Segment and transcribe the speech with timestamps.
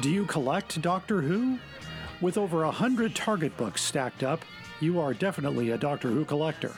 [0.00, 1.58] Do you collect Doctor Who?
[2.20, 4.40] With over a hundred Target books stacked up,
[4.80, 6.72] you are definitely a Doctor Who collector.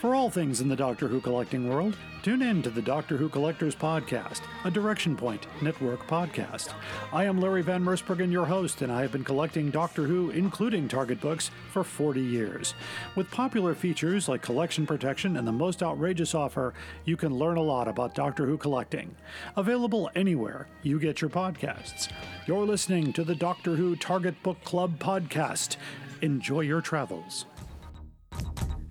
[0.00, 3.28] For all things in the Doctor Who collecting world, tune in to the Doctor Who
[3.28, 6.72] Collectors Podcast, a Direction Point Network podcast.
[7.12, 10.88] I am Larry Van Mersbergen, your host, and I have been collecting Doctor Who, including
[10.88, 12.74] Target books, for 40 years.
[13.14, 16.74] With popular features like collection protection and the most outrageous offer,
[17.04, 19.14] you can learn a lot about Doctor Who collecting.
[19.56, 22.10] Available anywhere you get your podcasts.
[22.46, 25.76] You're listening to the Doctor Who Target Book Club podcast.
[26.22, 27.46] Enjoy your travels.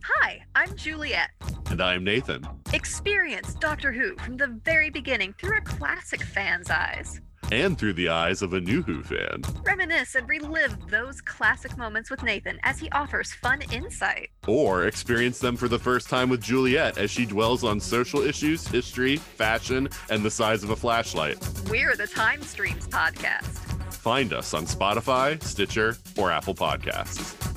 [0.07, 1.31] Hi, I'm Juliet.
[1.71, 2.47] And I'm Nathan.
[2.73, 7.21] Experience Doctor Who from the very beginning through a classic fan's eyes.
[7.51, 9.41] And through the eyes of a new Who fan.
[9.65, 14.29] Reminisce and relive those classic moments with Nathan as he offers fun insight.
[14.47, 18.67] Or experience them for the first time with Juliet as she dwells on social issues,
[18.67, 21.39] history, fashion, and the size of a flashlight.
[21.67, 23.57] We're the Time Streams podcast.
[23.91, 27.54] Find us on Spotify, Stitcher, or Apple Podcasts.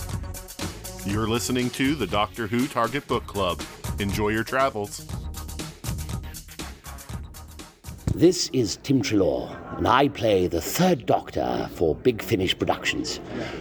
[1.08, 3.62] You're listening to the Doctor Who Target Book Club.
[3.98, 5.06] Enjoy your travels.
[8.14, 13.20] This is Tim Treloar, and I play the third Doctor for Big Finish Productions.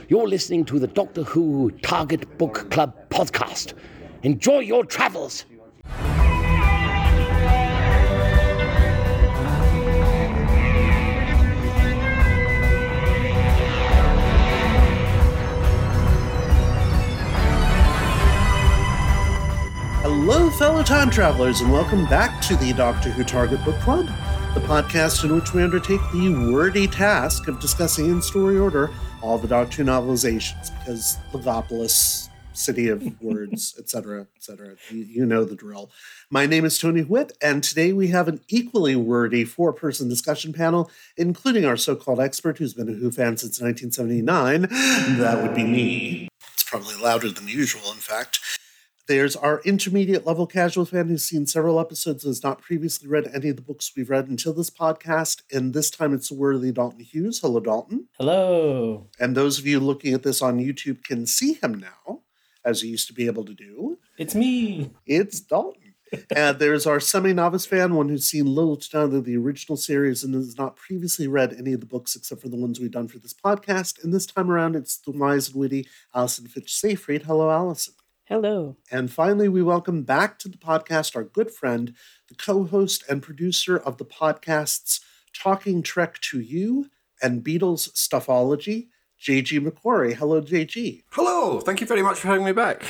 [0.09, 3.75] You're listening to the Doctor Who Target Book Club podcast.
[4.23, 5.45] Enjoy your travels!
[20.29, 24.07] Hello, fellow time travelers, and welcome back to the Doctor Who Target Book Club,
[24.53, 29.37] the podcast in which we undertake the wordy task of discussing in story order all
[29.37, 34.75] the Doctor Who novelizations, because Logopolis, City of Words, etc., etc.
[34.89, 35.91] You, you know the drill.
[36.29, 40.51] My name is Tony Whitt, and today we have an equally wordy four person discussion
[40.51, 44.63] panel, including our so called expert who's been a Who fan since 1979.
[45.19, 46.27] That would be me.
[46.53, 48.41] It's probably louder than usual, in fact.
[49.07, 53.31] There's our intermediate level casual fan who's seen several episodes and has not previously read
[53.33, 55.43] any of the books we've read until this podcast.
[55.49, 57.39] And this time it's the worthy Dalton Hughes.
[57.39, 58.09] Hello, Dalton.
[58.17, 59.07] Hello.
[59.17, 62.23] And those of you looking at this on YouTube can see him now,
[62.65, 63.97] as he used to be able to do.
[64.17, 64.91] It's me.
[65.05, 65.93] It's Dalton.
[66.35, 69.77] and there's our semi novice fan, one who's seen little to none of the original
[69.77, 72.91] series and has not previously read any of the books except for the ones we've
[72.91, 74.03] done for this podcast.
[74.03, 77.23] And this time around, it's the wise and witty Allison Fitch Seyfried.
[77.23, 77.93] Hello, Alison.
[78.29, 78.75] Hello.
[78.91, 81.93] And finally, we welcome back to the podcast our good friend,
[82.27, 84.99] the co host and producer of the podcasts
[85.33, 86.89] Talking Trek to You
[87.21, 90.15] and Beatles Stuffology, JG McQuarrie.
[90.15, 91.03] Hello, JG.
[91.11, 91.61] Hello.
[91.61, 92.83] Thank you very much for having me back.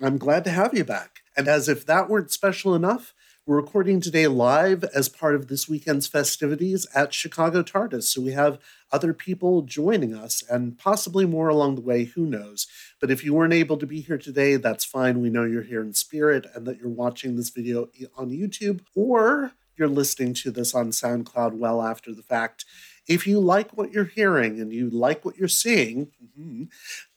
[0.00, 1.18] I'm glad to have you back.
[1.36, 3.12] And as if that weren't special enough,
[3.46, 8.02] we're recording today live as part of this weekend's festivities at Chicago TARDIS.
[8.02, 8.58] So we have
[8.90, 12.66] other people joining us and possibly more along the way, who knows.
[13.00, 15.22] But if you weren't able to be here today, that's fine.
[15.22, 19.52] We know you're here in spirit and that you're watching this video on YouTube or
[19.76, 22.64] you're listening to this on SoundCloud well after the fact.
[23.06, 26.64] If you like what you're hearing and you like what you're seeing, mm-hmm,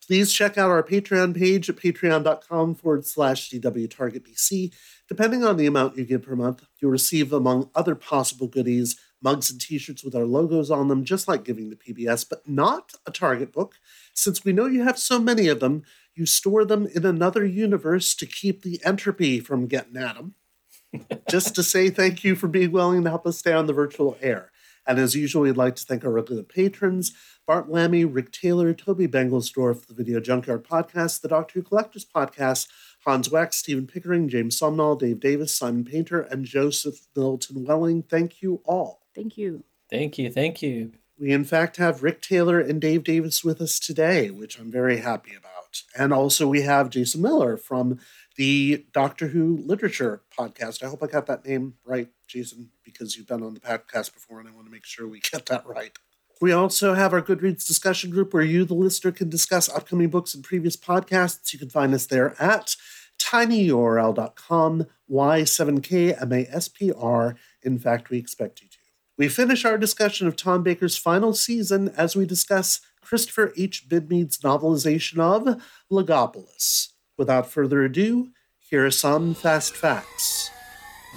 [0.10, 4.74] please check out our Patreon page at patreon.com forward slash DWTargetBC.
[5.08, 9.52] Depending on the amount you give per month, you'll receive, among other possible goodies, mugs
[9.52, 12.94] and t shirts with our logos on them, just like giving the PBS, but not
[13.06, 13.76] a Target book.
[14.16, 15.84] Since we know you have so many of them,
[16.16, 20.34] you store them in another universe to keep the entropy from getting at them.
[21.30, 24.18] just to say thank you for being willing to help us stay on the virtual
[24.22, 24.50] air.
[24.88, 27.14] And as usual, we'd like to thank our regular patrons
[27.50, 32.68] Bart Lammy, Rick Taylor, Toby Bengelsdorf, the Video Junkyard Podcast, the Doctor Who Collectors Podcast,
[33.04, 38.04] Hans Wax, Stephen Pickering, James Somnall, Dave Davis, Simon Painter, and Joseph Milton Welling.
[38.04, 39.02] Thank you all.
[39.16, 39.64] Thank you.
[39.90, 40.32] Thank you.
[40.32, 40.92] Thank you.
[41.18, 44.98] We, in fact, have Rick Taylor and Dave Davis with us today, which I'm very
[44.98, 45.82] happy about.
[45.98, 48.00] And also, we have Jason Miller from
[48.36, 50.84] the Doctor Who Literature Podcast.
[50.84, 54.40] I hope I got that name right, Jason, because you've been on the podcast before,
[54.40, 55.98] and I want to make sure we get that right.
[56.42, 60.34] We also have our Goodreads discussion group where you, the listener, can discuss upcoming books
[60.34, 61.52] and previous podcasts.
[61.52, 62.78] You can find us there at
[63.20, 67.36] tinyurl.com, Y7KMASPR.
[67.64, 68.78] In fact, we expect you to.
[69.18, 73.90] We finish our discussion of Tom Baker's final season as we discuss Christopher H.
[73.90, 76.94] Bidmead's novelization of Logopolis.
[77.18, 80.52] Without further ado, here are some fast facts.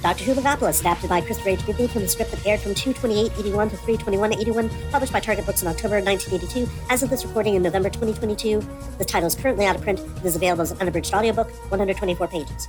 [0.01, 1.61] Who Logopolis, adapted by Christopher H.
[1.61, 5.69] Bidmead from the script that aired from 22881 to 32181, published by Target Books in
[5.69, 6.71] October 1982.
[6.91, 8.61] As of this recording in November 2022,
[8.99, 10.01] the title is currently out of print.
[10.01, 12.69] It is available as an unabridged audiobook, 124 pages.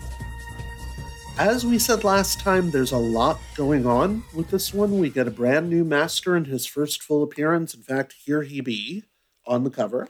[1.39, 4.99] As we said last time, there's a lot going on with this one.
[4.99, 7.73] We get a brand new master in his first full appearance.
[7.73, 9.05] In fact, here he be
[9.47, 10.09] on the cover.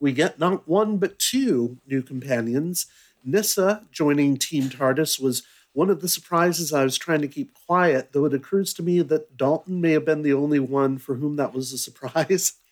[0.00, 2.86] We get not one but two new companions.
[3.22, 5.42] Nyssa joining Team TARDIS was
[5.80, 9.00] one of the surprises I was trying to keep quiet, though it occurs to me
[9.00, 12.52] that Dalton may have been the only one for whom that was a surprise.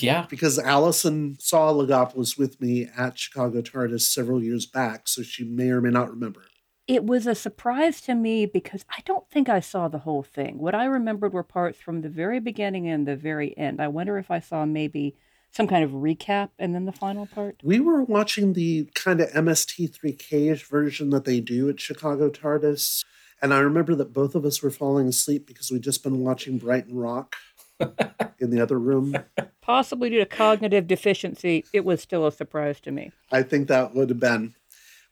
[0.00, 0.26] Yeah.
[0.28, 5.70] because Allison saw Logopolis with me at Chicago TARDIS several years back, so she may
[5.70, 6.42] or may not remember.
[6.86, 10.58] It was a surprise to me because I don't think I saw the whole thing.
[10.58, 13.80] What I remembered were parts from the very beginning and the very end.
[13.80, 15.16] I wonder if I saw maybe
[15.50, 17.56] some kind of recap and then the final part.
[17.62, 23.04] We were watching the kind of MST3K version that they do at Chicago TARDIS,
[23.40, 26.58] and I remember that both of us were falling asleep because we'd just been watching
[26.58, 27.36] Brighton Rock
[28.38, 29.16] in the other room.
[29.60, 33.12] Possibly due to cognitive deficiency, it was still a surprise to me.
[33.30, 34.54] I think that would have been.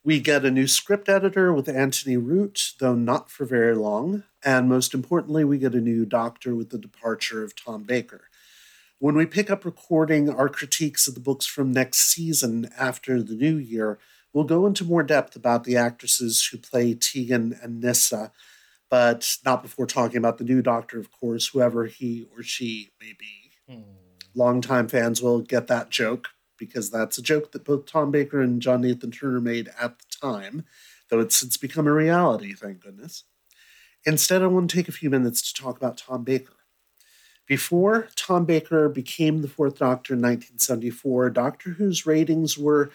[0.02, 4.22] We get a new script editor with Antony Root, though not for very long.
[4.44, 8.28] And most importantly, we get a new doctor with the departure of Tom Baker.
[8.98, 13.34] When we pick up recording our critiques of the books from next season after the
[13.34, 13.98] new year,
[14.32, 18.32] we'll go into more depth about the actresses who play Tegan and Nyssa,
[18.88, 23.12] but not before talking about the new doctor, of course, whoever he or she may
[23.18, 23.52] be.
[23.68, 23.82] Hmm.
[24.34, 26.28] Longtime fans will get that joke
[26.58, 30.04] because that's a joke that both Tom Baker and John Nathan Turner made at the
[30.22, 30.64] time,
[31.10, 33.24] though it's since become a reality, thank goodness.
[34.06, 36.55] Instead, I want to take a few minutes to talk about Tom Baker.
[37.46, 42.90] Before Tom Baker became the Fourth Doctor in 1974, Doctor Who's ratings were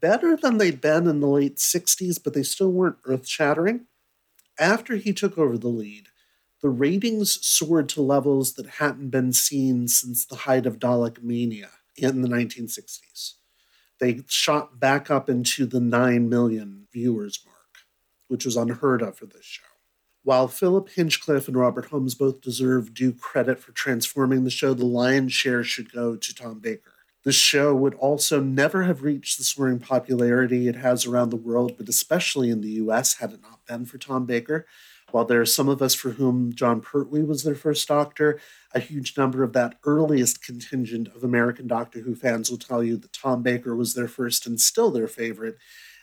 [0.00, 3.86] better than they'd been in the late 60s, but they still weren't earth shattering.
[4.58, 6.08] After he took over the lead,
[6.60, 11.70] the ratings soared to levels that hadn't been seen since the height of Dalek mania
[11.96, 13.34] in the 1960s.
[14.00, 17.56] They shot back up into the 9 million viewers mark,
[18.28, 19.67] which was unheard of for this show.
[20.28, 24.84] While Philip Hinchcliffe and Robert Holmes both deserve due credit for transforming the show, the
[24.84, 26.92] lion's share should go to Tom Baker.
[27.24, 31.78] The show would also never have reached the soaring popularity it has around the world,
[31.78, 34.66] but especially in the US, had it not been for Tom Baker.
[35.12, 38.38] While there are some of us for whom Jon Pertwee was their first Doctor,
[38.74, 42.98] a huge number of that earliest contingent of American Doctor Who fans will tell you
[42.98, 45.56] that Tom Baker was their first and still their favorite,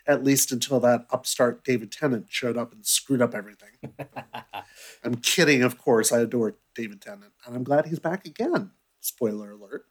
[0.08, 3.70] at least until that upstart David Tennant showed up and screwed up everything.
[5.04, 6.12] I'm kidding, of course.
[6.12, 8.72] I adore David Tennant, and I'm glad he's back again.
[9.02, 9.86] Spoiler alert.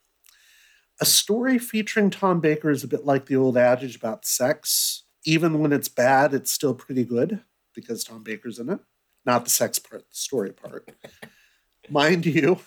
[1.01, 5.05] A story featuring Tom Baker is a bit like the old adage about sex.
[5.25, 7.41] Even when it's bad, it's still pretty good
[7.75, 8.81] because Tom Baker's in it.
[9.27, 10.89] Not the sex part, the story part.
[11.91, 12.61] Mind you,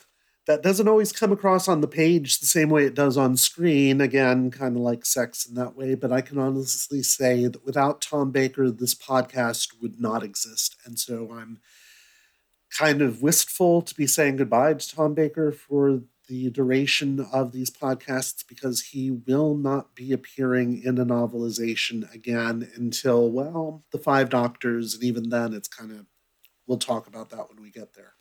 [0.47, 3.99] that doesn't always come across on the page the same way it does on screen.
[3.99, 5.93] Again, kind of like sex in that way.
[5.93, 10.77] But I can honestly say that without Tom Baker, this podcast would not exist.
[10.85, 11.59] And so I'm
[12.77, 17.69] kind of wistful to be saying goodbye to Tom Baker for the duration of these
[17.69, 24.29] podcasts because he will not be appearing in a novelization again until, well, the Five
[24.29, 24.93] Doctors.
[24.93, 26.05] And even then, it's kind of,
[26.67, 28.16] we'll talk about that when we get there.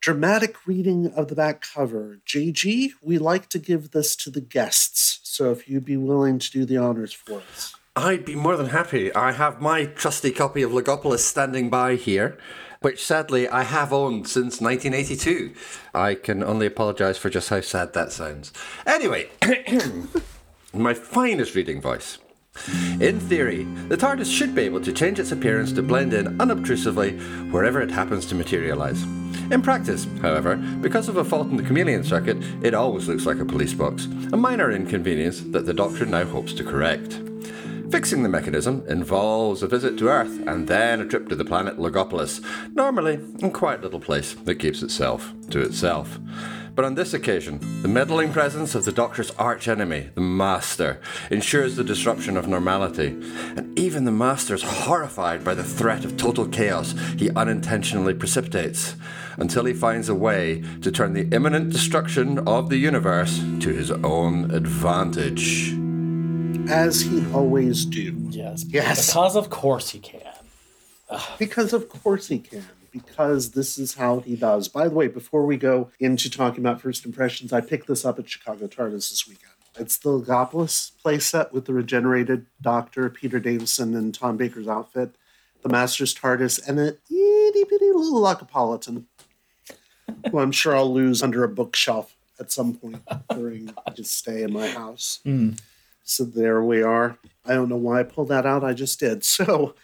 [0.00, 2.20] Dramatic reading of the back cover.
[2.26, 5.20] JG, we like to give this to the guests.
[5.24, 7.74] So if you'd be willing to do the honors for us.
[7.96, 9.12] I'd be more than happy.
[9.14, 12.38] I have my trusty copy of Logopolis standing by here,
[12.82, 15.54] which sadly I have owned since 1982.
[15.94, 18.52] I can only apologise for just how sad that sounds.
[18.86, 19.30] Anyway,
[20.74, 22.18] my finest reading voice.
[23.00, 27.18] In theory, the TARDIS should be able to change its appearance to blend in unobtrusively
[27.50, 29.04] wherever it happens to materialise.
[29.50, 33.38] In practice, however, because of a fault in the chameleon circuit, it always looks like
[33.38, 37.20] a police box, a minor inconvenience that the Doctor now hopes to correct.
[37.90, 41.78] Fixing the mechanism involves a visit to Earth and then a trip to the planet
[41.78, 46.18] Logopolis, normally a quiet little place that keeps itself to itself.
[46.74, 51.00] But on this occasion, the meddling presence of the Doctor's archenemy, the Master,
[51.30, 53.16] ensures the disruption of normality,
[53.56, 58.96] and even the Master is horrified by the threat of total chaos he unintentionally precipitates,
[59.36, 63.90] until he finds a way to turn the imminent destruction of the universe to his
[63.90, 65.74] own advantage.
[66.70, 68.14] As he always do.
[68.30, 68.64] Yes.
[68.68, 69.06] Yes.
[69.06, 70.20] Because of course he can.
[71.38, 72.64] Because of course he can.
[72.90, 74.68] Because this is how he does.
[74.68, 78.18] By the way, before we go into talking about first impressions, I picked this up
[78.18, 79.52] at Chicago TARDIS this weekend.
[79.78, 85.14] It's the Logopolis playset with the regenerated Doctor, Peter Davison, and Tom Baker's outfit,
[85.62, 89.04] the Master's TARDIS, and an itty bitty little Logopolitan,
[90.30, 94.52] who I'm sure I'll lose under a bookshelf at some point during his stay in
[94.52, 95.20] my house.
[95.24, 95.52] Hmm.
[96.04, 97.18] So there we are.
[97.44, 98.64] I don't know why I pulled that out.
[98.64, 99.24] I just did.
[99.24, 99.74] So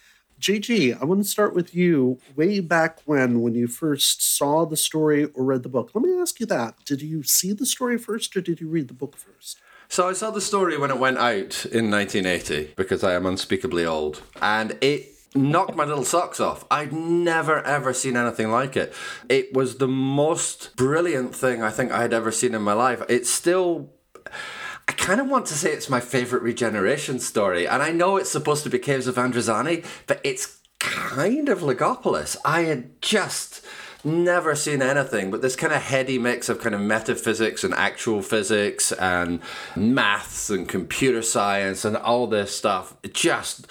[0.41, 2.19] JG, I want to start with you.
[2.35, 6.19] Way back when, when you first saw the story or read the book, let me
[6.19, 6.75] ask you that.
[6.85, 9.59] Did you see the story first or did you read the book first?
[9.89, 13.85] So I saw the story when it went out in 1980 because I am unspeakably
[13.85, 16.65] old, and it knocked my little socks off.
[16.71, 18.95] I'd never ever seen anything like it.
[19.29, 23.03] It was the most brilliant thing I think I had ever seen in my life.
[23.09, 23.91] It's still
[24.89, 28.31] I kind of want to say it's my favorite regeneration story, and I know it's
[28.31, 32.37] supposed to be Caves of Androzani, but it's kind of Logopolis.
[32.45, 33.65] I had just
[34.05, 38.21] never seen anything but this kind of heady mix of kind of metaphysics and actual
[38.21, 39.41] physics and
[39.77, 42.97] maths and computer science and all this stuff.
[43.13, 43.69] Just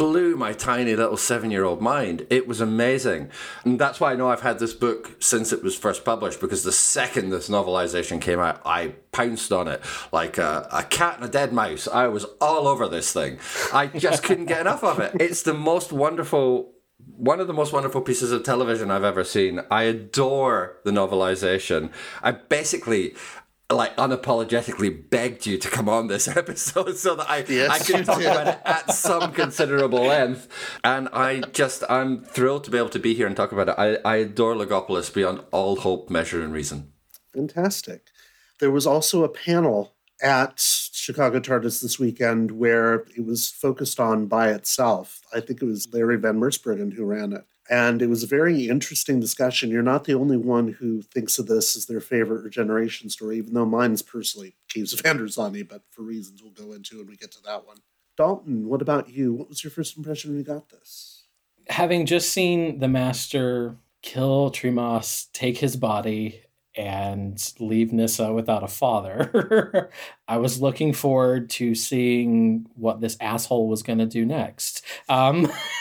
[0.00, 2.26] blew my tiny little seven year old mind.
[2.30, 3.28] It was amazing.
[3.64, 6.64] And that's why I know I've had this book since it was first published because
[6.64, 11.26] the second this novelization came out, I pounced on it like a, a cat and
[11.26, 11.86] a dead mouse.
[11.86, 13.38] I was all over this thing.
[13.74, 15.20] I just couldn't get enough of it.
[15.20, 16.72] It's the most wonderful
[17.16, 19.60] one of the most wonderful pieces of television I've ever seen.
[19.70, 21.90] I adore the novelization.
[22.22, 23.14] I basically
[23.70, 28.04] like unapologetically begged you to come on this episode so that I, Yes, I could
[28.06, 28.26] talk did.
[28.26, 30.48] about it at some considerable length.
[30.84, 33.74] And I just I'm thrilled to be able to be here and talk about it.
[33.78, 36.92] I, I adore Logopolis beyond all hope, measure, and reason.
[37.34, 38.06] Fantastic.
[38.58, 44.26] There was also a panel at Chicago TARDIS this weekend where it was focused on
[44.26, 45.20] by itself.
[45.34, 47.44] I think it was Larry Van Mersbergen who ran it.
[47.70, 49.70] And it was a very interesting discussion.
[49.70, 53.54] You're not the only one who thinks of this as their favorite regeneration story, even
[53.54, 57.30] though mine's personally Caves of Androzani, but for reasons we'll go into when we get
[57.32, 57.76] to that one.
[58.16, 59.32] Dalton, what about you?
[59.32, 61.26] What was your first impression when you got this?
[61.68, 66.42] Having just seen the master kill Tremas, take his body,
[66.76, 69.90] and leave Nyssa without a father,
[70.28, 74.82] I was looking forward to seeing what this asshole was going to do next.
[75.08, 75.50] Um,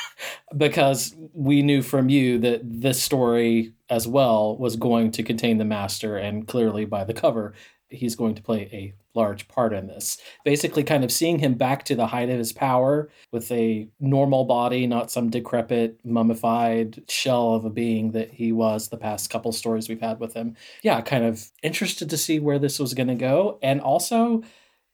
[0.56, 5.66] because we knew from you that this story as well was going to contain the
[5.66, 7.54] master, and clearly by the cover,
[7.90, 10.18] he's going to play a large part in this.
[10.46, 14.46] Basically, kind of seeing him back to the height of his power with a normal
[14.46, 19.52] body, not some decrepit, mummified shell of a being that he was the past couple
[19.52, 20.56] stories we've had with him.
[20.84, 23.58] Yeah, kind of interested to see where this was going to go.
[23.64, 24.44] And also,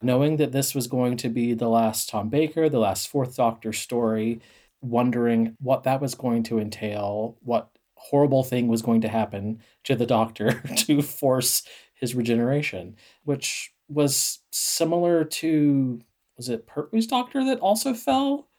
[0.01, 3.74] knowing that this was going to be the last Tom Baker, the last Fourth Doctor
[3.74, 4.39] story,
[4.86, 9.96] wondering what that was going to entail, what horrible thing was going to happen to
[9.96, 11.63] the Doctor to force
[11.96, 16.01] his regeneration, which was similar to
[16.38, 18.50] was it Pertwee's Doctor that also fell?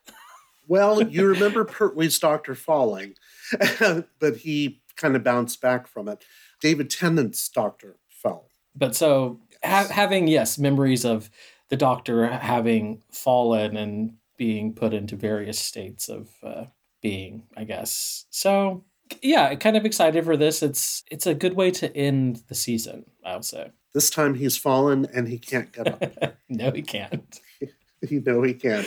[0.67, 3.15] Well, you remember Pertwee's Doctor falling,
[4.19, 6.25] but he kind of bounced back from it.
[6.61, 8.49] David Tennant's Doctor fell.
[8.75, 11.31] But so ha- having yes memories of
[11.69, 16.65] the Doctor having fallen and being put into various states of uh,
[17.03, 18.27] being, I guess.
[18.31, 18.85] So
[19.23, 20.63] yeah, kind of excited for this.
[20.63, 23.05] It's it's a good way to end the season.
[23.25, 23.71] I would say.
[23.95, 26.37] This time he's fallen and he can't get up.
[26.49, 27.41] no, he can't.
[28.09, 28.87] you know he can't.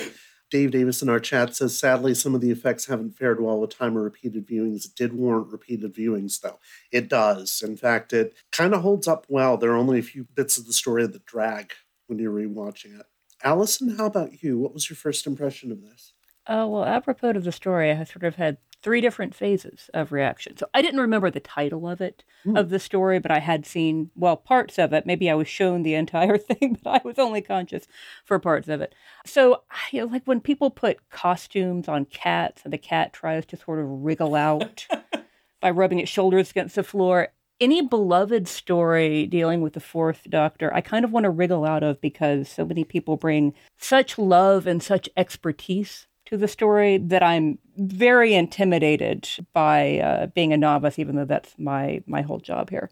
[0.50, 3.78] Dave Davis in our chat says, sadly, some of the effects haven't fared well with
[3.78, 4.86] time or repeated viewings.
[4.86, 6.60] It did warrant repeated viewings, though.
[6.92, 7.62] It does.
[7.64, 9.58] In fact, it kind of holds up well.
[9.58, 11.74] There are only a few bits of the story that drag
[12.08, 13.06] when you're rewatching it.
[13.44, 14.58] Allison, how about you?
[14.58, 16.14] What was your first impression of this?
[16.48, 20.58] Uh, well, apropos of the story, I sort of had three different phases of reaction.
[20.58, 22.24] So I didn't remember the title of it,
[22.56, 25.06] of the story, but I had seen, well, parts of it.
[25.06, 27.88] Maybe I was shown the entire thing, but I was only conscious
[28.26, 28.96] for parts of it.
[29.26, 33.58] So, you know, like when people put costumes on cats and the cat tries to
[33.58, 34.88] sort of wriggle out
[35.62, 37.30] by rubbing its shoulders against the floor.
[37.60, 41.84] Any beloved story dealing with the fourth doctor, I kind of want to wriggle out
[41.84, 47.22] of because so many people bring such love and such expertise to the story that
[47.22, 52.70] I'm very intimidated by uh, being a novice, even though that's my my whole job
[52.70, 52.90] here.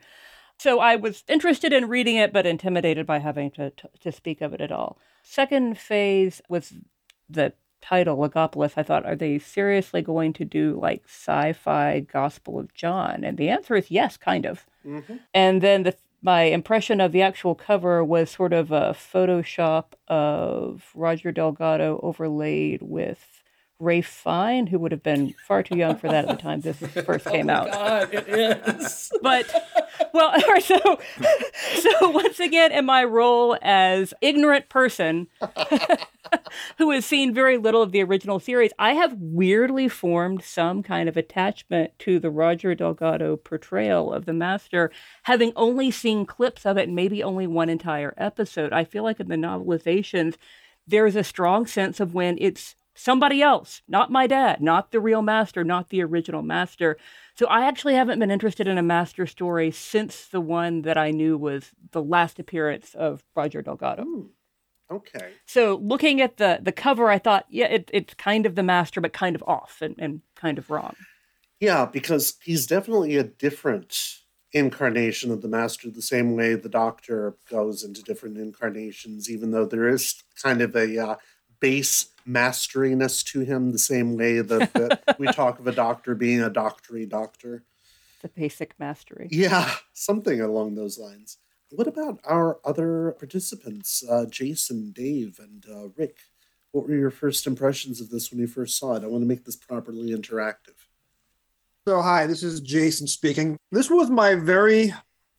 [0.60, 4.42] So I was interested in reading it, but intimidated by having to to, to speak
[4.42, 4.98] of it at all.
[5.24, 6.74] Second phase was
[7.30, 8.74] the title Logopolis.
[8.78, 13.24] I thought, are they seriously going to do like sci-fi Gospel of John?
[13.24, 14.66] And the answer is yes, kind of.
[14.86, 15.16] Mm-hmm.
[15.34, 20.92] And then the my impression of the actual cover was sort of a Photoshop of
[20.96, 23.37] Roger Delgado overlaid with
[23.80, 26.78] Ralph Fiennes, who would have been far too young for that at the time this
[26.78, 27.72] first oh came out.
[27.72, 29.12] God, it is.
[29.22, 29.52] But
[30.14, 31.00] well, all right, so
[31.76, 35.28] so once again, in my role as ignorant person
[36.78, 41.08] who has seen very little of the original series, I have weirdly formed some kind
[41.08, 44.92] of attachment to the Roger Delgado portrayal of the Master,
[45.24, 48.74] having only seen clips of it and maybe only one entire episode.
[48.74, 50.36] I feel like in the novelizations,
[50.88, 55.22] there's a strong sense of when it's somebody else, not my dad, not the real
[55.22, 56.98] master, not the original master.
[57.36, 61.12] So I actually haven't been interested in a master story since the one that I
[61.12, 64.30] knew was the last appearance of Roger Delgado.
[64.90, 65.34] Okay.
[65.46, 69.02] So looking at the the cover, I thought, yeah, it, it's kind of the master,
[69.02, 70.96] but kind of off and, and kind of wrong.
[71.60, 74.22] Yeah, because he's definitely a different
[74.54, 79.66] incarnation of the master, the same way the doctor goes into different incarnations, even though
[79.66, 81.16] there is kind of a uh,
[81.60, 86.42] base masteriness to him, the same way that, that we talk of a doctor being
[86.42, 87.64] a doctory doctor.
[88.22, 89.28] The basic mastery.
[89.32, 91.38] Yeah, something along those lines.
[91.72, 96.18] What about our other participants, uh, Jason, Dave, and uh, Rick?
[96.72, 99.04] What were your first impressions of this when you first saw it?
[99.04, 100.76] I want to make this properly interactive.
[101.88, 103.58] So, hi, this is Jason speaking.
[103.72, 104.94] This was my very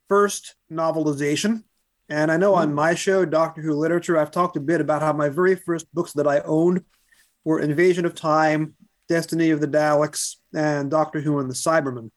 [0.09, 1.65] first novelization.
[2.09, 2.75] And I know on hmm.
[2.75, 6.13] my show, Doctor Who Literature, I've talked a bit about how my very first books
[6.15, 6.85] that I owned
[7.45, 8.75] were Invasion of Time,
[9.09, 12.11] Destiny of the Daleks, and Doctor Who and the Cybermen.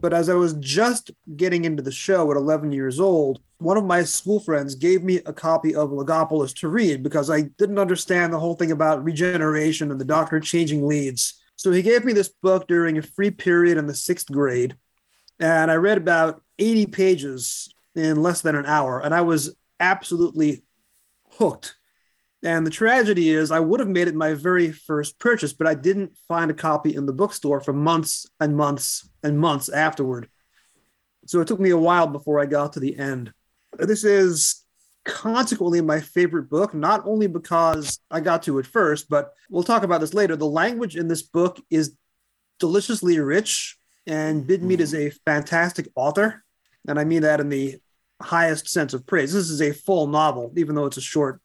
[0.00, 3.84] But as I was just getting into the show at 11 years old, one of
[3.84, 8.32] my school friends gave me a copy of Logopolis to read because I didn't understand
[8.32, 11.40] the whole thing about regeneration and the doctor changing leads.
[11.56, 14.76] So he gave me this book during a free period in the sixth grade.
[15.38, 19.00] And I read about 80 pages in less than an hour.
[19.00, 20.64] And I was absolutely
[21.30, 21.76] hooked.
[22.42, 25.74] And the tragedy is, I would have made it my very first purchase, but I
[25.74, 30.28] didn't find a copy in the bookstore for months and months and months afterward.
[31.26, 33.32] So it took me a while before I got to the end.
[33.78, 34.62] This is
[35.04, 39.82] consequently my favorite book, not only because I got to it first, but we'll talk
[39.82, 40.36] about this later.
[40.36, 41.96] The language in this book is
[42.58, 45.06] deliciously rich, and Bidmead is mm.
[45.06, 46.44] a fantastic author.
[46.86, 47.78] And I mean that in the
[48.24, 49.32] highest sense of praise.
[49.32, 51.40] This is a full novel, even though it's a short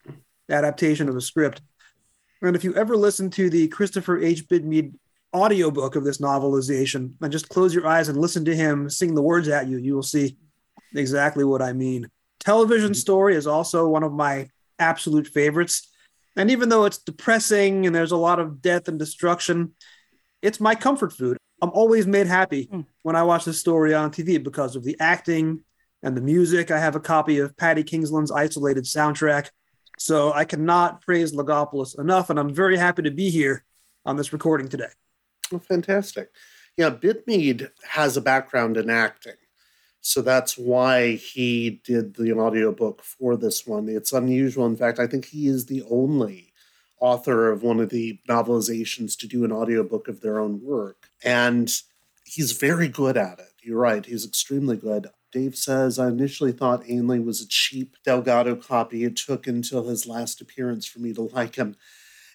[0.48, 1.62] adaptation of a script.
[2.42, 4.48] And if you ever listen to the Christopher H.
[4.48, 4.94] Bidmead
[5.34, 9.22] audiobook of this novelization and just close your eyes and listen to him sing the
[9.22, 10.36] words at you, you will see
[10.94, 12.08] exactly what I mean.
[12.40, 12.94] Television mm-hmm.
[12.94, 15.88] Story is also one of my absolute favorites.
[16.36, 19.74] And even though it's depressing and there's a lot of death and destruction,
[20.42, 21.36] it's my comfort food.
[21.62, 22.86] I'm always made happy mm.
[23.02, 25.62] when I watch this story on TV because of the acting
[26.02, 26.70] and the music.
[26.70, 29.50] I have a copy of Paddy Kingsland's isolated soundtrack.
[29.98, 33.64] So I cannot praise Logopolis enough, and I'm very happy to be here
[34.06, 34.88] on this recording today.
[35.52, 36.30] Oh, fantastic.
[36.76, 39.34] Yeah, Bidmead has a background in acting.
[40.00, 43.88] So that's why he did the audiobook for this one.
[43.88, 44.64] It's unusual.
[44.64, 46.54] In fact, I think he is the only
[47.00, 51.10] author of one of the novelizations to do an audiobook of their own work.
[51.22, 51.70] And
[52.24, 53.52] he's very good at it.
[53.62, 54.04] You're right.
[54.04, 55.08] He's extremely good.
[55.32, 59.04] Dave says, I initially thought Ainley was a cheap Delgado copy.
[59.04, 61.76] It took until his last appearance for me to like him.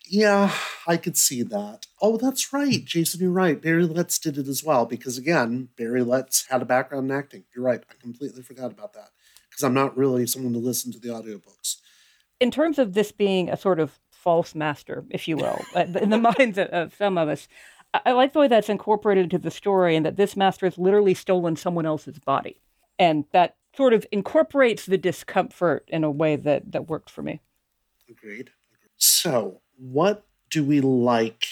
[0.08, 0.54] Yeah,
[0.88, 1.88] I could see that.
[2.02, 2.84] Oh, that's right.
[2.86, 3.62] Jason, you're right.
[3.62, 7.46] Barry Letts did it as well because, again, Barry Letts had a background in acting.
[7.56, 7.84] You're right.
[7.90, 9.10] I completely forgot about that
[9.50, 11.78] because I'm not really someone to listen to the audiobooks.
[12.40, 16.10] In terms of this being a sort of false master, if you will, uh, in
[16.10, 17.48] the minds of, some of us,
[17.94, 21.14] I like the way that's incorporated into the story and that this master has literally
[21.14, 22.60] stolen someone else's body.
[22.98, 27.42] And that sort of incorporates the discomfort in a way that, that worked for me.
[28.10, 28.52] Agreed.
[28.98, 31.46] So, what do we like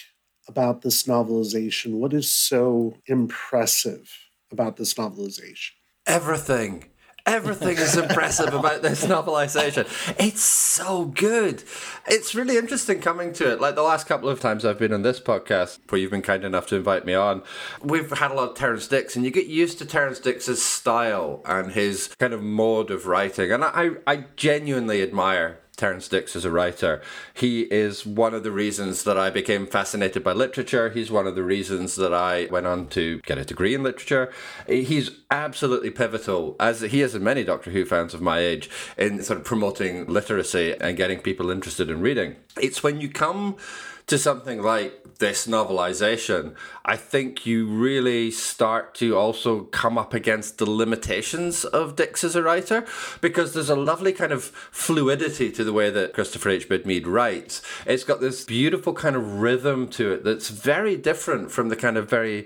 [0.48, 1.94] about this novelization?
[1.94, 4.10] What is so impressive
[4.52, 5.72] about this novelization?
[6.06, 6.86] Everything.
[7.26, 9.88] Everything is impressive about this novelization.
[10.20, 11.64] It's so good.
[12.06, 13.62] It's really interesting coming to it.
[13.62, 16.44] Like the last couple of times I've been on this podcast, where you've been kind
[16.44, 17.42] enough to invite me on,
[17.82, 21.42] we've had a lot of Terrance Dicks, and you get used to Terrance Dicks's style
[21.46, 23.54] and his kind of mode of writing.
[23.54, 27.02] And I, I genuinely admire Terrance Dicks as a writer.
[27.34, 30.90] He is one of the reasons that I became fascinated by literature.
[30.90, 34.32] He's one of the reasons that I went on to get a degree in literature.
[34.68, 39.24] He's absolutely pivotal, as he is in many Doctor Who fans of my age, in
[39.24, 42.36] sort of promoting literacy and getting people interested in reading.
[42.62, 43.58] It's when you come
[44.08, 50.58] to something like this novelization, I think you really start to also come up against
[50.58, 52.86] the limitations of Dicks as a writer
[53.22, 56.68] because there's a lovely kind of fluidity to the way that Christopher H.
[56.68, 57.62] Bidmead writes.
[57.86, 61.98] It's got this beautiful kind of rhythm to it that's very different from the kind
[61.98, 62.46] of very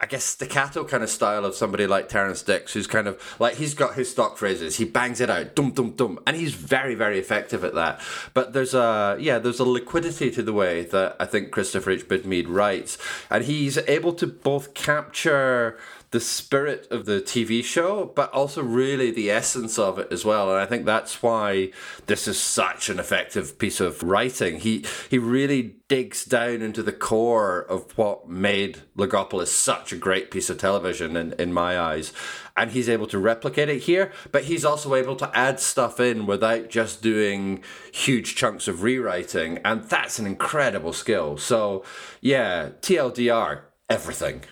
[0.00, 3.56] I guess staccato kind of style of somebody like Terrance Dicks, who's kind of like
[3.56, 6.94] he's got his stock phrases, he bangs it out, dum dum dum, and he's very
[6.94, 8.00] very effective at that.
[8.32, 12.06] But there's a yeah, there's a liquidity to the way that I think Christopher H.
[12.06, 12.96] Bidmead writes,
[13.28, 15.76] and he's able to both capture
[16.10, 20.50] the spirit of the TV show, but also really the essence of it as well.
[20.50, 21.70] And I think that's why
[22.06, 24.60] this is such an effective piece of writing.
[24.60, 30.30] He he really digs down into the core of what made Logopolis such a great
[30.30, 32.12] piece of television in, in my eyes.
[32.56, 36.26] And he's able to replicate it here, but he's also able to add stuff in
[36.26, 39.58] without just doing huge chunks of rewriting.
[39.64, 41.36] And that's an incredible skill.
[41.36, 41.84] So,
[42.20, 44.42] yeah, TLDR, everything.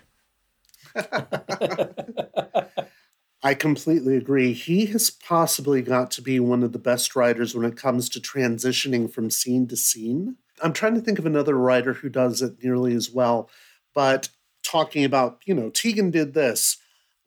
[3.42, 4.52] I completely agree.
[4.52, 8.20] He has possibly got to be one of the best writers when it comes to
[8.20, 10.36] transitioning from scene to scene.
[10.62, 13.48] I'm trying to think of another writer who does it nearly as well,
[13.94, 14.30] but
[14.64, 16.78] talking about, you know, Tegan did this.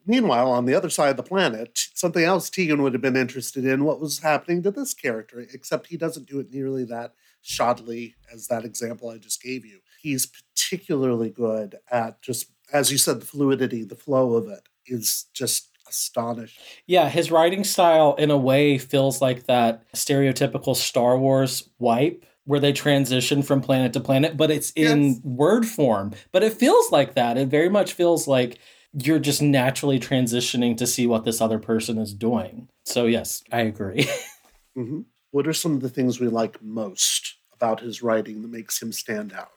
[0.06, 3.64] Meanwhile, on the other side of the planet, something else Tegan would have been interested
[3.64, 8.16] in what was happening to this character, except he doesn't do it nearly that shoddily
[8.34, 9.80] as that example I just gave you.
[10.02, 15.26] He's particularly good at just, as you said, the fluidity, the flow of it is
[15.34, 16.64] just astonishing.
[16.88, 22.60] Yeah, his writing style, in a way, feels like that stereotypical Star Wars wipe where
[22.60, 25.20] they transition from planet to planet, but it's in Yes.
[25.24, 26.14] word form.
[26.32, 27.38] But it feels like that.
[27.38, 28.58] It very much feels like
[28.94, 32.68] you're just naturally transitioning to see what this other person is doing.
[32.86, 34.10] So, yes, I agree.
[34.76, 35.02] hmm
[35.32, 38.92] What are some of the things we like most about his writing that makes him
[38.92, 39.50] stand out?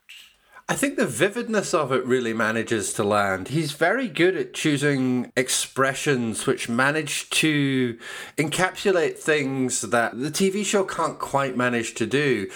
[0.68, 3.48] I think the vividness of it really manages to land.
[3.48, 7.98] He's very good at choosing expressions which manage to
[8.38, 12.48] encapsulate things that the TV show can't quite manage to do.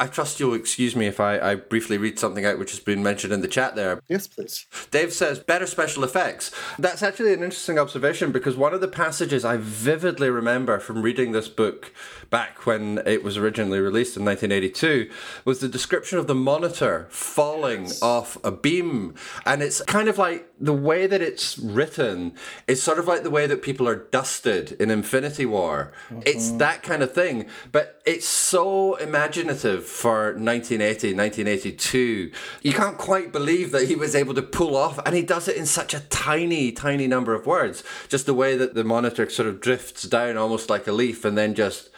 [0.00, 3.02] I trust you'll excuse me if I, I briefly read something out which has been
[3.02, 4.00] mentioned in the chat there.
[4.08, 4.64] Yes, please.
[4.90, 6.50] Dave says better special effects.
[6.78, 11.32] That's actually an interesting observation because one of the passages I vividly remember from reading
[11.32, 11.92] this book
[12.30, 15.10] back when it was originally released in 1982
[15.44, 19.14] was the description of the monitor falling off a beam.
[19.44, 22.32] And it's kind of like the way that it's written
[22.68, 25.92] is sort of like the way that people are dusted in Infinity War.
[26.24, 26.58] It's uh-huh.
[26.58, 32.32] that kind of thing, but it's so imaginative for 1980, 1982.
[32.62, 35.56] You can't quite believe that he was able to pull off, and he does it
[35.56, 37.82] in such a tiny, tiny number of words.
[38.08, 41.36] Just the way that the monitor sort of drifts down almost like a leaf and
[41.36, 41.89] then just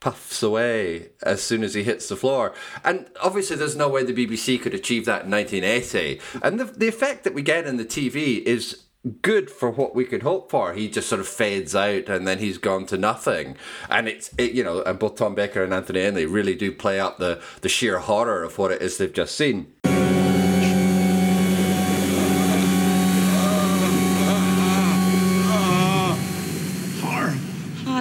[0.00, 2.54] puffs away as soon as he hits the floor.
[2.82, 6.20] And obviously, there's no way the BBC could achieve that in 1980.
[6.42, 8.84] And the, the effect that we get in the TV is
[9.22, 10.74] good for what we could hope for.
[10.74, 13.56] He just sort of fades out and then he's gone to nothing.
[13.88, 17.00] And it's, it, you know, and both Tom Baker and Anthony Ainley really do play
[17.00, 19.72] up the, the sheer horror of what it is they've just seen.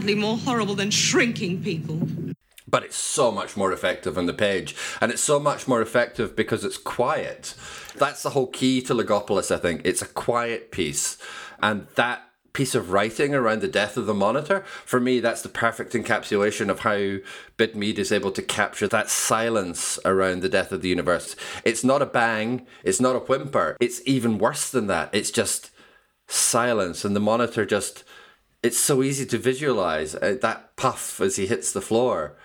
[0.09, 2.01] Hardly more horrible than shrinking people.
[2.67, 4.75] but it's so much more effective on the page.
[4.99, 7.53] And it's so much more effective because it's quiet.
[7.95, 9.81] That's the whole key to logopolis i think.
[9.83, 11.19] It's a quiet piece.
[11.61, 15.49] And that piece of writing around the death of the monitor for me that's the
[15.49, 17.19] perfect encapsulation of how
[17.57, 21.35] bidmead is able to capture that silence around the death of the universe.
[21.63, 22.65] It's not a bang.
[22.83, 23.77] It's not a whimper.
[23.79, 25.11] It's even worse than that.
[25.13, 25.69] It's just
[26.27, 27.05] silence.
[27.05, 28.03] And the monitor just
[28.61, 32.35] it's so easy to visualize uh, that puff as he hits the floor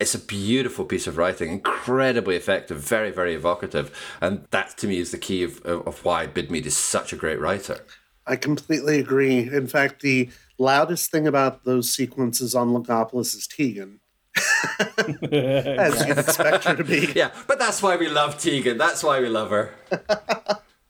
[0.00, 4.98] it's a beautiful piece of writing incredibly effective very very evocative and that to me
[4.98, 7.80] is the key of, of, of why bidmead is such a great writer
[8.26, 9.40] I completely agree.
[9.40, 14.00] In fact, the loudest thing about those sequences on Logopolis is Tegan.
[15.30, 17.12] As you'd expect her to be.
[17.14, 19.72] yeah but that's why we love tegan that's why we love her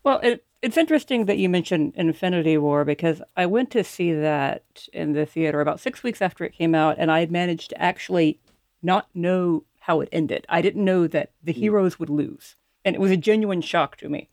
[0.03, 4.87] Well, it, it's interesting that you mentioned Infinity War because I went to see that
[4.91, 7.79] in the theater about six weeks after it came out, and I had managed to
[7.79, 8.39] actually
[8.81, 10.43] not know how it ended.
[10.49, 11.59] I didn't know that the hmm.
[11.59, 14.27] heroes would lose, and it was a genuine shock to me.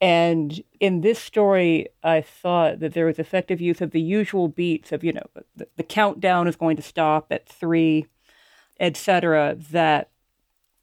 [0.00, 4.92] And in this story, I thought that there was effective use of the usual beats
[4.92, 5.26] of, you know,
[5.56, 8.06] the, the countdown is going to stop at three,
[8.78, 9.56] etc.
[9.72, 10.10] That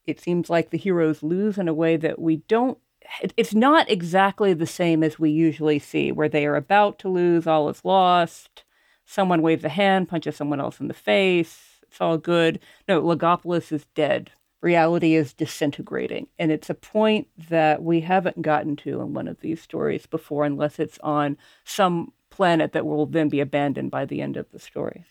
[0.06, 2.80] it seems like the heroes lose in a way that we don't
[3.22, 7.10] it- it's not exactly the same as we usually see where they are about to
[7.10, 8.64] lose all is lost
[9.06, 12.60] someone waves a hand punches someone else in the face it's all good.
[12.88, 14.32] No logopolis is dead.
[14.62, 16.26] Reality is disintegrating.
[16.40, 20.44] And it's a point that we haven't gotten to in one of these stories before
[20.44, 24.58] unless it's on some planet that will then be abandoned by the end of the
[24.58, 25.06] story.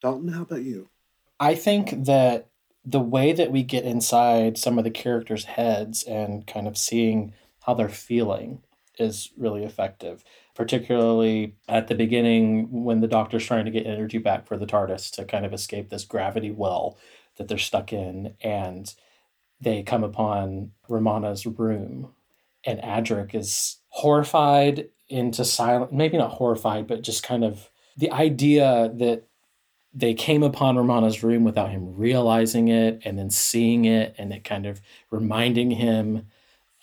[0.00, 0.88] Dalton, how about you?
[1.40, 2.46] I think that
[2.90, 7.34] the way that we get inside some of the characters' heads and kind of seeing
[7.62, 8.62] how they're feeling
[8.98, 10.24] is really effective.
[10.54, 15.12] Particularly at the beginning when the doctor's trying to get energy back for the TARDIS
[15.12, 16.98] to kind of escape this gravity well
[17.36, 18.94] that they're stuck in, and
[19.60, 22.12] they come upon Romana's room,
[22.64, 25.92] and Adric is horrified into silence.
[25.92, 29.28] Maybe not horrified, but just kind of the idea that
[29.98, 34.44] they came upon Romana's room without him realizing it and then seeing it and it
[34.44, 34.80] kind of
[35.10, 36.26] reminding him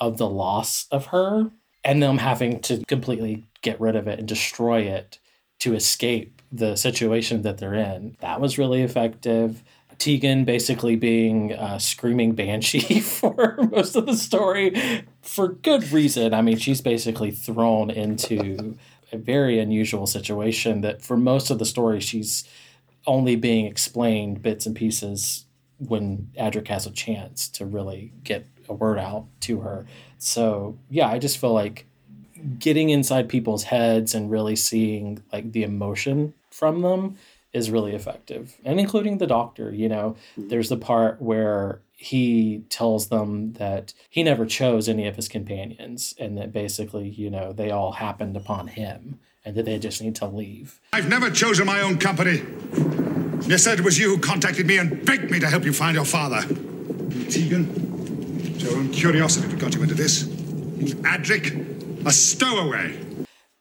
[0.01, 1.49] of the loss of her
[1.83, 5.19] and them having to completely get rid of it and destroy it
[5.59, 8.17] to escape the situation that they're in.
[8.19, 9.63] That was really effective.
[9.97, 16.33] Tegan basically being a screaming banshee for most of the story for good reason.
[16.33, 18.75] I mean, she's basically thrown into
[19.13, 22.43] a very unusual situation that for most of the story she's
[23.07, 25.45] only being explained bits and pieces
[25.77, 29.85] when Adric has a chance to really get a word out to her.
[30.17, 31.85] So, yeah, I just feel like
[32.59, 37.17] getting inside people's heads and really seeing like the emotion from them
[37.53, 38.55] is really effective.
[38.65, 40.49] And including the doctor, you know, mm-hmm.
[40.49, 46.13] there's the part where he tells them that he never chose any of his companions
[46.19, 50.15] and that basically, you know, they all happened upon him and that they just need
[50.15, 50.81] to leave.
[50.91, 52.41] I've never chosen my own company.
[53.47, 55.95] You said it was you who contacted me and begged me to help you find
[55.95, 56.41] your father.
[57.29, 57.69] Tegan,
[58.43, 60.23] it's your own curiosity that got you into this.
[60.23, 62.99] Adric, a stowaway.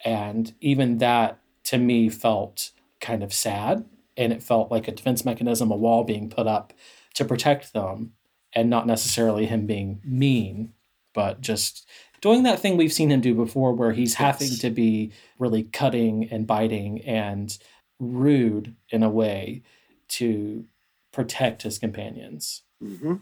[0.05, 2.71] And even that to me felt
[3.01, 3.85] kind of sad.
[4.17, 6.73] And it felt like a defense mechanism, a wall being put up
[7.15, 8.13] to protect them,
[8.53, 10.73] and not necessarily him being mean,
[11.13, 11.87] but just
[12.25, 16.27] doing that thing we've seen him do before where he's having to be really cutting
[16.31, 17.59] and biting and
[18.01, 19.63] rude in a way
[20.09, 20.65] to
[21.13, 22.63] protect his companions.
[22.81, 23.17] hmm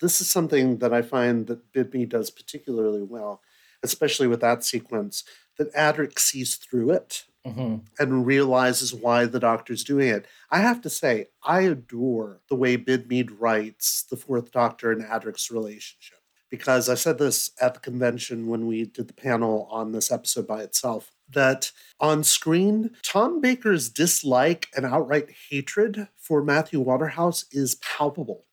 [0.00, 3.42] This is something that I find that Bidmead does particularly well,
[3.84, 5.22] especially with that sequence,
[5.56, 7.82] that Adric sees through it Mhm.
[8.00, 10.26] and realizes why the doctor's doing it.
[10.50, 15.48] I have to say, I adore the way Bidmead writes the Fourth Doctor and Adric's
[15.48, 16.17] relationship.
[16.50, 20.46] Because I said this at the convention when we did the panel on this episode
[20.46, 27.74] by itself that on screen, Tom Baker's dislike and outright hatred for Matthew Waterhouse is
[27.76, 28.46] palpable.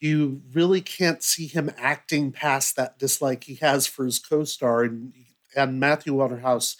[0.00, 5.12] You really can't see him acting past that dislike he has for his co-star and
[5.56, 6.76] and Matthew Waterhouse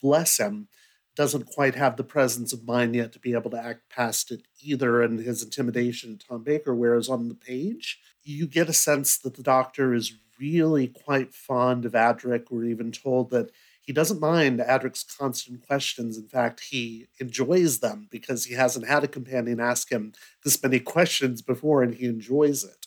[0.00, 0.68] bless him
[1.14, 4.42] doesn't quite have the presence of mind yet to be able to act past it
[4.62, 9.18] either and his intimidation of Tom Baker whereas on the page you get a sense
[9.18, 13.50] that the doctor is really quite fond of Adric we're even told that
[13.82, 16.16] he doesn't mind Adric's constant questions.
[16.16, 20.12] In fact, he enjoys them because he hasn't had a companion ask him
[20.44, 22.86] this many questions before and he enjoys it.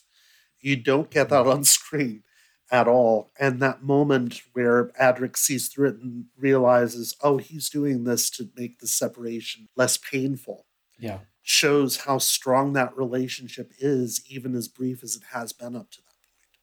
[0.62, 2.24] You don't get that on screen
[2.72, 3.32] at all.
[3.38, 8.50] And that moment where Adric sees through it and realizes, oh, he's doing this to
[8.56, 10.66] make the separation less painful
[10.98, 11.20] Yeah.
[11.48, 16.00] Shows how strong that relationship is, even as brief as it has been up to
[16.00, 16.06] that.
[16.06, 16.58] Point.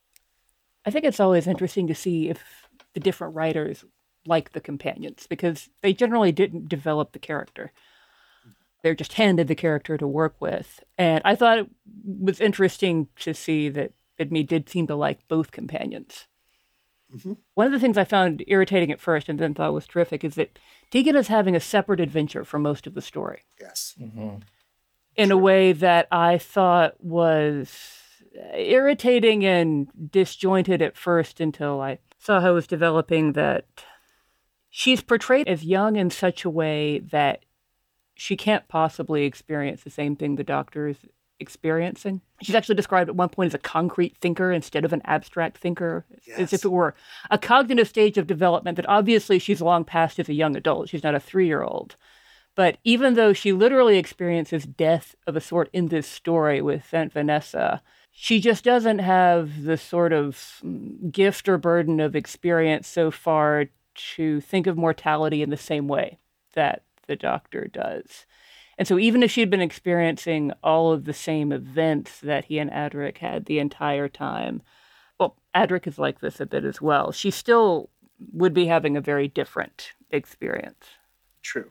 [0.85, 2.43] I think it's always interesting to see if
[2.93, 3.85] the different writers
[4.27, 7.73] like the companions because they generally didn't develop the character.
[8.83, 10.83] They're just handed the character to work with.
[10.99, 11.71] And I thought it
[12.05, 16.27] was interesting to see that Bidmead did seem to like both companions.
[17.15, 17.35] Mm-hmm.
[17.55, 20.35] One of the things I found irritating at first and then thought was terrific is
[20.37, 20.59] that
[20.91, 23.95] Tegan is having a separate adventure for most of the story Yes.
[24.01, 24.37] Mm-hmm.
[25.17, 27.77] In a way that I thought was
[28.55, 33.67] irritating and disjointed at first until I saw how it was developing that
[34.71, 37.45] she's portrayed as young in such a way that
[38.15, 40.99] she can't possibly experience the same thing the doctor is
[41.41, 42.21] experiencing.
[42.41, 46.07] She's actually described at one point as a concrete thinker instead of an abstract thinker,
[46.27, 46.39] yes.
[46.39, 46.95] as if it were
[47.31, 50.89] a cognitive stage of development that obviously she's long past as a young adult.
[50.89, 51.97] She's not a three year old.
[52.55, 57.13] But even though she literally experiences death of a sort in this story with Saint
[57.13, 63.11] Vanessa, she just doesn't have the sort of mm, gift or burden of experience so
[63.11, 66.19] far to think of mortality in the same way
[66.55, 68.27] that the doctor does.
[68.79, 72.71] And so, even if she'd been experiencing all of the same events that he and
[72.71, 74.63] Adric had the entire time,
[75.19, 77.91] well, Adric is like this a bit as well, she still
[78.33, 80.87] would be having a very different experience.
[81.43, 81.71] True.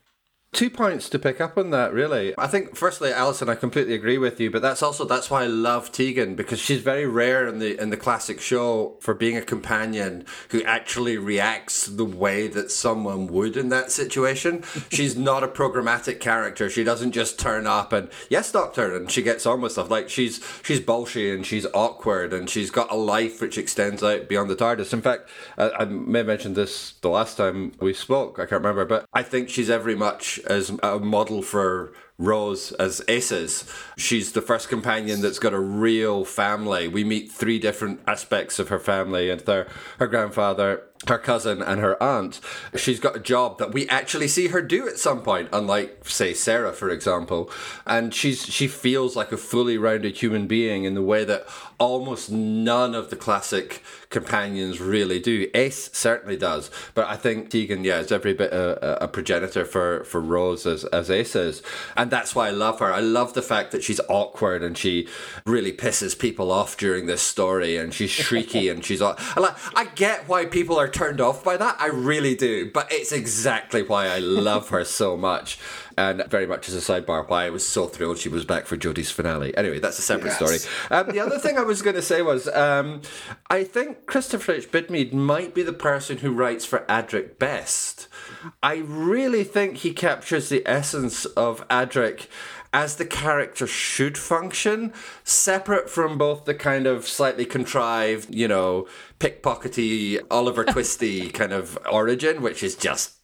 [0.54, 2.34] Two points to pick up on that, really.
[2.38, 5.48] I think, firstly, Alison, I completely agree with you, but that's also that's why I
[5.48, 9.42] love Tegan because she's very rare in the in the classic show for being a
[9.42, 14.66] companion who actually reacts the way that someone would in that situation.
[14.92, 16.70] she's not a programmatic character.
[16.70, 19.90] She doesn't just turn up and yes, doctor, and she gets on with stuff.
[19.90, 24.28] Like she's she's bolshy and she's awkward and she's got a life which extends out
[24.28, 24.92] beyond the TARDIS.
[24.92, 28.38] In fact, I, I may have mentioned this the last time we spoke.
[28.38, 33.02] I can't remember, but I think she's every much as a model for Rose as
[33.08, 33.66] Aces.
[33.98, 36.88] She's the first companion that's got a real family.
[36.88, 41.80] We meet three different aspects of her family and their her grandfather her cousin and
[41.80, 42.40] her aunt,
[42.76, 46.34] she's got a job that we actually see her do at some point, unlike say
[46.34, 47.50] Sarah, for example.
[47.86, 51.46] And she's she feels like a fully rounded human being in the way that
[51.82, 55.50] almost none of the classic companions really do.
[55.56, 60.04] Ace certainly does, but I think Tegan, yeah, is every bit a, a progenitor for,
[60.04, 61.64] for Rose as, as Ace is.
[61.98, 62.94] And that's why I love her.
[62.94, 65.08] I love the fact that she's awkward and she
[65.46, 69.02] really pisses people off during this story and she's shrieky and she's.
[69.02, 71.76] I like, I get why people are turned off by that.
[71.80, 72.70] I really do.
[72.72, 75.58] But it's exactly why I love her so much.
[75.98, 78.78] And very much as a sidebar, why I was so thrilled she was back for
[78.78, 79.56] Jodie's finale.
[79.58, 80.64] Anyway, that's a separate Yes.
[80.64, 80.72] story.
[80.90, 83.02] Um, the other thing I was going to say was um,
[83.50, 84.72] I think Christopher H.
[84.72, 88.08] Bidmead might be the person who writes for Adric best.
[88.64, 92.28] I really think he captures the essence of Adric
[92.74, 98.88] as the character should function, separate from both the kind of slightly contrived, you know,
[99.20, 103.16] pickpockety, Oliver Twisty kind of origin, which is just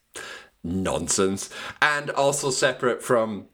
[0.63, 1.49] nonsense,
[1.81, 3.45] and also separate from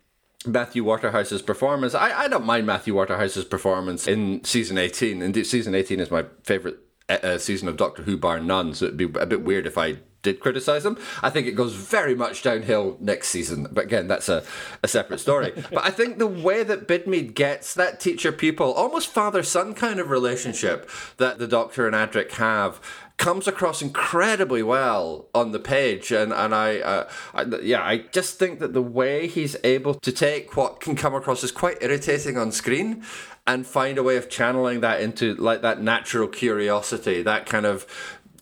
[0.45, 1.93] Matthew Waterhouse's performance.
[1.93, 5.21] I, I don't mind Matthew Waterhouse's performance in season 18.
[5.21, 6.77] Indeed, season 18 is my favourite
[7.08, 9.77] uh, uh, season of Doctor Who, bar none, so it'd be a bit weird if
[9.77, 10.97] I did criticise him.
[11.21, 14.43] I think it goes very much downhill next season, but again, that's a,
[14.81, 15.51] a separate story.
[15.71, 19.99] but I think the way that Bidmead gets that teacher pupil, almost father son kind
[19.99, 22.81] of relationship that the Doctor and Adric have,
[23.17, 28.39] comes across incredibly well on the page and and I, uh, I yeah I just
[28.39, 32.38] think that the way he's able to take what can come across as quite irritating
[32.38, 33.03] on screen
[33.45, 37.86] and find a way of channeling that into like that natural curiosity that kind of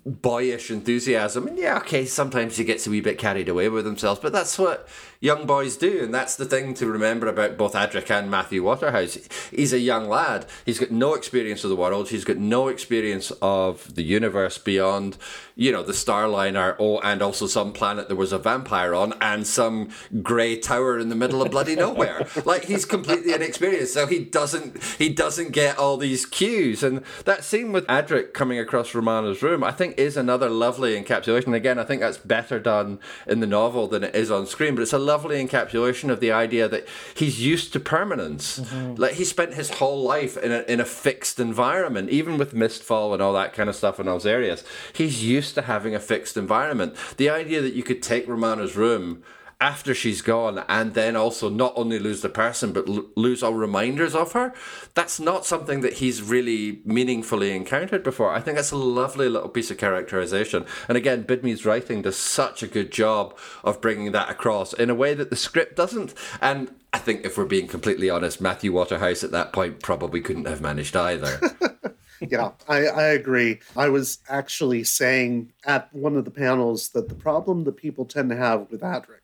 [0.06, 1.48] boyish enthusiasm.
[1.48, 4.58] And yeah okay sometimes he gets a wee bit carried away with themselves but that's
[4.58, 4.88] what
[5.20, 9.18] young boys do and that's the thing to remember about both Adric and Matthew Waterhouse.
[9.52, 10.48] He's a young lad.
[10.66, 12.10] He's got no experience of the world.
[12.10, 15.18] He's got no experience of the universe beyond
[15.56, 19.46] you know the Starliner oh and also some planet there was a vampire on and
[19.46, 19.90] some
[20.24, 22.28] grey tower in the middle of bloody nowhere.
[22.44, 26.82] Like he's completely inexperienced so he doesn't he doesn't get all these cues.
[26.82, 31.56] And that scene with Adric coming across Romana's room I think is another lovely encapsulation.
[31.56, 34.82] Again I think that's better done in the novel than it is on screen but
[34.82, 38.60] it's a lovely encapsulation of the idea that he's used to permanence.
[38.60, 38.96] Mm-hmm.
[38.96, 43.14] Like he spent his whole life in a, in a fixed environment even with Mistfall
[43.14, 46.38] and all that kind of stuff in those areas he's used to having a fixed
[46.38, 46.96] environment.
[47.18, 49.24] The idea that you could take Romana's room
[49.62, 53.54] after she's gone and then also not only lose the person but l- lose all
[53.54, 54.54] reminders of her.
[54.96, 58.32] That's not something that he's really meaningfully encountered before.
[58.32, 60.66] I think that's a lovely little piece of characterization.
[60.90, 64.96] And again bidmead's writing does such a good job of bringing that across in a
[64.96, 66.14] way that the script doesn't.
[66.42, 70.48] And i think if we're being completely honest matthew waterhouse at that point probably couldn't
[70.48, 71.40] have managed either.
[72.30, 73.62] Yeah, I, I agree.
[73.76, 78.30] I was actually saying at one of the panels that the problem that people tend
[78.30, 79.21] to have with Adric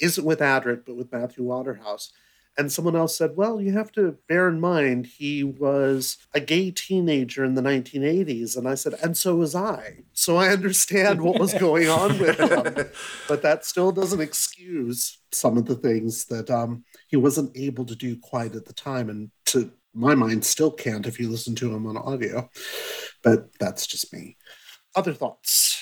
[0.00, 2.12] isn't with Adric, but with Matthew Waterhouse.
[2.58, 6.72] And someone else said, well, you have to bear in mind he was a gay
[6.72, 8.56] teenager in the 1980s.
[8.56, 9.98] And I said, and so was I.
[10.12, 12.88] So I understand what was going on with him.
[13.28, 17.94] but that still doesn't excuse some of the things that um, he wasn't able to
[17.94, 19.08] do quite at the time.
[19.08, 22.50] And to my mind, still can't if you listen to him on audio.
[23.22, 24.36] But that's just me.
[24.96, 25.77] Other thoughts?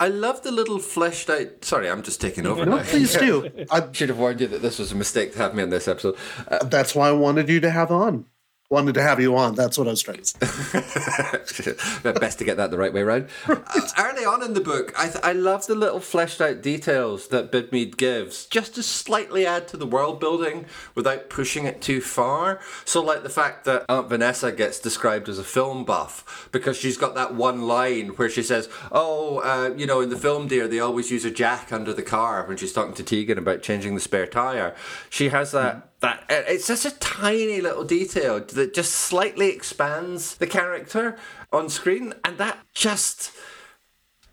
[0.00, 1.64] I love the little fleshed out.
[1.64, 2.64] Sorry, I'm just taking over.
[2.66, 2.82] No, now.
[2.82, 3.50] please do.
[3.70, 5.88] I should have warned you that this was a mistake to have me on this
[5.88, 6.16] episode.
[6.48, 8.26] Uh, That's why I wanted you to have on.
[8.74, 9.54] Wanted to have you on.
[9.54, 12.02] That's what I was trying to say.
[12.12, 13.28] Best to get that the right way around.
[13.46, 13.54] Uh,
[13.96, 17.52] early on in the book, I, th- I love the little fleshed out details that
[17.52, 22.58] Bidmead gives, just to slightly add to the world building without pushing it too far.
[22.84, 26.96] So, like the fact that Aunt Vanessa gets described as a film buff because she's
[26.96, 30.66] got that one line where she says, "Oh, uh, you know, in the film, dear,
[30.66, 33.94] they always use a jack under the car when she's talking to Tegan about changing
[33.94, 34.74] the spare tire."
[35.10, 40.36] She has that that uh, it's just a tiny little detail that just slightly expands
[40.36, 41.16] the character
[41.50, 43.32] on screen and that just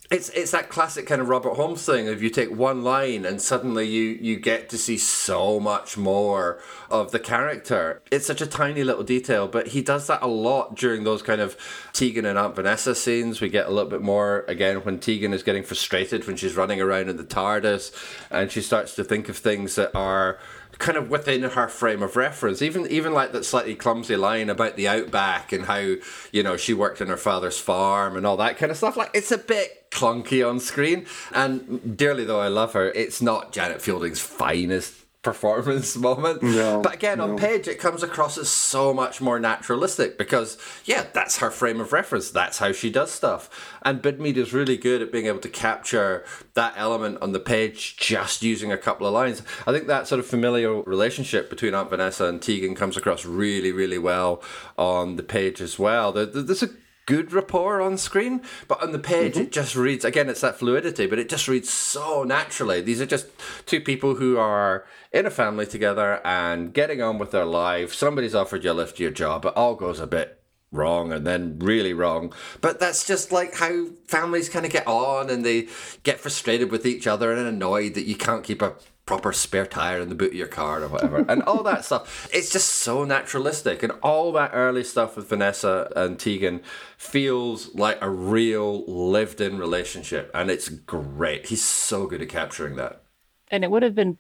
[0.10, 3.41] it's it's that classic kind of Robert Holmes thing of you take one line and
[3.41, 8.01] suddenly you you get to see so much more of the character.
[8.12, 11.39] It's such a tiny little detail, but he does that a lot during those kind
[11.39, 11.55] of
[11.93, 13.39] Tegan and Aunt Vanessa scenes.
[13.39, 16.82] We get a little bit more again when Tegan is getting frustrated when she's running
[16.82, 17.93] around in the TARDIS
[18.30, 20.38] and she starts to think of things that are
[20.82, 22.61] kind of within her frame of reference.
[22.61, 25.95] Even even like that slightly clumsy line about the outback and how
[26.32, 28.97] you know she worked in her father's farm and all that kind of stuff.
[28.97, 31.05] Like it's a bit clunky on screen.
[31.34, 36.41] And dearly though I love her, it's not Janet Fielding's finest performance moment.
[36.41, 41.05] No, but again, on page, it comes across as so much more naturalistic because, yeah,
[41.13, 42.32] that's her frame of reference.
[42.32, 43.49] That's how she does stuff.
[43.84, 47.97] And Bidmead is really good at being able to capture that element on the page
[47.97, 49.41] just using a couple of lines.
[49.67, 53.72] I think that sort of familial relationship between Aunt Vanessa and Tegan comes across really,
[53.72, 54.41] really well
[54.78, 56.11] on the page as well.
[56.11, 56.69] There- there- There's a
[57.06, 59.52] good rapport on screen, but on the page it mm-hmm.
[59.52, 60.30] just reads again.
[60.30, 62.82] It's that fluidity, but it just reads so naturally.
[62.82, 63.28] These are just
[63.66, 67.93] two people who are in a family together and getting on with their life.
[67.93, 69.45] Somebody's offered you a lift to your job.
[69.45, 70.41] It all goes a bit
[70.72, 72.34] wrong and then really wrong.
[72.62, 75.68] But that's just like how families kind of get on and they
[76.04, 78.76] get frustrated with each other and annoyed that you can't keep a
[79.06, 81.26] proper spare tire in the boot of your car or whatever.
[81.28, 82.30] and all that stuff.
[82.34, 83.84] It's just so naturalistic.
[83.84, 86.62] And all that early stuff with Vanessa and Tegan
[86.97, 90.32] feels like a real lived in relationship.
[90.34, 91.47] And it's great.
[91.47, 93.04] He's so good at capturing that.
[93.49, 94.18] And it would have been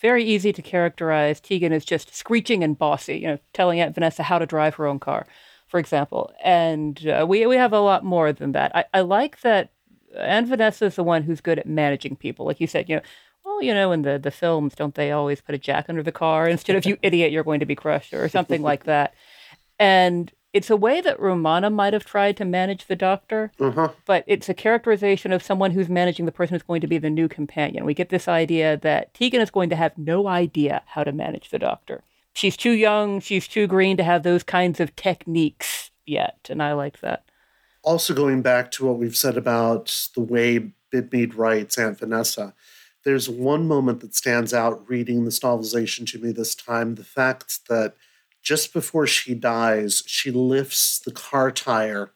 [0.00, 4.22] very easy to characterize Tegan as just screeching and bossy, you know, telling Aunt Vanessa
[4.22, 5.26] how to drive her own car,
[5.68, 6.32] for example.
[6.42, 8.74] And uh, we we have a lot more than that.
[8.74, 9.70] I, I like that
[10.18, 12.46] Aunt Vanessa is the one who's good at managing people.
[12.46, 13.02] Like you said, you know,
[13.44, 16.12] well, you know, in the, the films, don't they always put a jack under the
[16.12, 19.14] car instead of you idiot, you're going to be crushed or something like that.
[19.78, 23.88] And it's a way that Romana might have tried to manage the doctor, Uh-huh.
[24.06, 27.10] but it's a characterization of someone who's managing the person who's going to be the
[27.10, 27.84] new companion.
[27.84, 31.50] We get this idea that Tegan is going to have no idea how to manage
[31.50, 32.04] the doctor.
[32.34, 36.72] She's too young, she's too green to have those kinds of techniques yet, and I
[36.72, 37.24] like that.
[37.82, 42.54] Also, going back to what we've said about the way Bidmead writes Aunt Vanessa,
[43.04, 47.66] there's one moment that stands out reading this novelization to me this time the fact
[47.68, 47.94] that
[48.42, 52.12] just before she dies, she lifts the car tire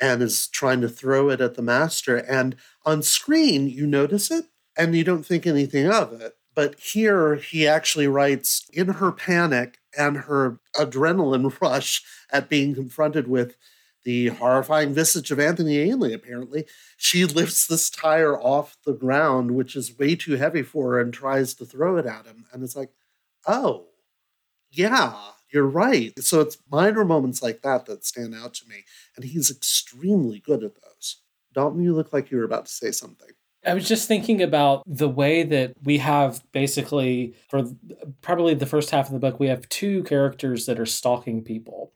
[0.00, 2.16] and is trying to throw it at the master.
[2.16, 4.44] And on screen, you notice it
[4.76, 6.36] and you don't think anything of it.
[6.54, 13.26] But here, he actually writes in her panic and her adrenaline rush at being confronted
[13.26, 13.56] with
[14.04, 19.74] the horrifying visage of Anthony Ainley, apparently, she lifts this tire off the ground, which
[19.74, 22.44] is way too heavy for her, and tries to throw it at him.
[22.52, 22.90] And it's like,
[23.46, 23.86] oh,
[24.70, 25.14] yeah,
[25.52, 26.12] you're right.
[26.18, 28.84] So it's minor moments like that that stand out to me.
[29.16, 31.22] And he's extremely good at those.
[31.54, 33.28] Dalton, you look like you were about to say something.
[33.66, 37.64] I was just thinking about the way that we have basically, for
[38.20, 41.92] probably the first half of the book, we have two characters that are stalking people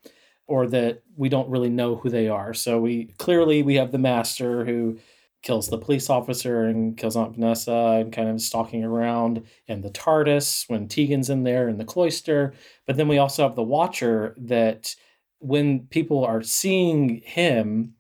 [0.49, 2.53] or that we don't really know who they are.
[2.55, 4.99] So we clearly we have the master who
[5.43, 9.91] kills the police officer and kills Aunt Vanessa and kind of stalking around and the
[9.91, 12.55] TARDIS when Tegan's in there in the cloister.
[12.87, 14.97] But then we also have the watcher that
[15.39, 17.95] when people are seeing him,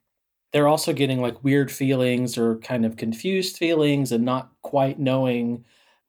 [0.52, 5.64] they're also getting like weird feelings or kind of confused feelings and not quite knowing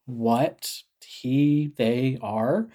[0.06, 2.70] what he they are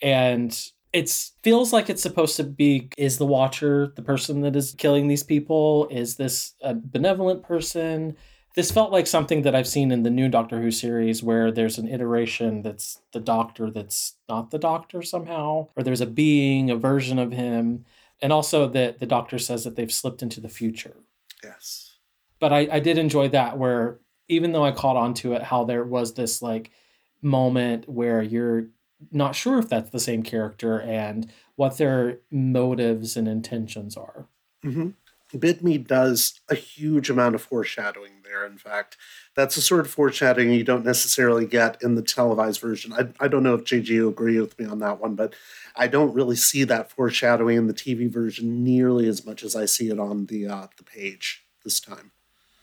[0.00, 1.10] and it
[1.42, 5.22] feels like it's supposed to be is the watcher the person that is killing these
[5.22, 5.88] people?
[5.90, 8.16] Is this a benevolent person?
[8.54, 11.78] This felt like something that i've seen in the new doctor who series where there's
[11.78, 16.74] an iteration that's the doctor that's not the doctor somehow or there's a being a
[16.76, 17.84] version of him
[18.20, 20.96] and also that the doctor says that they've slipped into the future.
[21.44, 21.98] Yes.
[22.40, 25.64] but I, I did enjoy that where even though I caught on to it, how
[25.64, 26.70] there was this like
[27.22, 28.66] moment where you're
[29.12, 34.26] not sure if that's the same character and what their motives and intentions are.
[34.64, 34.90] Mm-hmm.
[35.36, 38.46] Bidmead does a huge amount of foreshadowing there.
[38.46, 38.96] In fact,
[39.34, 42.92] that's a sort of foreshadowing you don't necessarily get in the televised version.
[42.92, 45.34] I, I don't know if JG will agree with me on that one, but
[45.76, 49.66] I don't really see that foreshadowing in the TV version nearly as much as I
[49.66, 52.12] see it on the uh, the page this time.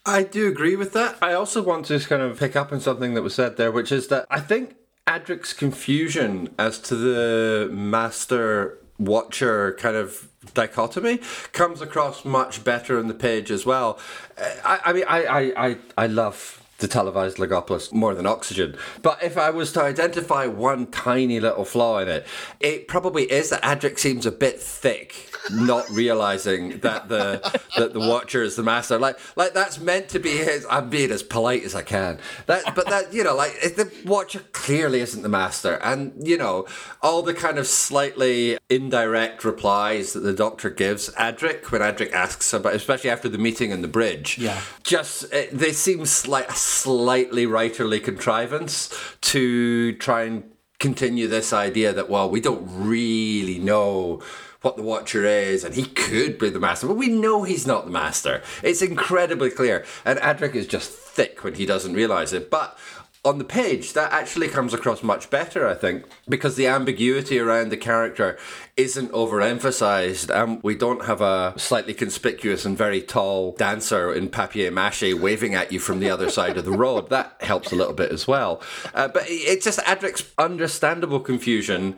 [0.06, 1.18] I do agree with that.
[1.22, 3.92] I also want to kind of pick up on something that was said there, which
[3.92, 4.76] is that I think
[5.08, 11.20] Adric's confusion as to the master watcher kind of dichotomy
[11.52, 14.00] comes across much better in the page as well.
[14.38, 18.78] Uh, I, I mean, I, I, I, I love the televised Logopolis more than Oxygen.
[19.02, 22.28] But if I was to identify one tiny little flaw in it,
[22.60, 27.42] it probably is that Adric seems a bit thick, not realizing that the
[27.78, 29.00] that the Watcher is the master.
[29.00, 30.68] Like like that's meant to be his.
[30.70, 32.20] I'm being as polite as I can.
[32.46, 36.68] That but that you know like the Watcher clearly isn't the master, and you know
[37.02, 42.54] all the kind of slightly indirect replies that the Doctor gives Adric when Adric asks
[42.54, 44.38] about, especially after the meeting in the bridge.
[44.38, 44.62] Yeah.
[44.84, 50.44] Just eh, they seem like a slightly writerly contrivance to try and
[50.80, 54.22] continue this idea that well we don't really know
[54.66, 57.86] what the Watcher is, and he could be the master, but we know he's not
[57.86, 58.42] the master.
[58.64, 62.50] It's incredibly clear, and Adric is just thick when he doesn't realize it.
[62.50, 62.76] But
[63.26, 67.70] on the page, that actually comes across much better, I think, because the ambiguity around
[67.70, 68.38] the character
[68.78, 70.30] isn't overemphasized.
[70.30, 75.56] And we don't have a slightly conspicuous and very tall dancer in papier mache waving
[75.56, 77.10] at you from the other side of the road.
[77.10, 78.62] That helps a little bit as well.
[78.94, 81.96] Uh, but it's just Adric's understandable confusion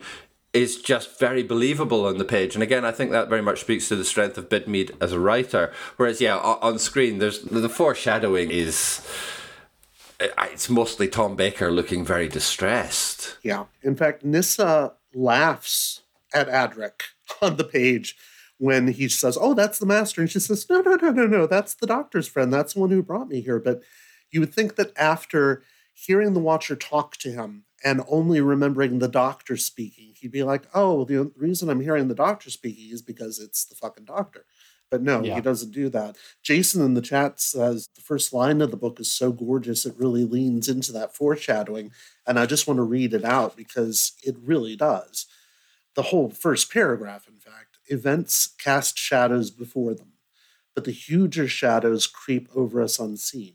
[0.54, 2.54] is just very believable on the page.
[2.54, 5.20] And again, I think that very much speaks to the strength of Bidmead as a
[5.20, 5.72] writer.
[5.98, 9.06] Whereas, yeah, on screen, there's the foreshadowing is
[10.20, 13.38] it's mostly Tom Baker looking very distressed.
[13.42, 13.66] Yeah.
[13.82, 16.02] In fact, Nyssa laughs
[16.34, 17.02] at Adric
[17.42, 18.16] on the page
[18.58, 20.20] when he says, Oh, that's the master.
[20.20, 21.46] And she says, No, no, no, no, no.
[21.46, 22.52] That's the doctor's friend.
[22.52, 23.60] That's the one who brought me here.
[23.60, 23.82] But
[24.30, 25.62] you would think that after
[25.94, 30.64] hearing the Watcher talk to him and only remembering the doctor speaking, he'd be like,
[30.74, 34.44] Oh, the reason I'm hearing the doctor speaking is because it's the fucking doctor.
[34.90, 35.34] But no, Yeah.
[35.34, 36.16] he doesn't do that.
[36.42, 39.94] Jason in the chat says the first line of the book is so gorgeous, it
[39.98, 41.92] really leans into that foreshadowing.
[42.26, 45.26] And I just want to read it out because it really does.
[45.94, 50.12] The whole first paragraph, in fact, events cast shadows before them,
[50.74, 53.54] but the huger shadows creep over us unseen.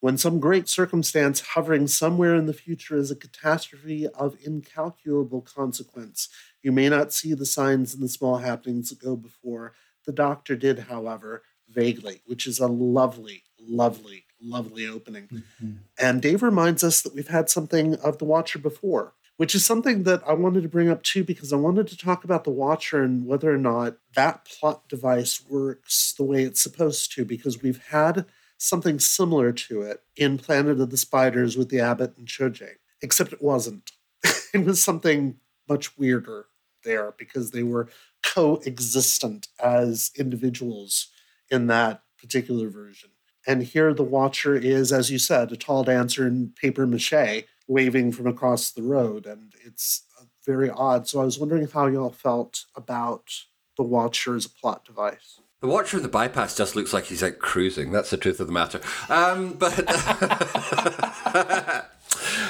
[0.00, 6.28] When some great circumstance hovering somewhere in the future is a catastrophe of incalculable consequence,
[6.62, 9.72] you may not see the signs in the small happenings that go before.
[10.06, 15.28] The doctor did, however, vaguely, which is a lovely, lovely, lovely opening.
[15.28, 15.72] Mm-hmm.
[15.98, 20.04] And Dave reminds us that we've had something of the Watcher before, which is something
[20.04, 23.02] that I wanted to bring up too, because I wanted to talk about the Watcher
[23.02, 27.84] and whether or not that plot device works the way it's supposed to, because we've
[27.88, 28.26] had
[28.58, 33.32] something similar to it in Planet of the Spiders with the Abbot and Cho-Je, except
[33.32, 33.92] it wasn't.
[34.54, 35.36] it was something
[35.68, 36.46] much weirder
[36.84, 37.88] there because they were
[38.34, 41.08] coexistent as individuals
[41.50, 43.10] in that particular version.
[43.46, 48.12] And here the Watcher is, as you said, a tall dancer in paper mache waving
[48.12, 49.26] from across the road.
[49.26, 51.06] And it's uh, very odd.
[51.06, 53.30] So I was wondering how y'all felt about
[53.76, 55.40] the Watcher as a plot device.
[55.60, 57.92] The Watcher in the bypass just looks like he's out cruising.
[57.92, 58.80] That's the truth of the matter.
[59.08, 59.72] Um, but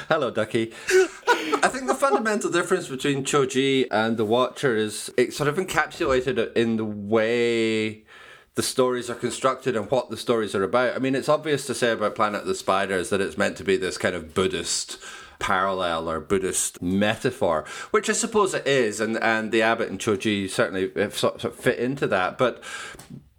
[0.08, 0.72] hello, Ducky.
[1.62, 6.52] I think the fundamental difference between Cho-Je and the Watcher is it's sort of encapsulated
[6.54, 8.04] in the way
[8.54, 10.96] the stories are constructed and what the stories are about.
[10.96, 13.64] I mean, it's obvious to say about Planet of the Spiders that it's meant to
[13.64, 14.98] be this kind of Buddhist
[15.38, 20.48] parallel or Buddhist metaphor, which I suppose it is, and, and the Abbot and Cho-Je
[20.48, 22.38] certainly sort of fit into that.
[22.38, 22.62] But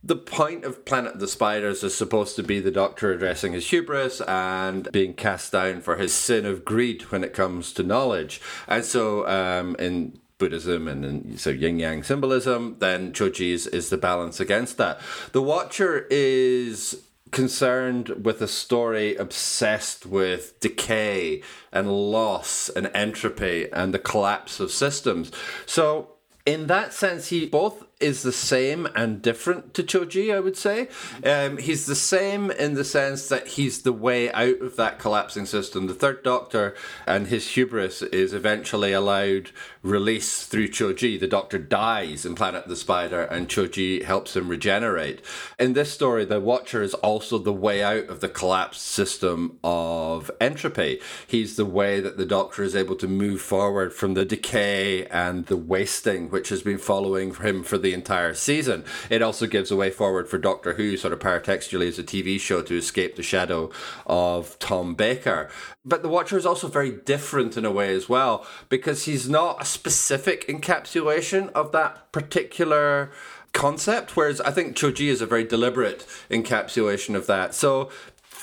[0.08, 3.70] the point of Planet of the Spiders is supposed to be the Doctor addressing his
[3.70, 8.39] hubris and being cast down for his sin of greed when it comes to knowledge.
[8.70, 13.97] And so, um, in Buddhism and in so yin yang symbolism, then Cho-Je is the
[13.97, 15.01] balance against that.
[15.34, 21.41] The Watcher is concerned with a story obsessed with decay
[21.74, 25.34] and loss and entropy and the collapse of systems.
[25.66, 26.14] So,
[26.45, 30.88] in that sense, he both is the same and different to Cho-Je, I would say.
[31.24, 35.45] Um, he's the same in the sense that he's the way out of that collapsing
[35.45, 35.88] system.
[35.88, 36.76] The Third Doctor
[37.06, 41.18] and his hubris is eventually allowed release through Cho-Je.
[41.18, 45.22] The Doctor dies in Planet the Spider, and Cho-Je helps him regenerate.
[45.58, 50.30] In this story, the Watcher is also the way out of the collapsed system of
[50.39, 51.00] entropy.
[51.26, 55.45] He's the way that the Doctor is able to move forward from the decay and
[55.45, 58.83] the wasting which has been following him for the entire season.
[59.09, 62.39] It also gives a way forward for Doctor Who, sort of paratextually as a TV
[62.39, 63.69] show, to escape the shadow
[64.05, 65.49] of Tom Baker.
[65.85, 69.61] But the Watcher is also very different in a way as well, because he's not
[69.61, 73.11] a specific encapsulation of that particular
[73.53, 77.55] concept, whereas I think Cho-Je is a very deliberate encapsulation of that.
[77.55, 77.89] So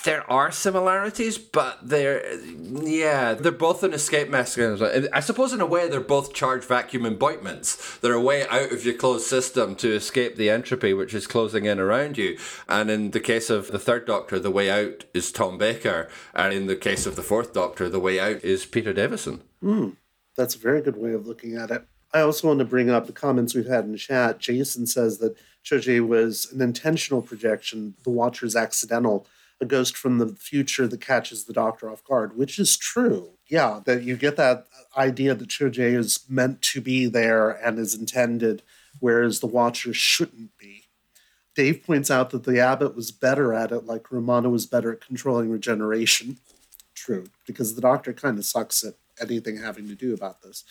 [0.05, 5.09] there are similarities, but they're yeah, they're both an escape mechanism.
[5.13, 8.01] I suppose in a way they're both charged vacuum emboitments.
[8.01, 11.65] They're a way out of your closed system to escape the entropy which is closing
[11.65, 12.39] in around you.
[12.69, 16.53] And in the case of the third Doctor, the way out is Tom Baker, and
[16.53, 19.43] in the case of the fourth Doctor, the way out is Peter Davison.
[19.61, 19.91] Hmm,
[20.37, 21.87] that's a very good way of looking at it.
[22.13, 24.39] I also want to bring up the comments we've had in chat.
[24.39, 29.27] Jason says that Cho-Je was an intentional projection, the Watcher's accidental,
[29.61, 33.31] a ghost from the future that catches the Doctor off guard, which is true.
[33.49, 37.95] Yeah, that you get that idea that Cho-Je is meant to be there and is
[37.95, 38.63] intended,
[39.01, 40.85] whereas the Watcher shouldn't be.
[41.55, 45.01] Dave points out that the abbot was better at it, like Romana was better at
[45.01, 46.39] controlling regeneration.
[46.95, 50.65] True, because the doctor kind of sucks at anything having to do about this.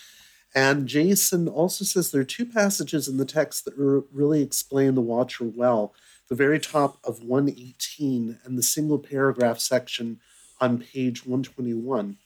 [0.55, 4.95] And Jason also says there are two passages in the text that re- really explain
[4.95, 5.93] the Watcher well.
[6.33, 10.19] The very top of 118 and the single paragraph section
[10.59, 12.17] on page 121.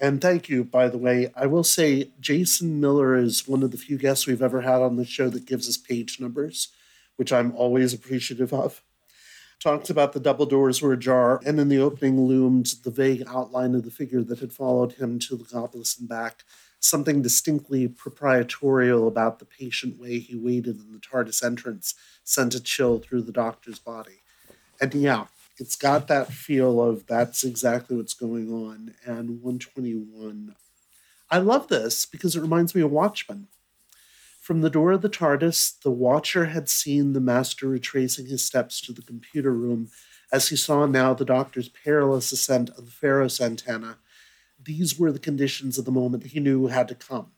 [0.00, 1.30] And thank you, by the way.
[1.36, 4.96] I will say Jason Miller is one of the few guests we've ever had on
[4.96, 6.68] the show that gives us page numbers,
[7.16, 8.80] which I'm always appreciative of.
[9.62, 13.74] Talks about the double doors were ajar, and in the opening loomed the vague outline
[13.74, 15.44] of the figure that had followed him to the
[15.98, 16.44] and back,
[16.80, 22.60] something distinctly proprietorial about the patient way he waited in the TARDIS entrance sent a
[22.60, 24.22] chill through the doctor's body.
[24.80, 25.26] And yeah,
[25.58, 28.94] it's got that feel of that's exactly what's going on.
[29.04, 30.56] And 121.
[31.30, 33.48] I love this because it reminds me of Watchmen.
[34.40, 38.80] From the door of the TARDIS, the watcher had seen the master retracing his steps
[38.80, 39.90] to the computer room
[40.32, 43.98] as he saw now the doctor's perilous ascent of the Pharos antenna.
[44.62, 47.32] These were the conditions of the moment he knew had to come.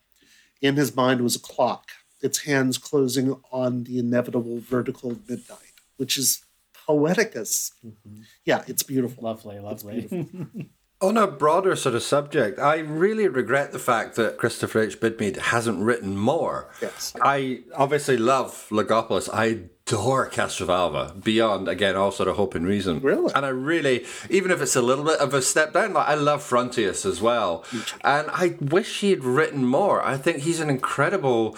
[0.60, 6.16] In his mind was a clock, its hands closing on the inevitable vertical midnight, which
[6.16, 6.44] is
[6.86, 8.22] poetic as mm-hmm.
[8.44, 9.24] yeah, it's beautiful.
[9.24, 10.28] Lovely, lovely.
[11.02, 15.00] On a broader sort of subject, I really regret the fact that Christopher H.
[15.00, 16.70] Bidmead hasn't written more.
[16.80, 17.12] Yes.
[17.20, 19.28] I obviously love Logopolis.
[19.32, 23.00] I adore Castrovalva beyond, again, all sort of hope and reason.
[23.00, 23.32] Really?
[23.34, 26.14] And I really, even if it's a little bit of a step down, like I
[26.14, 27.64] love Frontios as well.
[28.04, 30.06] And I wish he had written more.
[30.06, 31.56] I think he's an incredible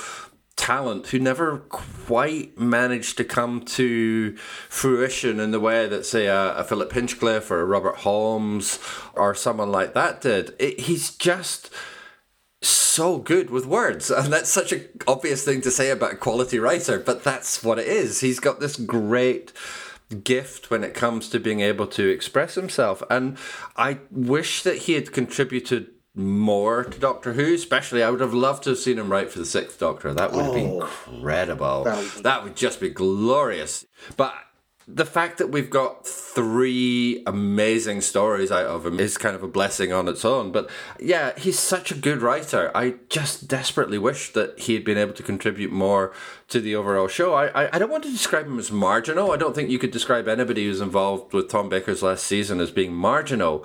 [0.57, 4.36] talent who never quite managed to come to
[4.68, 8.78] fruition in the way that, say, a, a Philip Hinchcliffe or a Robert Holmes
[9.14, 10.55] or someone like that did.
[10.59, 11.70] It, he's just
[12.62, 16.59] so good with words and that's such an obvious thing to say about a quality
[16.59, 19.52] writer but that's what it is he's got this great
[20.22, 23.36] gift when it comes to being able to express himself and
[23.76, 28.02] i wish that he had contributed more to Doctor Who, especially.
[28.02, 30.14] I would have loved to have seen him write for the Sixth Doctor.
[30.14, 30.88] That would have been Oh.
[31.12, 31.84] incredible.
[31.84, 33.84] That would- That would just be glorious.
[34.16, 34.34] But
[34.86, 39.48] the fact that we've got three amazing stories out of him is kind of a
[39.48, 40.52] blessing on its own.
[40.52, 40.68] But
[41.00, 42.70] yeah, he's such a good writer.
[42.74, 46.12] I just desperately wish that he had been able to contribute more
[46.48, 47.32] to the overall show.
[47.32, 49.32] I, I, I don't want to describe him as marginal.
[49.32, 52.70] I don't think you could describe anybody who's involved with Tom Baker's last season as
[52.70, 53.64] being marginal.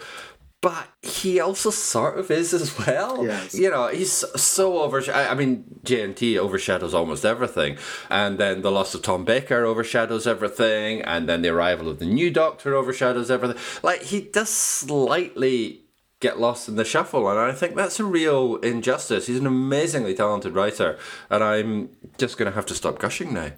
[0.62, 3.26] But he also sort of is as well.
[3.26, 3.56] Yes.
[3.56, 5.02] You know, he's so over.
[5.10, 7.78] I I mean, JNT overshadows almost everything,
[8.10, 12.06] and then the loss of Tom Baker overshadows everything, and then the arrival of the
[12.06, 13.58] new Doctor overshadows everything.
[13.84, 15.84] Like he does slightly
[16.20, 19.28] get lost in the shuffle, and I think that's a real injustice.
[19.28, 20.98] He's an amazingly talented writer,
[21.30, 23.52] and I'm just going to have to stop gushing now.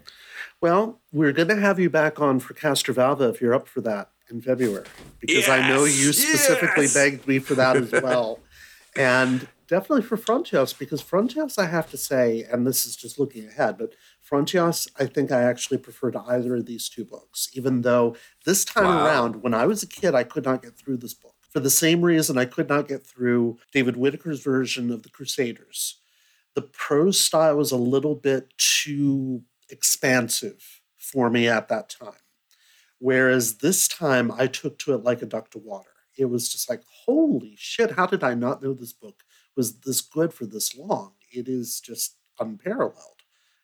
[0.62, 4.12] Well, we're going to have you back on for Castrovalva if you're up for that
[4.32, 4.86] in February,
[5.20, 6.94] because I know you specifically yes.
[6.94, 8.40] begged me for that as well,
[8.96, 13.48] and definitely for Frontios because Frontios, I have to say, and this is just looking
[13.48, 13.94] ahead, but
[14.30, 18.16] Frontios, I think I actually prefer to either of these two books, even though
[18.46, 19.06] this time Wow.
[19.06, 21.70] around, when I was a kid, I could not get through this book for the
[21.70, 26.00] same reason I could not get through David Whitaker's version of the Crusaders.
[26.56, 32.14] The prose style was a little bit too expansive for me at that time.
[33.02, 35.90] Whereas this time I took to it like a duck to water.
[36.16, 39.24] It was just like, holy shit, how did I not know this book
[39.58, 41.14] was this good for this long?
[41.34, 43.24] It is just unparalleled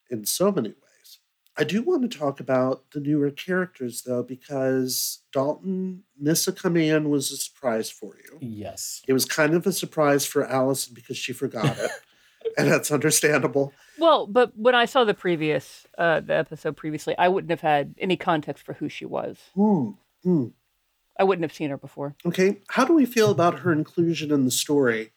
[0.09, 1.19] in so many ways.
[1.55, 7.11] I do want to talk about the newer characters though, because Dalton Nyssa coming in
[7.11, 8.39] was a surprise for you.
[8.41, 9.03] Yes.
[9.07, 11.91] It was kind of a surprise for Allison because she forgot it.
[12.57, 13.71] and that's understandable.
[13.99, 17.95] Well, but when I saw the previous uh, the episode previously, I wouldn't have had
[17.97, 19.37] any context for who she was.
[19.55, 19.91] Hmm.
[20.23, 20.47] Hmm.
[21.19, 22.15] I wouldn't have seen her before.
[22.25, 25.11] Okay, how do we feel about her inclusion in the story?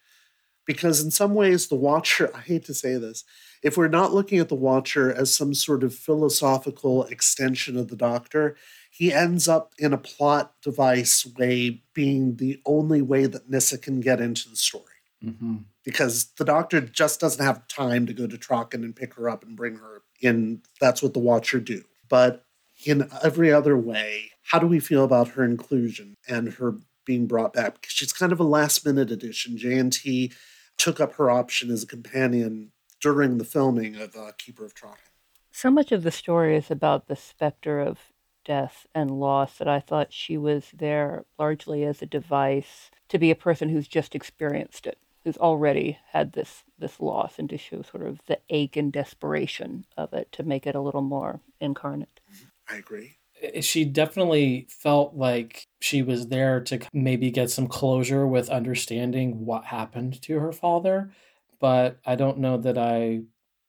[0.66, 3.24] Because in some ways, the Watcher, I hate to say this,
[3.62, 7.96] if we're not looking at the Watcher as some sort of philosophical extension of the
[7.96, 8.56] Doctor,
[8.90, 14.00] he ends up in a plot device way being the only way that Nyssa can
[14.00, 14.84] get into the story.
[15.24, 15.56] Mm-hmm.
[15.84, 19.44] Because the Doctor just doesn't have time to go to Traken and pick her up
[19.44, 20.62] and bring her in.
[20.80, 21.82] That's what the Watcher do.
[22.08, 22.44] But
[22.86, 27.52] in every other way, how do we feel about her inclusion and her being brought
[27.52, 27.80] back?
[27.80, 29.56] Because she's kind of a last minute addition.
[29.56, 30.34] JNT
[30.76, 35.10] took up her option as a companion during the filming of uh, Keeper of Traken.
[35.52, 37.98] So much of the story is about the specter of
[38.44, 43.30] death and loss that I thought she was there largely as a device to be
[43.30, 47.82] a person who's just experienced it, who's already had this this loss, and to show
[47.82, 52.20] sort of the ache and desperation of it to make it a little more incarnate.
[52.68, 53.16] I agree.
[53.62, 59.64] she definitely felt like she was there to maybe get some closure with understanding what
[59.64, 61.10] happened to her father
[61.58, 63.20] but i don't know that i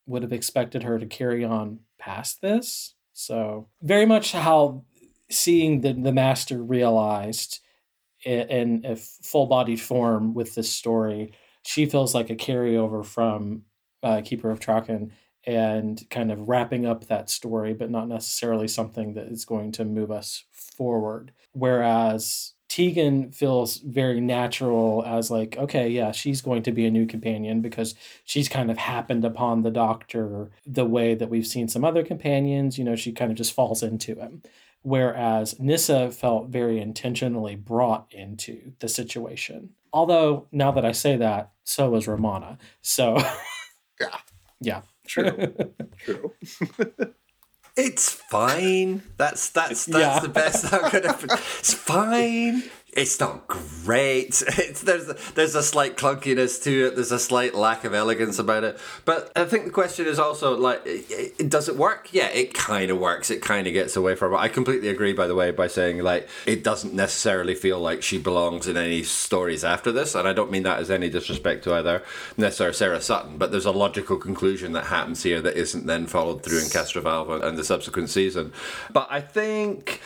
[0.05, 4.83] would have expected her to carry on past this so very much how
[5.29, 7.70] seeing the, the master realized i-
[8.25, 11.33] in a full bodied form with this story.
[11.63, 13.63] She feels like a carryover from
[14.03, 15.11] uh, Keeper of Traken
[15.43, 19.85] and kind of wrapping up that story, but not necessarily something that is going to
[19.85, 21.31] move us forward.
[21.53, 27.05] Whereas Tegan feels very natural as like, okay, yeah, she's going to be a new
[27.05, 31.83] companion because she's kind of happened upon the doctor the way that we've seen some
[31.83, 32.77] other companions.
[32.77, 34.43] You know, she kind of just falls into him.
[34.83, 39.71] Whereas Nyssa felt very intentionally brought into the situation.
[39.93, 42.57] Although now that I say that, so was Romana.
[42.81, 43.17] So
[43.99, 44.17] yeah.
[44.59, 44.81] Yeah.
[45.05, 45.53] True.
[45.97, 46.33] True.
[47.77, 49.01] It's fine.
[49.15, 50.19] That's that's that's Yeah.
[50.19, 51.17] the best I'm gonna.
[51.59, 52.63] It's fine.
[52.93, 54.43] It's not great.
[54.61, 56.95] It's, there's there's a slight clunkiness to it.
[56.95, 58.77] There's a slight lack of elegance about it.
[59.05, 61.05] But I think the question is also like, it,
[61.39, 62.09] it- does it work?
[62.11, 63.31] Yeah, it kind of works.
[63.31, 64.37] It kind of gets away from it.
[64.37, 68.17] I completely agree, by the way, by saying like it doesn't necessarily feel like she
[68.17, 71.73] belongs in any stories after this, and I don't mean that as any disrespect to
[71.73, 72.03] either
[72.37, 73.37] or Sarah Sutton.
[73.37, 77.41] But there's a logical conclusion that happens here that isn't then followed through in Castrovalva
[77.43, 78.51] and the subsequent season.
[78.91, 80.01] But I think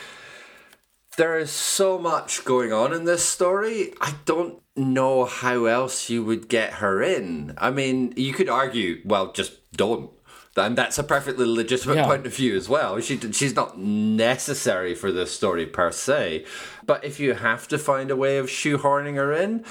[1.16, 3.92] there is so much going on in this story.
[4.00, 7.54] I don't know how else you would get her in.
[7.58, 10.10] I mean, you could argue, well, just don't.
[10.56, 12.06] And that's a perfectly legitimate Yeah.
[12.06, 12.98] point of view as well.
[13.00, 16.46] She she's not necessary for this story per se,
[16.86, 19.64] but if you have to find a way of shoehorning her in,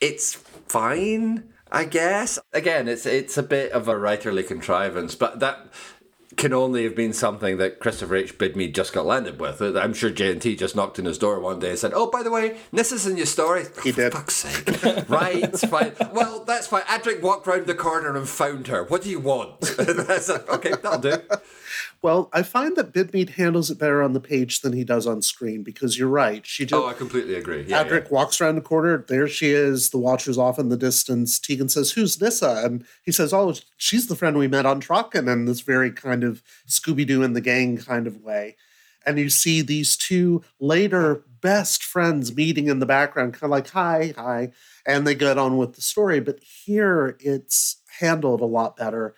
[0.00, 0.34] it's
[0.66, 2.40] fine, I guess.
[2.52, 5.68] Again, it's it's a bit of a writerly contrivance, but that
[6.40, 8.38] can only have been something that Christopher H.
[8.38, 9.60] Bidmead just got landed with.
[9.60, 12.22] Uh, I'm sure JNT just knocked on his door one day and said, "Oh, by
[12.22, 14.14] the way, this is in your story." He did.
[14.14, 14.82] fuck's sake.
[15.10, 15.92] right, fine.
[16.14, 16.82] Well, that's fine.
[16.82, 18.84] Adric walked round the corner and found her.
[18.84, 19.50] What do you want?
[20.50, 21.16] Okay, that'll do.
[22.02, 25.20] Well, I find that Bidmead handles it better on the page than he does on
[25.20, 26.46] screen because you're right.
[26.46, 27.62] She just Oh, I completely agree.
[27.68, 29.04] Yeah, Adric walks around the corner.
[29.06, 29.90] There she is.
[29.90, 31.38] The Watcher's off in the distance.
[31.38, 32.62] Tegan says, Who's Nyssa?
[32.64, 36.24] And he says, Oh, she's the friend we met on Traken in this very kind
[36.24, 38.56] of Scooby Doo and the gang kind of way.
[39.04, 43.68] And you see these two later best friends meeting in the background, kind of like,
[43.70, 44.52] Hi, hi.
[44.86, 46.20] And they get on with the story.
[46.20, 49.14] But here it's handled a lot better.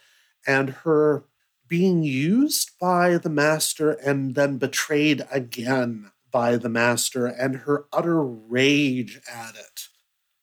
[0.48, 1.24] And her
[1.72, 8.22] being used by the master and then betrayed again by the master and her utter
[8.22, 9.88] rage at it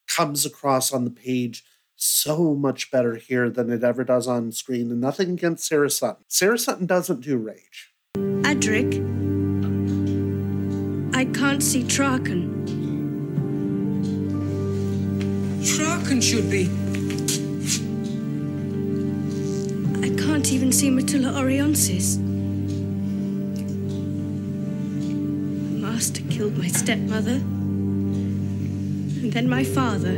[0.08, 1.64] comes across on the page
[1.96, 6.26] so much better here than it ever does on screen and nothing against sarah sutton
[6.28, 8.96] sarah sutton doesn't do rage Adric,
[11.14, 12.66] I can't see Traken.
[15.62, 16.89] Traken should be.
[20.02, 22.18] I can't even see Mettula Orionsis.
[25.70, 27.40] The master killed my stepmother,
[29.22, 30.16] and then my father,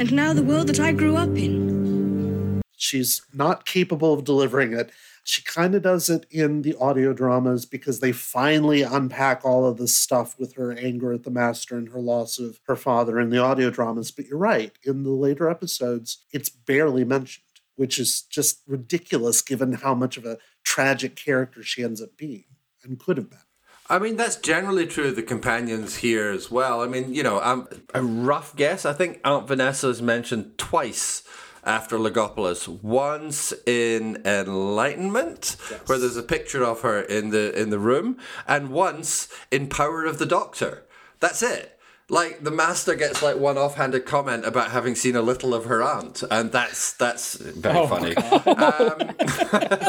[0.00, 2.62] and now the world that I grew up in.
[2.76, 4.90] she's not capable of delivering it
[5.28, 9.76] she kind of does it in the audio dramas because they finally unpack all of
[9.76, 13.28] this stuff with her anger at the master and her loss of her father in
[13.28, 17.44] the audio dramas but you're right in the later episodes it's barely mentioned
[17.78, 22.44] which is just ridiculous given how much of a tragic character she ends up being
[22.82, 23.38] and could have been
[23.90, 26.82] I mean, that's generally true of the companions here as well.
[26.82, 31.22] I mean, you know, um, a rough guess, I think Aunt Vanessa is mentioned twice
[31.64, 32.68] after Logopolis.
[32.68, 35.56] Once in Enlightenment,
[35.86, 40.04] where there's a picture of her in the in the room, and once in Power
[40.04, 40.84] of the Doctor.
[41.20, 41.77] That's it.
[42.10, 45.82] Like the master gets like one offhanded comment about having seen a little of her
[45.82, 48.16] aunt, and that's that's very Oh, funny.
[48.16, 49.12] Um,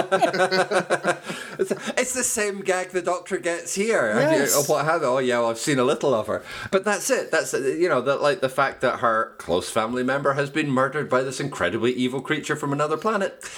[1.59, 4.09] it's, it's the same gag the doctor gets here.
[4.11, 5.01] And you- oh, what have?
[5.03, 6.43] Oh yeah, well, I've seen a little of her.
[6.71, 7.31] But that's it.
[7.31, 11.09] That's you know that like the fact that her close family member has been murdered
[11.09, 13.49] by this incredibly evil creature from another planet.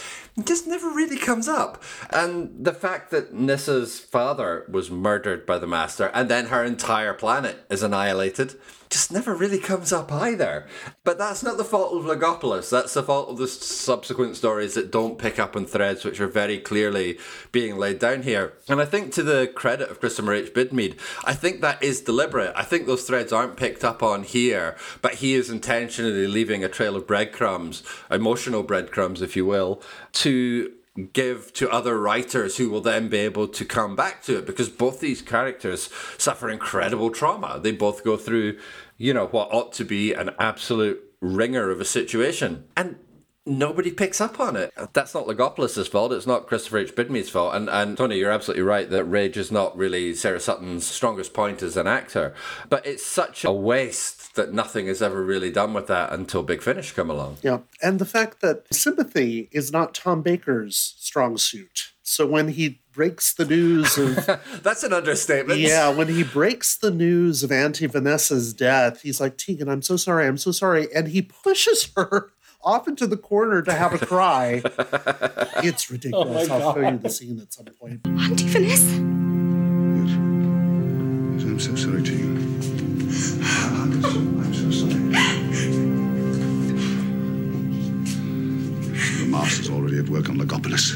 [0.43, 1.83] Just never really comes up.
[2.09, 7.13] And the fact that Nyssa's father was murdered by the Master and then her entire
[7.13, 8.55] planet is annihilated
[8.91, 10.67] just never really comes up either.
[11.03, 12.69] But that's not the fault of Logopolis.
[12.69, 16.27] That's the fault of the subsequent stories that don't pick up on threads which are
[16.27, 17.17] very clearly
[17.51, 18.53] being laid down here.
[18.67, 20.53] And I think to the credit of Christopher H.
[20.53, 22.53] Bidmead, I think that is deliberate.
[22.55, 26.69] I think those threads aren't picked up on here, but he is intentionally leaving a
[26.69, 29.81] trail of breadcrumbs, emotional breadcrumbs, if you will,
[30.13, 30.71] to
[31.13, 34.69] give to other writers who will then be able to come back to it because
[34.69, 37.59] both these characters suffer incredible trauma.
[37.61, 38.57] They both go through,
[38.97, 42.65] you know, what ought to be an absolute ringer of a situation.
[42.75, 42.97] And
[43.45, 44.73] nobody picks up on it.
[44.93, 46.13] That's not Logopolis' fault.
[46.13, 46.95] It's not Christopher H.
[46.95, 47.55] Bidmead's fault.
[47.55, 51.61] And, and Tony, you're absolutely right that Rage is not really Sarah Sutton's strongest point
[51.63, 52.33] as an actor.
[52.69, 56.61] But it's such a waste that nothing is ever really done with that until Big
[56.61, 57.37] Finish come along.
[57.41, 57.59] Yeah.
[57.81, 61.91] And the fact that sympathy is not Tom Baker's strong suit.
[62.03, 64.25] So when he breaks the news of
[64.63, 65.59] That's an understatement.
[65.59, 69.95] Yeah, when he breaks the news of Auntie Vanessa's death, he's like, Tegan, I'm so
[69.97, 70.93] sorry, I'm so sorry.
[70.93, 72.31] And he pushes her
[72.63, 74.61] off into the corner to have a cry.
[75.63, 76.49] it's ridiculous.
[76.49, 78.05] Oh I'll show you the scene at some point.
[78.07, 78.95] Auntie Vanessa.
[81.43, 82.31] I'm so sorry, to you.
[83.43, 84.93] I'm so sorry.
[89.19, 90.95] The master's already at work on Logopolis.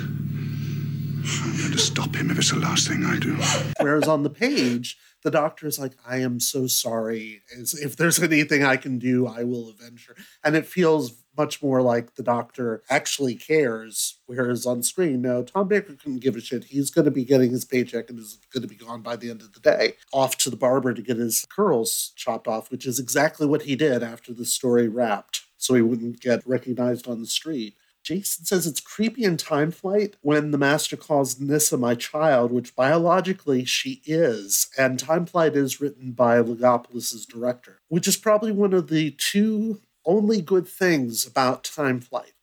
[1.43, 3.35] I'm going to stop him if it's the last thing I do.
[3.81, 7.41] Whereas on the page, the doctor is like, I am so sorry.
[7.59, 10.15] As if there's anything I can do, I will avenge her.
[10.43, 14.19] And it feels much more like the doctor actually cares.
[14.25, 16.65] Whereas on screen, no, Tom Baker couldn't give a shit.
[16.65, 19.29] He's going to be getting his paycheck and is going to be gone by the
[19.29, 19.93] end of the day.
[20.11, 23.75] Off to the barber to get his curls chopped off, which is exactly what he
[23.75, 25.43] did after the story wrapped.
[25.57, 27.75] So he wouldn't get recognized on the street.
[28.05, 32.75] Jason says it's creepy in Time Flight when the master calls Nyssa my child, which
[32.75, 34.69] biologically she is.
[34.77, 39.81] And Time Flight is written by Logopolis' director, which is probably one of the two
[40.05, 42.33] only good things about Time Flight.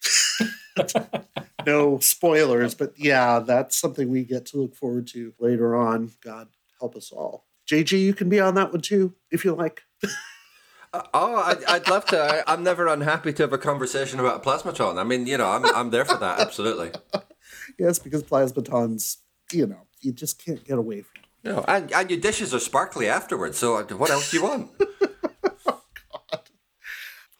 [1.67, 6.11] no spoilers, but yeah, that's something we get to look forward to later on.
[6.23, 6.49] God
[6.81, 7.47] help us all.
[7.71, 9.83] JG, you can be on that one too, if you like.
[11.15, 12.21] Oh, I'd, I'd love to.
[12.21, 14.99] I, I'm never unhappy to have a conversation about Plasmaton.
[14.99, 16.91] I mean, you know, I'm, I'm there for that, absolutely.
[17.79, 19.19] Yes, because plasmatons,
[19.53, 21.23] you know, you just can't get away from.
[21.43, 24.43] You know, and, and your dishes are sparkly afterwards, so uh, what else do you
[24.43, 24.71] want?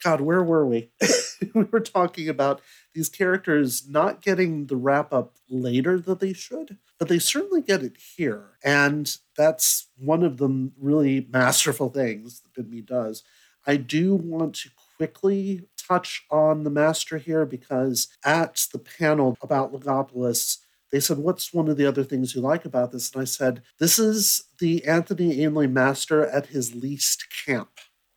[0.03, 0.91] God, where were we?
[1.55, 2.61] we were talking about
[2.95, 7.83] these characters not getting the wrap up later that they should, but they certainly get
[7.83, 8.59] it here.
[8.65, 13.23] And that's one of the really masterful things that Bidmead does.
[13.67, 19.73] I do want to quickly touch on the master here because at the panel about
[19.73, 20.59] Logopolis,
[20.91, 23.13] they said, What's one of the other things you like about this?
[23.13, 27.71] And I said, This is the Anthony Ainley master at his least camp.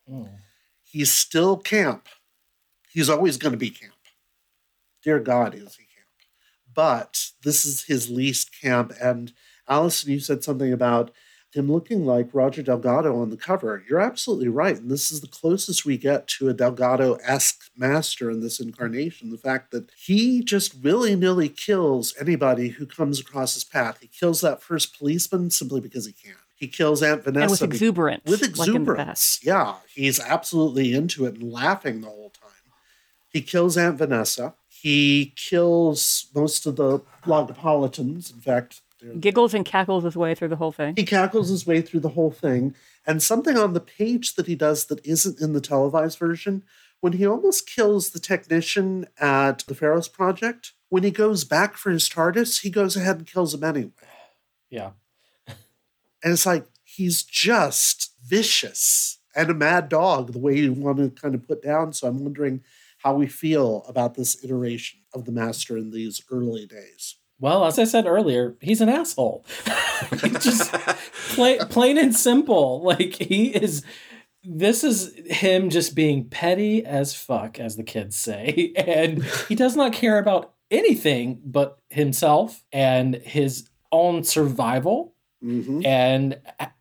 [0.08, 0.24] Hmm.
[0.96, 2.08] He's still camp.
[2.90, 3.92] He's always going to be camp.
[5.02, 6.08] Dear God, is he camp?
[6.72, 8.94] But this is his least camp.
[8.98, 9.34] And
[9.68, 11.10] Allison, you said something about
[11.52, 13.84] him looking like Roger Delgado on the cover.
[13.86, 14.78] You're absolutely right.
[14.78, 19.28] And this is the closest we get to a Delgado esque master in this incarnation.
[19.28, 23.98] The fact that he just willy nilly kills anybody who comes across his path.
[24.00, 26.36] He kills that first policeman simply because he can.
[26.56, 28.24] He kills Aunt Vanessa and with be- exuberance.
[28.24, 29.04] with like in the exuberance.
[29.06, 29.44] past.
[29.44, 32.50] yeah, he's absolutely into it and laughing the whole time.
[33.28, 34.54] He kills Aunt Vanessa.
[34.66, 38.32] He kills most of the Logopolitans.
[38.32, 38.80] In fact,
[39.20, 40.94] Giggles and cackles his way through the whole thing.
[40.96, 42.74] he cackles his way through the whole thing.
[43.06, 46.64] And something on the page that he does that isn't in the televised version,
[47.00, 51.90] when he almost kills the technician at the Pharos Project, when he goes back for
[51.90, 53.90] his TARDIS, he goes ahead and kills him anyway.
[54.70, 54.90] Yeah.
[56.26, 61.08] And it's like he's just vicious and a mad dog, the way you want to
[61.10, 61.92] kind of put down.
[61.92, 62.62] So I'm wondering
[62.98, 67.14] how we feel about this iteration of the master in these early days.
[67.38, 69.46] Well, as I said earlier, he's an asshole.
[70.40, 70.72] just
[71.28, 72.82] plain, plain and simple.
[72.82, 73.84] Like he is.
[74.42, 79.76] This is him just being petty as fuck, as the kids say, and he does
[79.76, 86.38] not care about anything but himself and his own survival and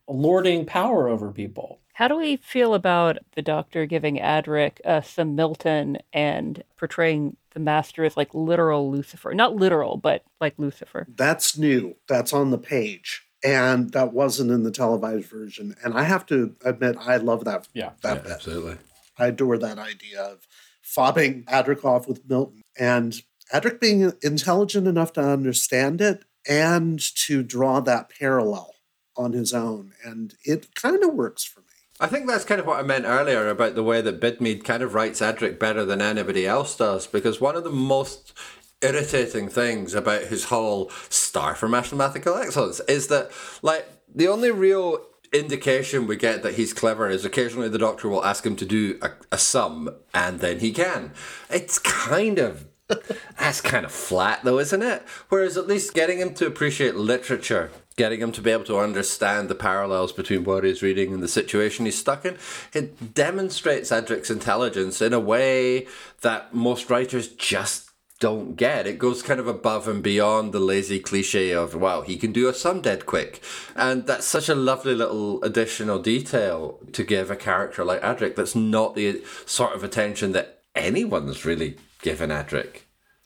[0.08, 1.80] lording power over people.
[1.94, 7.62] How do we feel about the Doctor giving Adric uh, some Milton and portraying the
[7.62, 9.34] Master as like literal Lucifer?
[9.34, 11.08] Not literal, but like Lucifer.
[11.16, 11.96] That's new.
[12.10, 13.24] That's on the page.
[13.46, 15.76] And that wasn't in the televised version.
[15.84, 17.70] And I have to admit, I love that.
[17.74, 18.32] Yeah, that bit.
[18.34, 18.78] absolutely.
[19.18, 20.48] I adore that idea of
[20.84, 23.22] fobbing Adric off with Milton and
[23.54, 28.76] Adric being intelligent enough to understand it and to draw that parallel
[29.18, 29.94] on his own.
[30.04, 31.66] And it kind of works for me.
[32.00, 34.84] I think that's kind of what I meant earlier about the way that Bidmead kind
[34.84, 38.34] of writes Adric better than anybody else does, because one of the most
[38.82, 43.32] irritating things about his whole star for mathematical excellence is that,
[43.62, 48.24] like, the only real indication we get that he's clever is occasionally the doctor will
[48.24, 51.14] ask him to do a, a sum and then he can.
[51.50, 55.04] It's kind of that's kind of flat though, isn't it?
[55.30, 59.48] Whereas at least getting him to appreciate literature getting him to be able to understand
[59.48, 62.38] the parallels between what he's reading and the situation he's stuck in.
[62.74, 65.88] It demonstrates Adric's intelligence in a way
[66.22, 68.88] that most writers just don't get.
[68.88, 72.48] It goes kind of above and beyond the lazy cliche of, wow, he can do
[72.48, 73.42] a sum dead quick.
[73.76, 78.56] And that's such a lovely little additional detail to give a character like Adric that's
[78.56, 82.82] not the sort of attention that anyone's really given Adric.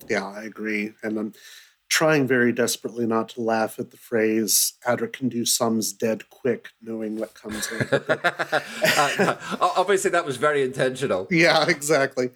[0.10, 0.94] Yeah, I agree.
[1.04, 1.34] And I'm
[1.90, 6.70] trying very desperately not to laugh at the phrase Adric can do sums dead quick,
[6.82, 8.04] knowing what comes later.
[8.98, 11.28] Uh, obviously, that was very intentional.
[11.32, 12.30] yeah, exactly.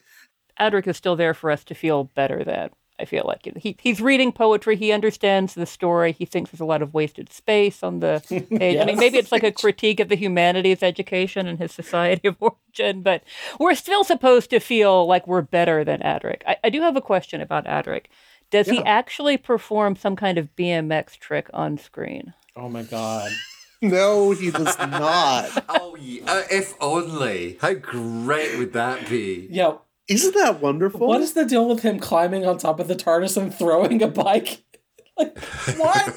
[0.60, 4.00] Adric is still there for us to feel better that I feel like he, he's
[4.00, 4.76] reading poetry.
[4.76, 6.12] He understands the story.
[6.12, 8.22] He thinks there's a lot of wasted space on the
[8.58, 8.80] page.
[8.80, 12.36] I mean, maybe it's like a critique of the humanities education and his society of
[12.40, 13.24] origin, but
[13.60, 16.42] we're still supposed to feel like we're better than Adric.
[16.48, 18.06] I, I do have a question about Adric.
[18.52, 22.36] Does he actually perform some kind of BMX trick on screen?
[22.56, 23.32] Oh my god.
[23.82, 25.66] No, he does not.
[25.68, 27.58] oh, yeah, uh, if only.
[27.60, 29.48] How great would that be?
[29.50, 29.78] Yeah.
[30.08, 31.08] Isn't that wonderful?
[31.08, 34.08] What is the deal with him climbing on top of the TARDIS and throwing a
[34.08, 34.64] bike?
[35.16, 35.38] Like,
[35.78, 36.08] what?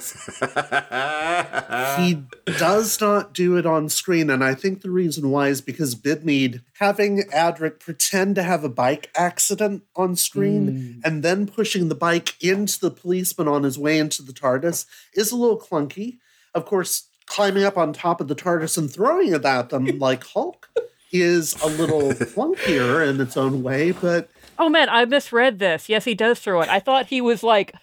[1.99, 2.23] he
[2.57, 6.63] does not do it on screen, and I think the reason why is because Bidmead
[6.79, 11.01] having Adric pretend to have a bike accident on screen hmm.
[11.05, 15.31] and then pushing the bike into the policeman on his way into the TARDIS is
[15.31, 16.17] a little clunky.
[16.55, 20.25] Of course, climbing up on top of the TARDIS and throwing it at them like
[20.25, 20.71] Hulk
[21.13, 24.29] is a little clunkier in its own way, but
[24.59, 25.89] Oh man, I misread this.
[25.89, 26.69] Yes, he does throw it.
[26.69, 27.75] I thought he was like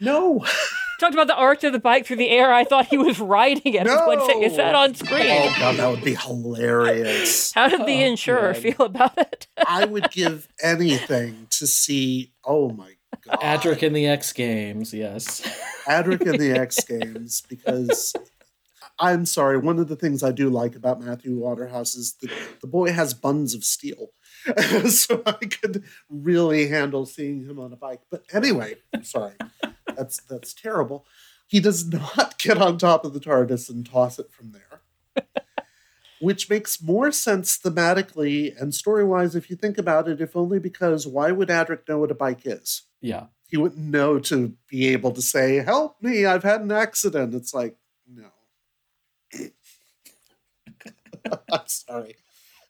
[0.00, 0.44] no.
[0.98, 2.50] Talked about the arch of the bike through the air.
[2.52, 3.86] I thought he was riding it.
[3.86, 5.26] I was like, saying, Is that on screen?
[5.26, 7.52] Oh god, that would be hilarious.
[7.52, 9.46] How did the oh, insurer feel about it?
[9.66, 12.32] I would give anything to see.
[12.44, 12.92] Oh my
[13.26, 15.42] god, Adric in the X Games, yes.
[15.86, 18.14] Adric in the X Games because
[18.98, 19.58] I'm sorry.
[19.58, 22.30] One of the things I do like about Matthew Waterhouse is that
[22.60, 24.10] the boy has buns of steel,
[24.88, 28.00] so I could really handle seeing him on a bike.
[28.10, 29.34] But anyway, I'm sorry.
[29.94, 31.06] That's that's terrible.
[31.46, 34.80] He does not get on top of the TARDIS and toss it from there.
[36.18, 40.58] Which makes more sense thematically and story wise if you think about it, if only
[40.58, 42.82] because why would Adric know what a bike is?
[43.02, 43.26] Yeah.
[43.48, 47.34] He wouldn't know to be able to say, Help me, I've had an accident.
[47.34, 47.76] It's like,
[48.08, 48.30] no.
[51.52, 52.16] I'm sorry.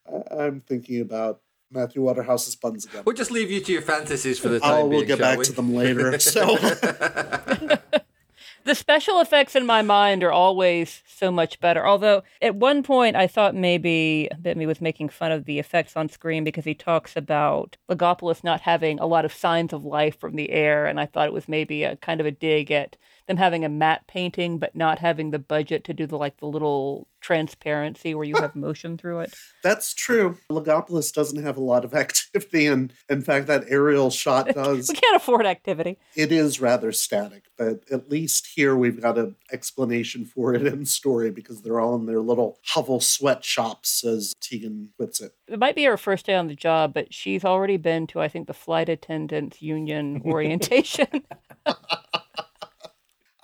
[0.06, 1.40] I- I'm thinking about
[1.70, 3.02] Matthew Waterhouse's buns again.
[3.04, 4.90] We'll just leave you to your fantasies for the oh, time Oh, being.
[4.90, 5.44] we'll get shall back we?
[5.46, 6.18] to them later.
[6.20, 6.56] So
[8.64, 11.86] the special effects in my mind are always so much better.
[11.86, 16.08] Although at one point I thought maybe Bidmead was making fun of the effects on
[16.08, 20.36] screen because he talks about Logopolis not having a lot of signs of life from
[20.36, 22.96] the air, and I thought it was maybe a kind of a dig at
[23.26, 26.46] them having a matte painting but not having the budget to do the like the
[26.46, 29.34] little transparency where you have motion through it.
[29.64, 30.38] that's true.
[30.50, 34.88] Logopolis doesn't have a lot of activity, and in fact, that aerial shot does.
[34.88, 35.98] We can't afford activity.
[36.14, 40.86] It is rather static, but at least here we've got an explanation for it in
[40.86, 45.32] story because they're all in their little hovel sweatshops, as Tegan puts it.
[45.48, 48.28] It might be her first day on the job, but she's already been to I
[48.28, 51.24] think the flight attendants union orientation.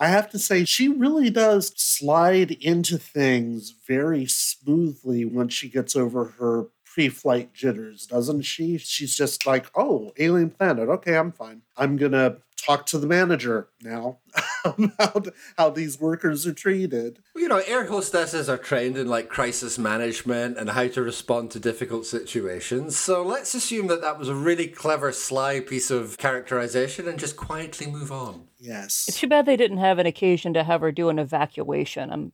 [0.02, 5.94] I have to say, she really does slide into things very smoothly once she gets
[5.94, 8.78] over her pre flight jitters, doesn't she?
[8.78, 10.88] She's just like, oh, alien planet.
[10.88, 11.62] Okay, I'm fine.
[11.76, 14.18] I'm to talk to the manager now
[14.64, 17.18] about how these workers are treated.
[17.34, 21.60] You know, air hostesses are trained in like crisis management and how to respond to
[21.60, 22.96] difficult situations.
[22.96, 27.36] So let's assume that that was a really clever, sly piece of characterization and just
[27.36, 28.48] quietly move on.
[28.58, 29.06] Yes.
[29.08, 32.12] It's too bad they didn't have an occasion to have her do an evacuation.
[32.12, 32.32] I'm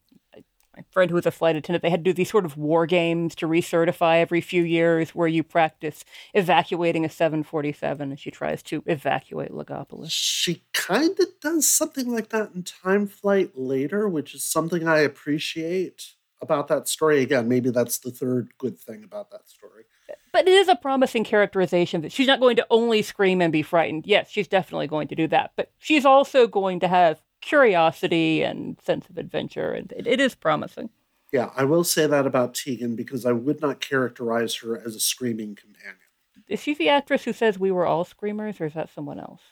[0.79, 2.87] my friend who was a flight attendant, they had to do these sort of war
[2.87, 6.05] games to recertify every few years where you practice
[6.35, 10.11] evacuating a 747 and she tries to evacuate Logopolis.
[10.11, 15.01] She kind of does something like that in Time Flight later, which is something I
[15.01, 17.22] appreciate about that story.
[17.22, 19.85] Again, maybe that's the third good thing about that story.
[20.33, 23.62] But it is a promising characterization that she's not going to only scream and be
[23.62, 24.07] frightened.
[24.07, 28.78] Yes, she's definitely going to do that, but she's also going to have curiosity and
[28.82, 30.91] sense of adventure, and it, it is promising.
[31.32, 35.01] Yeah, I will say that about Tegan because I would not characterize her as a
[35.01, 35.97] screaming companion.
[36.49, 39.43] Is she the actress who says we were all screamers, or is that someone else?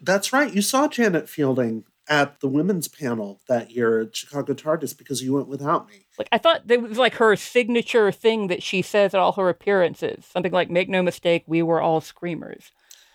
[0.00, 0.52] That's right.
[0.52, 5.32] You saw Janet Fielding at the women's panel that year at Chicago TARDIS because you
[5.32, 6.06] went without me.
[6.18, 9.48] Like I thought that was like her signature thing that she says at all her
[9.48, 10.26] appearances.
[10.26, 12.72] Something like "Make no mistake, we were all screamers."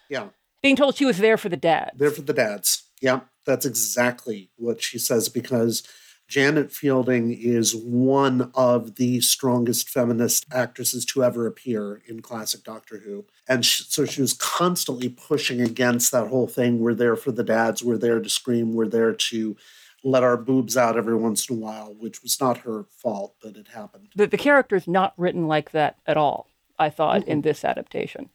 [0.10, 0.30] Yeah,
[0.64, 1.92] Being told she was there for the dad.
[1.96, 2.84] they're for the dads.
[3.00, 5.84] Yeah, that's exactly what she says because
[6.30, 13.00] Janet Fielding is one of the strongest feminist actresses to ever appear in classic Doctor
[13.00, 13.26] Who.
[13.48, 17.44] And sh so she was constantly pushing against that whole thing we're there for the
[17.44, 19.58] dads, we're there to scream, we're there to
[20.04, 23.58] let our boobs out every once in a while, which was not her fault, but
[23.58, 24.10] it happened.
[24.16, 26.48] The, the character's not written like that at all,
[26.78, 28.30] I thought, in this adaptation.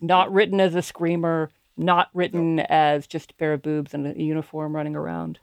[0.00, 4.22] Not written as a screamer, not written as just a pair of boobs and a
[4.22, 5.38] uniform running around.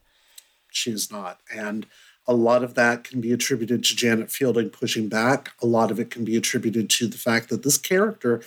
[0.72, 1.40] She's not.
[1.54, 1.86] And
[2.26, 5.52] a lot of that can be attributed to Janet Fielding pushing back.
[5.62, 8.42] A lot of it can be attributed to the fact that this character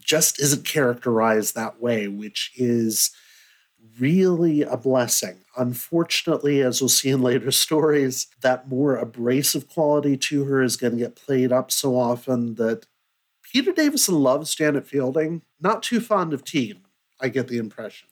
[0.00, 3.10] just isn't characterized that way, which is
[3.98, 5.38] really a blessing.
[5.56, 10.92] Unfortunately, as we'll see in later stories, that more abrasive quality to her is going
[10.92, 12.86] to get played up so often that
[13.42, 16.82] Peter Davison loves Janet Fielding, not too fond of Tegan,
[17.20, 18.08] I get the impression.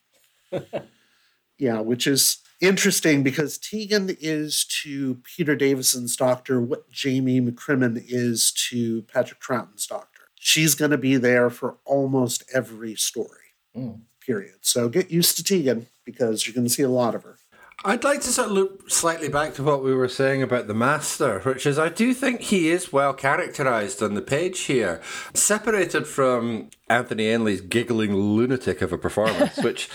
[1.58, 8.52] yeah, which is interesting because Tegan is to Peter Davison's doctor what Jamie McCrimmon is
[8.70, 10.22] to Patrick Troughton's doctor.
[10.36, 13.40] She's going to be there for almost every story,
[13.76, 14.02] Mm.
[14.20, 14.56] period.
[14.62, 17.38] So get used to Tegan because you're going to see a lot of her.
[17.86, 20.74] I'd like to sort of loop slightly back to what we were saying about the
[20.74, 25.02] Master, which is I do think he is well characterized on the page here,
[25.34, 29.90] separated from Anthony Ainley's giggling lunatic of a performance, which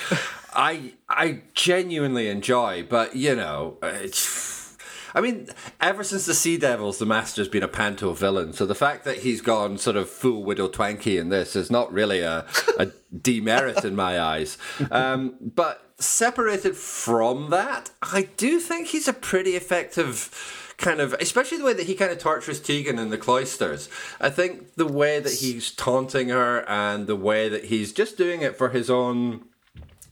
[0.54, 2.84] I I genuinely enjoy.
[2.84, 4.78] But you know, it's.
[5.16, 5.48] I mean,
[5.82, 8.54] ever since the Sea Devils, the Master's been a panto villain.
[8.54, 11.92] So the fact that he's gone sort of full Widow Twankey in this is not
[11.92, 12.46] really a,
[12.78, 14.60] a demerit in my eyes.
[14.92, 21.58] Um, but separated from that, I do think he's a pretty effective kind of, especially
[21.58, 23.90] the way that he kind of tortures Tegan in the cloisters.
[24.20, 28.42] I think the way that he's taunting her and the way that he's just doing
[28.42, 29.46] it for his own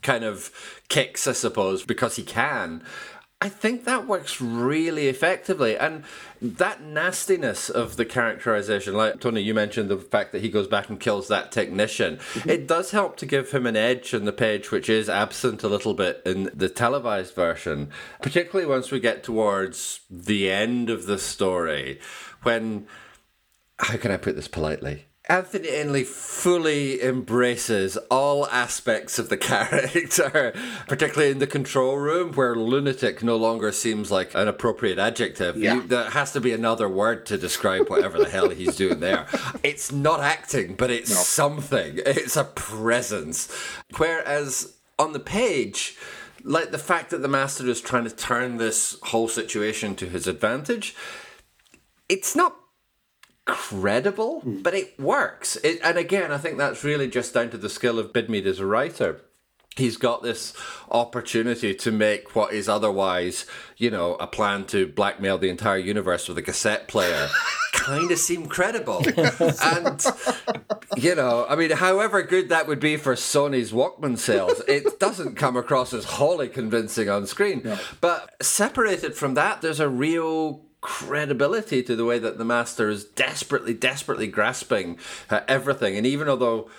[0.01, 0.51] kind of
[0.89, 2.83] kicks, I suppose, because he can.
[3.39, 5.77] I think that works really effectively.
[5.77, 6.03] And
[6.41, 10.89] that nastiness of the characterization, like Tony, you mentioned the fact that he goes back
[10.89, 12.49] and kills that technician, mm-hmm.
[12.49, 15.67] it does help to give him an edge on the page, which is absent a
[15.67, 17.91] little bit in the televised version,
[18.23, 21.99] particularly once we get towards the end of the story,
[22.43, 22.87] when.
[23.79, 25.06] How can I put this politely?
[25.29, 30.53] Anthony Ainley fully embraces all aspects of the character,
[30.87, 35.57] particularly in the control room, where lunatic no longer seems like an appropriate adjective.
[35.57, 35.75] Yeah.
[35.75, 39.27] You- there has to be another word to describe whatever the hell he's doing there.
[39.63, 41.99] It's not acting, but it's something.
[42.05, 43.51] It's a presence.
[43.97, 45.97] Whereas on the page,
[46.43, 50.25] like the fact that the master is trying to turn this whole situation to his
[50.27, 50.95] advantage,
[52.07, 52.55] it's not
[53.47, 54.61] credible, hmm.
[54.61, 55.55] but it works.
[55.57, 58.59] It, and again, I think that's really just down to the skill of Bidmead as
[58.59, 59.21] a writer.
[59.75, 60.53] He's got this
[60.89, 63.45] opportunity to make what is otherwise,
[63.77, 67.29] you know, a plan to blackmail the entire universe with a cassette player
[67.73, 69.03] kind of seem credible.
[69.63, 70.03] and,
[70.97, 75.35] you know, I mean, however good that would be for Sony's Walkman sales, it doesn't
[75.35, 77.77] come across as wholly convincing on screen.
[78.01, 83.03] But separated from that, there's a real credibility to the way that the master is
[83.03, 84.97] desperately, desperately grasping
[85.29, 85.97] uh, everything.
[85.97, 86.69] And even although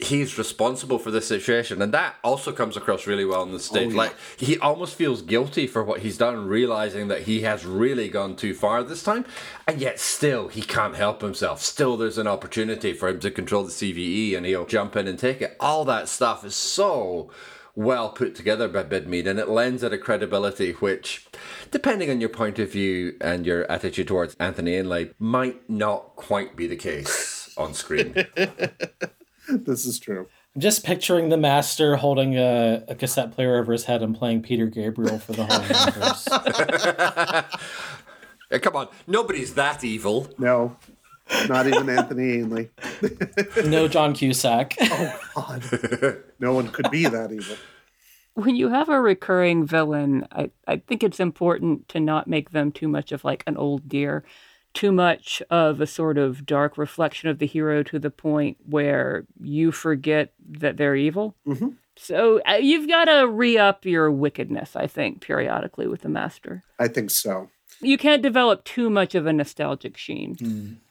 [0.00, 3.86] he's responsible for this situation, and that also comes across really well on the stage.
[3.86, 3.96] Oh, yeah.
[3.96, 8.34] Like he almost feels guilty for what he's done, realizing that he has really gone
[8.34, 9.24] too far this time,
[9.68, 11.62] and yet still he can't help himself.
[11.62, 15.16] Still, there's an opportunity for him to control the CVE, and he'll jump in and
[15.16, 15.56] take it.
[15.60, 17.30] All that stuff is so
[17.76, 21.26] well put together by Bidmead, and it lends it a credibility which,
[21.74, 26.54] depending on your point of view and your attitude towards Anthony Ainley, might not quite
[26.54, 28.12] be the case on screen.
[29.48, 30.28] this is true.
[30.54, 34.42] I'm just picturing the master holding a, a cassette player over his head and playing
[34.42, 35.62] Peter Gabriel for the whole
[38.52, 38.62] universe.
[38.62, 40.28] Come on, nobody's that evil.
[40.38, 40.76] No,
[41.48, 42.70] not even Anthony Ainley.
[43.64, 44.76] no John Cusack.
[44.80, 46.22] Oh God.
[46.38, 47.56] No one could be that evil.
[48.34, 52.72] When you have a recurring villain, I, I think it's important to not make them
[52.72, 54.24] too much of like an old dear,
[54.74, 59.24] too much of a sort of dark reflection of the hero to the point where
[59.40, 61.36] you forget that they're evil.
[61.46, 61.68] Mm-hmm.
[61.96, 66.64] So uh, you've got to re up your wickedness, I think, periodically with the master.
[66.78, 67.50] I think so.
[67.80, 70.36] You can't develop too much of a nostalgic sheen.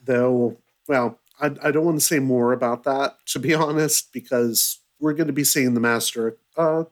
[0.06, 0.57] Though,
[0.88, 5.14] well, I, I don't want to say more about that, to be honest, because we're
[5.14, 6.86] going to be seeing the master a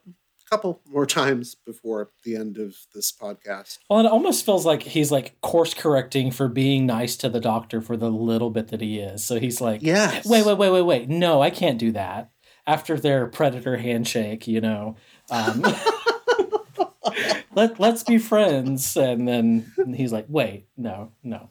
[0.51, 3.77] couple more times before the end of this podcast.
[3.89, 7.79] Well, it almost feels like he's like course correcting for being nice to the doctor
[7.79, 9.23] for the little bit that he is.
[9.23, 10.25] So he's like, Yes.
[10.27, 11.09] wait, wait, wait, wait, wait.
[11.09, 12.31] No, I can't do that.
[12.67, 14.97] After their predator handshake, you know.
[15.29, 15.63] Um,
[17.55, 18.97] let let's be friends.
[18.97, 21.49] And then he's like, wait, no, no,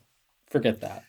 [0.50, 1.04] forget that.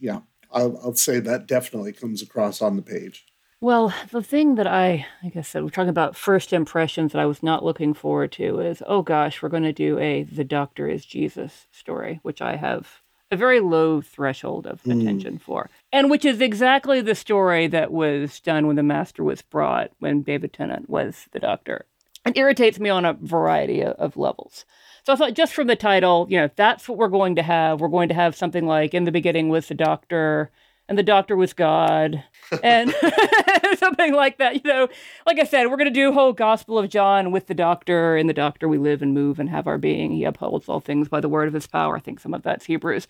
[0.00, 0.20] Yeah,
[0.52, 3.24] I'll, I'll say that definitely comes across on the page.
[3.60, 7.26] Well, the thing that I, like I said, we're talking about first impressions that I
[7.26, 10.88] was not looking forward to is, oh gosh, we're going to do a The Doctor
[10.88, 13.00] is Jesus story, which I have
[13.32, 15.02] a very low threshold of Mm.
[15.02, 15.68] attention for.
[15.92, 20.22] And which is exactly the story that was done when the Master was brought, when
[20.22, 21.84] David Tennant was the Doctor.
[22.24, 24.66] It irritates me on a variety of, of levels.
[25.04, 27.80] So I thought just from the title, you know, that's what we're going to have.
[27.80, 30.50] We're going to have something like In the Beginning was the Doctor,
[30.88, 32.22] and the Doctor was God,
[32.62, 32.94] and
[33.78, 34.56] something like that.
[34.56, 34.88] You know,
[35.26, 38.16] like I said, we're going to do whole Gospel of John with the Doctor.
[38.16, 40.12] In the Doctor, we live and move and have our being.
[40.12, 41.96] He upholds all things by the word of his power.
[41.96, 43.06] I think some of that's Hebrews,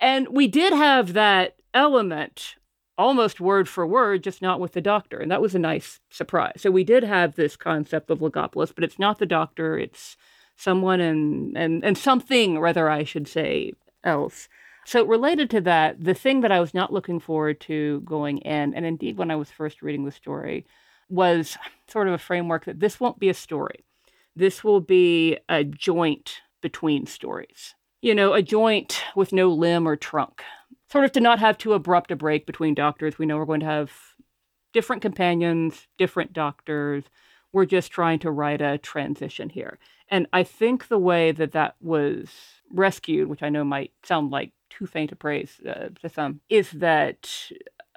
[0.00, 2.56] and we did have that element
[2.96, 5.18] almost word for word, just not with the doctor.
[5.18, 6.54] And that was a nice surprise.
[6.56, 10.16] So we did have this concept of Logopolis, but it's not the doctor, it's
[10.56, 13.72] someone and and and something rather I should say
[14.04, 14.48] else.
[14.88, 18.72] So related to that, the thing that I was not looking forward to going in,
[18.72, 20.64] and indeed when I was first reading the story,
[21.10, 21.58] was
[21.88, 23.84] sort of a framework that this won't be a story.
[24.34, 27.74] This will be a joint between stories.
[28.00, 30.42] You know, a joint with no limb or trunk.
[30.90, 33.18] Sort of to not have too abrupt a break between doctors.
[33.18, 33.92] We know we're going to have
[34.72, 37.04] different companions, different doctors.
[37.52, 39.78] We're just trying to write a transition here.
[40.10, 42.28] And I think the way that that was
[42.70, 46.70] rescued, which I know might sound like too faint a praise uh, to some, is
[46.72, 47.50] that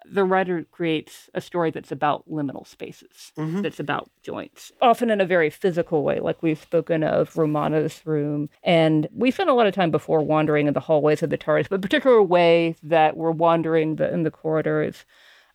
[0.03, 3.31] the writer creates a story that's about liminal spaces,
[3.61, 8.49] that's about joints, often in a very physical way, like we've spoken of Romana's room.
[8.63, 11.69] And we spent a lot of time before wandering in the hallways of the TARDIS,
[11.69, 15.05] but a particular way that we're wandering the, in the corridors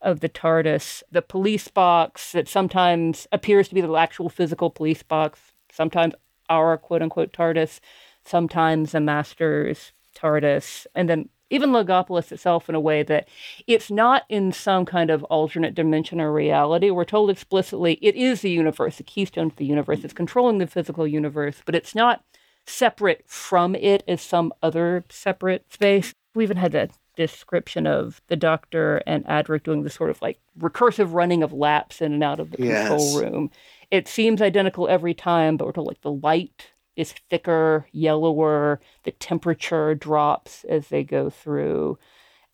[0.00, 5.02] of the TARDIS, the police box that sometimes appears to be the actual physical police
[5.02, 5.40] box,
[5.72, 6.14] sometimes
[6.48, 7.80] our quote unquote TARDIS,
[8.24, 13.28] sometimes the master's TARDIS, and then even Logopolis itself in a way that
[13.68, 16.90] it's not in some kind of alternate dimension or reality.
[16.90, 20.02] We're told explicitly it is the universe, the keystone to the universe.
[20.02, 22.24] It's controlling the physical universe, but it's not
[22.66, 26.12] separate from it as some other separate space.
[26.34, 30.38] We even had that description of the doctor and Adric doing the sort of like
[30.58, 32.88] recursive running of laps in and out of the Yes.
[32.88, 33.50] control room.
[33.90, 39.12] It seems identical every time, but we're told like the light is thicker, yellower, the
[39.12, 41.98] temperature drops as they go through.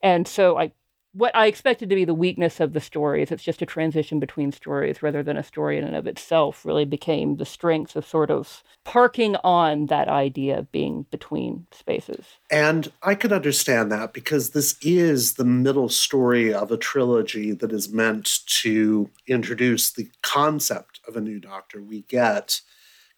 [0.03, 0.73] And so I
[1.15, 4.19] what I expected to be the weakness of the story is it's just a transition
[4.19, 8.07] between stories rather than a story in and of itself really became the strength of
[8.07, 12.25] sort of parking on that idea of being between spaces.
[12.51, 17.73] And I could understand that because this is the middle story of a trilogy that
[17.73, 21.83] is meant to introduce the concept of a new doctor.
[21.83, 22.61] We get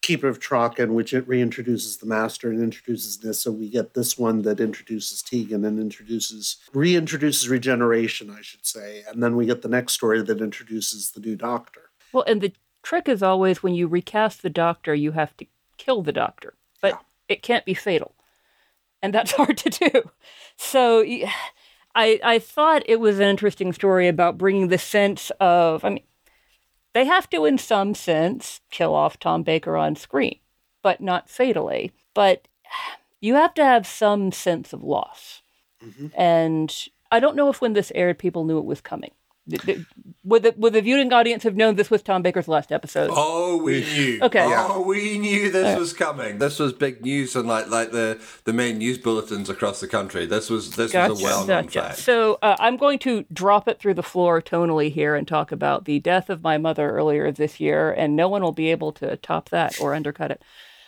[0.05, 3.35] Keeper of Traken, which it reintroduces the Master and introduces Nyssa.
[3.35, 9.03] So we get this one that introduces Tegan and introduces reintroduces regeneration, I should say.
[9.09, 11.91] And then we get the next story that introduces the new Doctor.
[12.13, 12.53] Well, and the
[12.83, 15.47] trick is always when you recast the doctor, you have to
[15.79, 18.15] kill the doctor, but it can't be fatal.
[19.03, 20.11] And that's hard to do.
[20.57, 21.03] So
[21.95, 26.05] I, I thought it was an interesting story about bringing the sense of, I mean,
[26.95, 30.39] they have to, in some sense, kill off Tom Baker on screen,
[30.83, 31.93] but not fatally.
[32.15, 32.49] But
[33.21, 35.43] you have to have some sense of loss.
[35.85, 36.09] Mm-hmm.
[36.17, 39.11] And I don't know if when this aired, people knew it was coming.
[39.49, 39.79] Th- th-
[40.25, 43.11] Would the, would the viewing audience have known this was Tom Baker's last episode?
[43.13, 44.19] Oh, we knew.
[44.23, 44.43] Okay.
[44.47, 45.79] Oh, we knew this Yeah.
[45.79, 46.39] was coming.
[46.39, 50.25] This was big news on like like the the main news bulletins across the country.
[50.25, 51.81] This was this was a well known gotcha.
[51.83, 51.99] fact.
[51.99, 55.85] So uh, I'm going to drop it through the floor tonally here and talk about
[55.85, 59.17] the death of my mother earlier this year, and no one will be able to
[59.19, 60.43] top that or undercut it.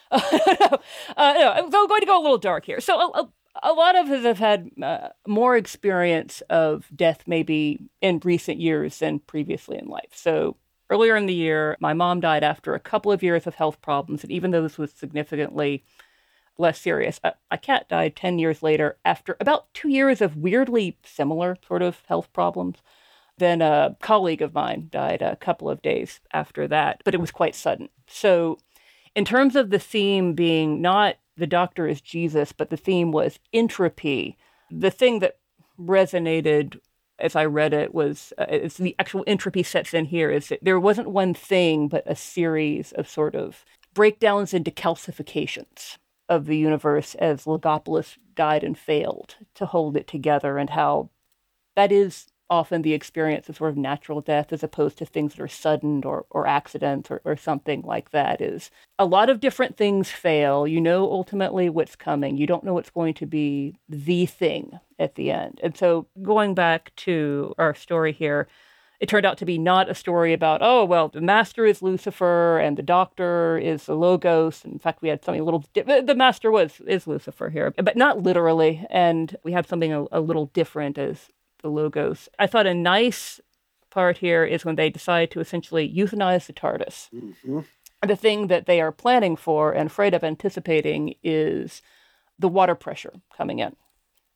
[0.11, 0.20] uh,
[0.69, 0.78] no,
[1.16, 2.81] so I'm going to go a little dark here.
[2.81, 3.28] So a, a,
[3.62, 8.99] a lot of us have had uh, more experience of death maybe in recent years
[8.99, 10.11] than previously in life.
[10.12, 10.57] So
[10.91, 14.23] earlier in the year, my mom died after a couple of years of health problems,
[14.23, 15.85] and even though this was significantly
[16.59, 17.20] less serious.
[17.23, 21.83] A, a cat died 10 years later after about two years of weirdly similar sort
[21.83, 22.78] of health problems.
[23.39, 27.31] Then a colleague of mine died a couple of days after that, but it was
[27.31, 27.91] quite sudden.
[28.07, 28.59] So,
[29.15, 33.38] in terms of the theme being not the doctor is Jesus, but the theme was
[33.52, 34.36] entropy,
[34.70, 35.38] the thing that
[35.78, 36.80] resonated
[37.18, 40.62] as I read it was uh, it's the actual entropy sets in here is that
[40.62, 43.64] there wasn't one thing, but a series of sort of
[43.94, 45.96] breakdowns into calcifications
[46.28, 51.10] of the universe as Logopolis died and failed to hold it together, and how
[51.74, 55.43] that is often the experience of sort of natural death as opposed to things that
[55.43, 59.77] are sudden or, or accidents or, or something like that is a lot of different
[59.77, 60.66] things fail.
[60.66, 62.36] You know ultimately what's coming.
[62.36, 65.60] You don't know what's going to be the thing at the end.
[65.62, 68.48] And so going back to our story here,
[69.01, 72.59] it turned out to be not a story about, oh, well, the master is Lucifer
[72.59, 74.64] and the doctor is the Logos.
[74.64, 77.97] In fact, we had something a little, di- the master was, is Lucifer here, but
[77.97, 78.86] not literally.
[78.89, 81.28] And we have something a, a little different as
[81.66, 82.28] the Logos.
[82.38, 83.40] I thought a nice
[83.90, 87.09] part here is when they decide to essentially euthanize the TARDIS.
[87.12, 87.60] Mm-hmm.
[88.06, 91.82] The thing that they are planning for and afraid of anticipating is
[92.38, 93.74] the water pressure coming in.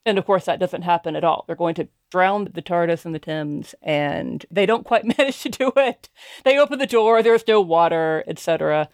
[0.05, 1.45] And of course, that doesn't happen at all.
[1.47, 5.49] They're going to drown the TARDIS in the Thames, and they don't quite manage to
[5.51, 6.09] do it.
[6.43, 8.89] They open the door, there's no water, etc.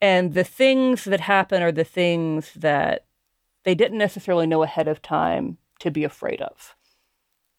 [0.00, 3.04] And the things that happen are the things that
[3.64, 6.76] they didn't necessarily know ahead of time to be afraid of.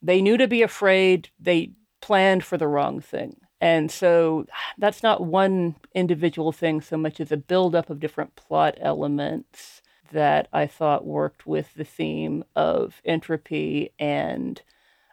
[0.02, 3.38] They knew to be afraid, they planned for the wrong thing.
[3.62, 4.46] And so
[4.78, 9.82] that's not one individual thing so much as a buildup of different plot elements
[10.12, 14.62] that I thought worked with the theme of entropy and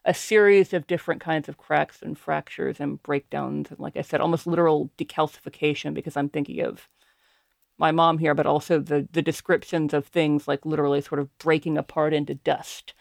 [0.05, 3.71] a series of different kinds of cracks and fractures and breakdowns.
[3.71, 6.89] And like I said, almost literal decalcification because I'm thinking of
[7.79, 11.79] my mom here, but also the, the descriptions of things like literally sort of breaking
[11.79, 12.95] apart into dust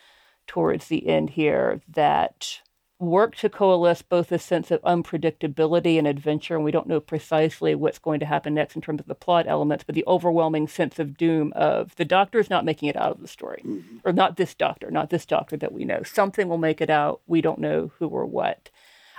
[0.51, 2.59] towards the end here that
[2.99, 7.73] work to coalesce both a sense of unpredictability and adventure, and we don't know precisely
[7.73, 10.99] what's going to happen next in terms of the plot elements, but the overwhelming sense
[10.99, 13.99] of doom of the doctor is not making it out of the story, mm-hmm.
[14.03, 16.03] or not this doctor, not this doctor that we know.
[16.03, 17.21] Something will make it out.
[17.27, 18.69] We don't know who or what.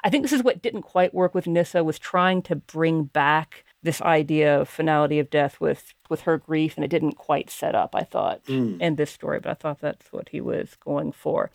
[0.05, 3.65] I think this is what didn't quite work with Nyssa was trying to bring back
[3.83, 7.75] this idea of finality of death with with her grief, and it didn't quite set
[7.75, 7.95] up.
[7.95, 8.81] I thought Mm.
[8.81, 11.51] in this story, but I thought that's what he was going for.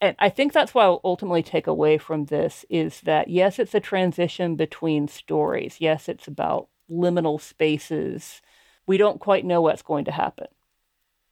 [0.00, 3.74] And I think that's what I'll ultimately take away from this is that yes, it's
[3.74, 5.76] a transition between stories.
[5.80, 8.40] Yes, it's about liminal spaces.
[8.86, 10.48] We don't quite know what's going to happen,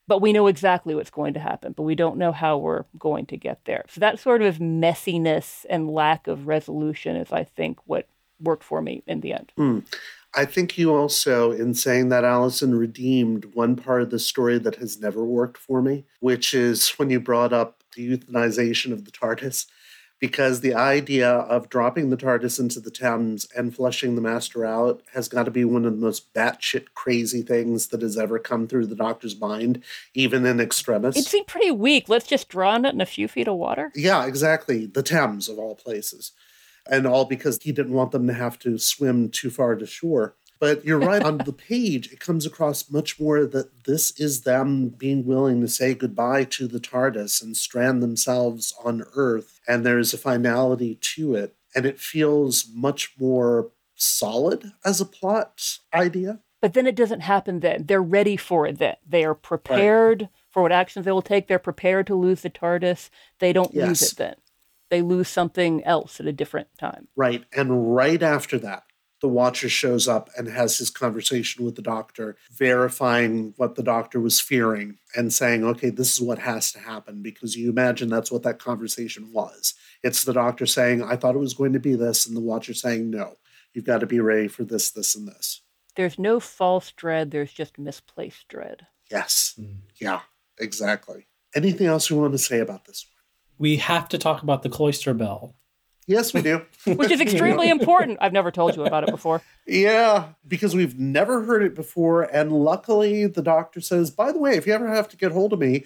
[0.07, 3.25] but we know exactly what's going to happen, but we don't know how we're going
[3.27, 3.83] to get there.
[3.89, 8.07] So that sort of messiness and lack of resolution is, I think, what
[8.39, 9.51] worked for me in the end.
[9.57, 9.79] Hmm.
[10.35, 14.75] I think you also, in saying that, Allison, redeemed one part of the story that
[14.75, 19.11] has never worked for me, which is when you brought up the euthanization of the
[19.11, 19.65] TARDIS.
[20.19, 25.01] Because the idea of dropping the TARDIS into the Thames and flushing the Master out
[25.13, 28.67] has got to be one of the most batshit crazy things that has ever come
[28.67, 29.81] through the Doctor's mind,
[30.13, 31.15] even in extremis.
[31.15, 32.09] It seemed pretty weak.
[32.09, 33.93] Let's just drown it in a few feet of water.
[33.95, 34.85] Yeah, exactly.
[34.85, 36.33] The Thames, of all places.
[36.89, 40.35] And all because he didn't want them to have to swim too far to shore.
[40.59, 44.89] But you're right, on the page, it comes across much more that this is them
[44.89, 49.61] being willing to say goodbye to the TARDIS and strand themselves on Earth.
[49.67, 51.55] And there's a finality to it.
[51.73, 56.39] And it feels much more solid as a plot idea.
[56.61, 57.85] But then it doesn't happen then.
[57.85, 58.95] They're ready for it then.
[59.07, 61.47] They are prepared for what actions they will take.
[61.47, 63.09] They're prepared to lose the TARDIS.
[63.39, 64.35] They don't lose it then.
[64.89, 67.07] They lose something else at a different time.
[67.15, 67.45] Right.
[67.55, 68.83] And right after that,
[69.21, 74.19] the Watcher shows up and has his conversation with the doctor, verifying what the doctor
[74.19, 78.31] was fearing and saying, okay, this is what has to happen because you imagine that's
[78.31, 79.73] what that conversation was.
[80.03, 82.73] It's the doctor saying, I thought it was going to be this, and the Watcher
[82.73, 83.35] saying, no,
[83.73, 85.61] you've got to be ready for this, this, and this.
[85.95, 88.87] There's no false dread, there's just misplaced dread.
[89.11, 89.55] Yes.
[89.59, 89.79] Mm.
[89.99, 90.21] Yeah,
[90.57, 91.27] exactly.
[91.55, 93.08] Anything else you want to say about this one?
[93.59, 95.53] We have to talk about the cloister bell.
[96.07, 96.65] Yes, we do.
[96.87, 98.17] Which is extremely important.
[98.19, 99.43] I've never told you about it before.
[99.67, 102.23] Yeah, because we've never heard it before.
[102.23, 105.53] And luckily, the doctor says, by the way, if you ever have to get hold
[105.53, 105.83] of me,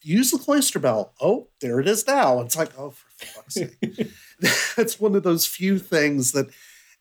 [0.00, 1.12] use the cloister bell.
[1.20, 2.40] Oh, there it is now.
[2.40, 4.08] It's like, oh, for fuck's sake.
[4.76, 6.46] That's one of those few things that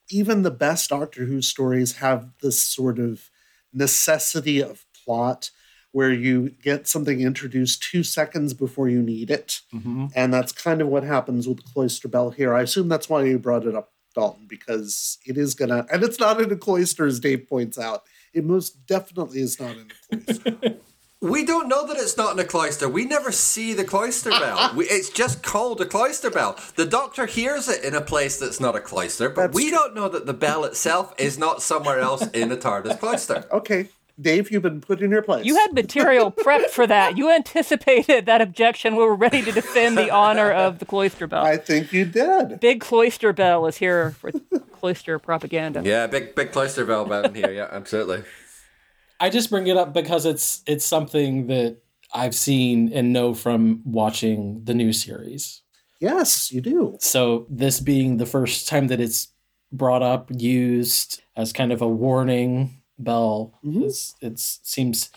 [0.09, 3.29] even the best Doctor Who stories have this sort of
[3.71, 5.51] necessity of plot
[5.95, 9.61] where you get something introduced two seconds before you need it.
[9.73, 10.07] Mm-hmm.
[10.13, 12.53] And that's kind of what happens with the Cloister Bell here.
[12.53, 16.19] I assume that's why you brought it up, Dalton, because it is gonna, and it's
[16.19, 18.03] not in a cloister, as Dave points out.
[18.33, 20.77] It most definitely is not in a cloister.
[21.21, 22.87] We don't know that it's not in a cloister.
[22.87, 24.73] We never see the cloister bell.
[24.75, 26.59] We, it's just called a cloister bell.
[26.75, 30.07] The doctor hears it in a place that's not a cloister, but we don't know
[30.09, 33.45] that the bell itself is not somewhere else in the TARDIS cloister.
[33.51, 33.89] Okay,
[34.19, 35.45] Dave, you've been put in your place.
[35.45, 37.17] You had material prepped for that.
[37.17, 38.95] You anticipated that objection.
[38.95, 41.45] We were ready to defend the honor of the cloister bell.
[41.45, 42.61] I think you did.
[42.61, 44.31] Big cloister bell is here for
[44.71, 45.81] cloister propaganda.
[45.83, 47.51] Yeah, big big cloister bell down here.
[47.51, 48.23] Yeah, absolutely.
[49.19, 51.77] I just bring it up because it's it's something that
[52.13, 55.61] I've seen and know from watching the new series.
[55.99, 56.97] Yes, you do.
[57.01, 59.29] So this being the first time that it's
[59.71, 63.83] brought up, used as kind of a warning bell, mm-hmm.
[63.83, 65.09] is it seems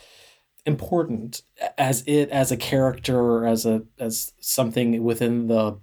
[0.66, 1.42] important
[1.78, 5.78] as it as a character or as a as something within the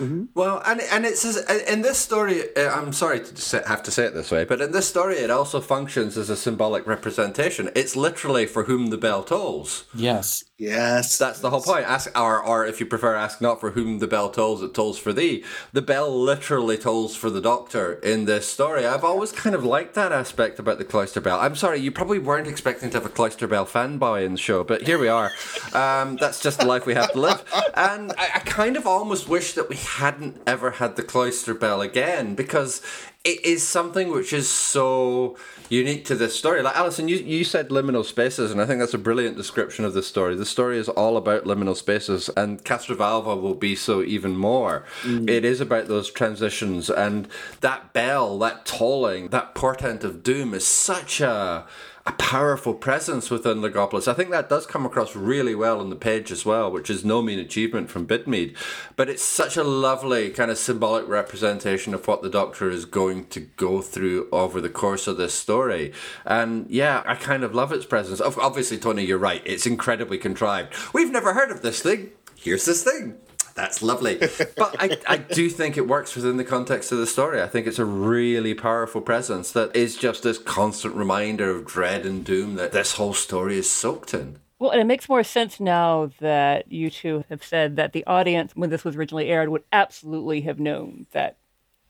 [0.00, 0.28] Whoniverse.
[0.34, 2.56] Well, and and it's in this story.
[2.56, 5.30] uh, I'm sorry to have to say it this way, but in this story, it
[5.30, 7.70] also functions as a symbolic representation.
[7.74, 9.84] It's literally for whom the bell tolls.
[9.94, 10.44] Yes.
[10.58, 11.18] Yes.
[11.18, 11.86] That's the whole point.
[11.86, 14.98] Ask, or, or if you prefer, ask not for whom the bell tolls, it tolls
[14.98, 15.44] for thee.
[15.72, 18.86] The bell literally tolls for the doctor in this story.
[18.86, 21.40] I've always kind of liked that aspect about the Cloister Bell.
[21.40, 24.62] I'm sorry, you probably weren't expecting to have a Cloister Bell fanboy in the show,
[24.64, 25.30] but here we are.
[25.72, 27.44] Um, that's just the life we have to live.
[27.74, 31.80] And I, I kind of almost wish that we hadn't ever had the Cloister Bell
[31.82, 32.80] again because
[33.24, 35.36] it is something which is so
[35.68, 36.62] unique to this story.
[36.62, 39.92] Like Alison, you, you said liminal spaces, and I think that's a brilliant description of
[39.92, 40.36] the story.
[40.36, 44.84] The story is all about liminal spaces, and Castrovalva will be so even more.
[45.02, 45.28] Mm.
[45.28, 47.28] It is about those transitions, and
[47.60, 51.66] that bell, that tolling, that portent of doom is such a
[52.06, 54.08] a powerful presence within Logopolis.
[54.08, 57.04] I think that does come across really well on the page as well, which is
[57.04, 58.56] no mean achievement from Bidmead.
[58.96, 63.26] But it's such a lovely kind of symbolic representation of what the Doctor is going
[63.26, 65.92] to go through over the course of this story.
[66.24, 68.20] And yeah, I kind of love its presence.
[68.20, 69.42] Obviously, Tony, you're right.
[69.44, 70.74] It's incredibly contrived.
[70.94, 72.10] We've never heard of this thing.
[72.34, 73.18] Here's this thing.
[73.54, 74.16] That's lovely.
[74.56, 77.42] But I, I do think it works within the context of the story.
[77.42, 82.04] I think it's a really powerful presence that is just this constant reminder of dread
[82.06, 84.38] and doom that this whole story is soaked in.
[84.58, 88.52] Well, and it makes more sense now that you two have said that the audience,
[88.54, 91.38] when this was originally aired, would absolutely have known that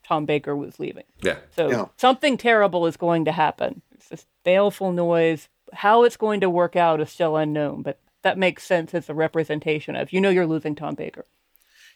[0.04, 1.04] Tom Baker was leaving.
[1.22, 1.38] Yeah.
[1.56, 1.84] So Yeah.
[1.96, 3.82] something terrible is going to happen.
[3.92, 5.48] It's this baleful noise.
[5.72, 9.14] How it's going to work out is still unknown, but that makes sense as a
[9.14, 11.26] representation of you know you're losing Tom Baker.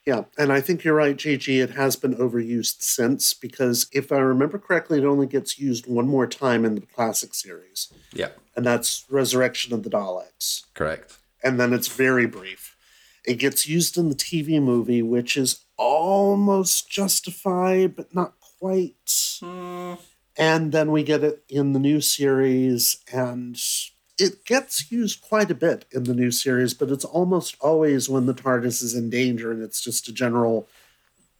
[0.06, 1.62] Yeah, and I think you're right, JG.
[1.62, 6.06] It has been overused since because if I remember correctly, it only gets used one
[6.06, 10.64] more time in the classic series, Yeah, and that's Resurrection of the Daleks.
[10.74, 11.16] correct.
[11.42, 12.76] And then it's very brief.
[13.26, 19.38] It gets used in the TV movie, which is almost justified, but not quite.
[19.40, 19.94] Hmm.
[20.36, 23.56] And then we get it in the new series, and
[24.18, 28.26] it gets used quite a bit in the new series, but it's almost always when
[28.26, 30.68] the TARDIS is in danger, and it's just a general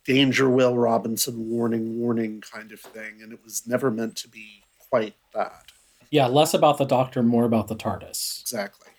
[0.05, 3.21] danger, Will Robinson warning, warning kind of thing.
[3.23, 5.73] And it was never meant to be quite that.
[6.11, 8.41] Yeah, less about the Doctor, more about the TARDIS.
[8.43, 8.93] Exactly.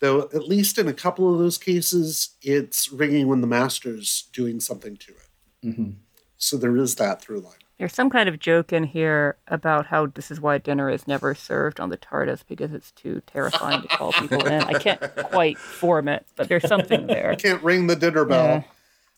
[0.00, 4.58] Though, at least in a couple of those cases, it's ringing when the master's doing
[4.58, 5.66] something to it.
[5.66, 5.90] Mm-hmm.
[6.36, 7.61] So there is that through line.
[7.82, 11.34] There's some kind of joke in here about how this is why dinner is never
[11.34, 14.62] served on the TARDIS because it's too terrifying to call people in.
[14.62, 17.32] I can't quite form it, but there's something there.
[17.32, 18.44] You can't ring the dinner bell.
[18.44, 18.62] Yeah.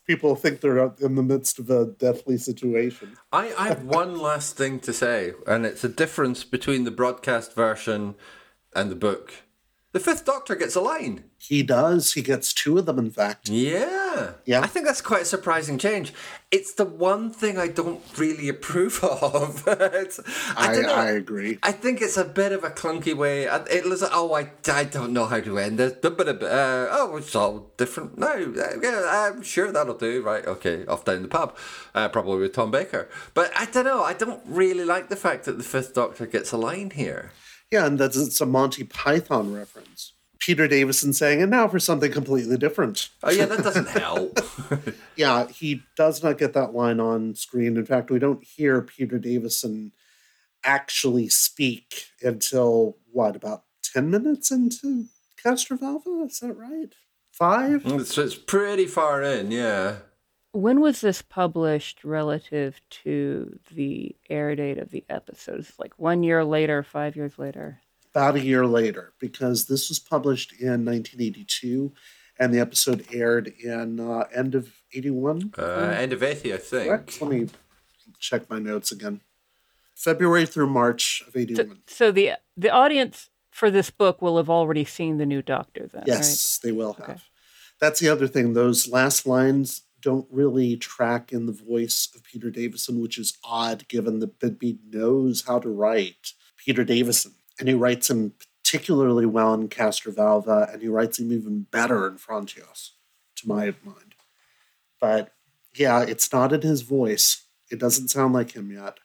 [0.07, 3.19] People think they're in the midst of a deathly situation.
[3.31, 7.55] I, I have one last thing to say, and it's a difference between the broadcast
[7.55, 8.15] version
[8.75, 9.35] and the book.
[9.93, 11.25] The Fifth Doctor gets a line.
[11.37, 12.15] He does.
[12.15, 13.51] He gets two of them, in fact.
[13.51, 14.04] Yeah.
[14.45, 14.61] Yeah.
[14.61, 16.13] I think that's quite a surprising change.
[16.51, 19.65] It's the one thing I don't really approve of.
[19.67, 20.07] I,
[20.57, 20.83] I.
[20.83, 21.59] I agree.
[21.63, 23.45] I think it's a bit of a clunky way.
[23.45, 25.93] It was, oh, I, I don't know how to end this.
[26.05, 28.33] Uh, oh, it's all different now.
[28.35, 30.23] Uh, yeah, I'm sure that'll do.
[30.23, 31.57] Right, okay, off down the pub.
[31.95, 33.09] Uh, probably with Tom Baker.
[33.35, 34.03] But I don't know.
[34.03, 37.33] I don't really like the fact that the Fifth Doctor gets a line here.
[37.71, 40.14] Yeah, and that's it's a Monty Python reference.
[40.39, 43.09] Peter Davison saying, and now for something completely different.
[43.23, 44.39] Oh, yeah, that doesn't help.
[45.17, 47.77] yeah, he does not get that line on screen.
[47.77, 49.93] In fact, we don't hear Peter Davison
[50.65, 55.07] actually speak until what, about 10 minutes into
[55.45, 56.27] Castrovalva?
[56.27, 56.93] Is that right?
[57.33, 57.83] Five?
[57.83, 59.97] Mm, so it's pretty far in, yeah.
[60.53, 65.73] When was this published relative to the air date of the episodes?
[65.79, 67.81] Like one year later, five years later?
[68.15, 71.93] About a year later, because this was published in 1982
[72.39, 75.55] and the episode aired in uh, end of 81.
[75.59, 75.63] Uh,
[75.97, 76.89] end of 80, I think.
[76.89, 77.21] Correct?
[77.21, 77.49] Let me
[78.19, 79.21] check my notes again.
[79.95, 81.83] February through March of 81.
[81.87, 86.03] So the the audience for this book will have already seen the new Doctor then,
[86.07, 87.25] Yes, they will have.
[87.81, 88.53] That's the other thing.
[88.53, 93.87] Those last lines don't really track in the voice of Peter Davison, which is odd
[93.89, 97.33] given that Bidmead knows how to write Peter Davison.
[97.59, 102.17] And he writes him particularly well in Castrovalva, and he writes him even better in
[102.17, 102.91] Frontios,
[103.37, 103.91] to my hmm.
[103.91, 104.15] mind.
[105.01, 105.35] But
[105.75, 107.47] yeah, it's not in his voice.
[107.71, 108.99] It doesn't sound like him yet.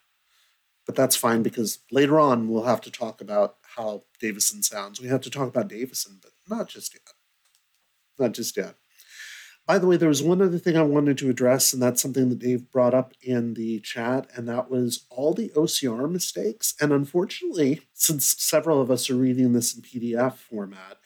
[0.86, 5.00] But that's fine because later on we'll have to talk about how Davison sounds.
[5.00, 7.12] We have to talk about Davison, but not just yet.
[8.18, 8.74] Not just yet.
[9.70, 12.28] By the way, there was one other thing I wanted to address, and that's something
[12.28, 16.74] that Dave brought up in the chat, and that was all the OCR mistakes.
[16.80, 20.98] And unfortunately, since several of us are reading this in PDF format,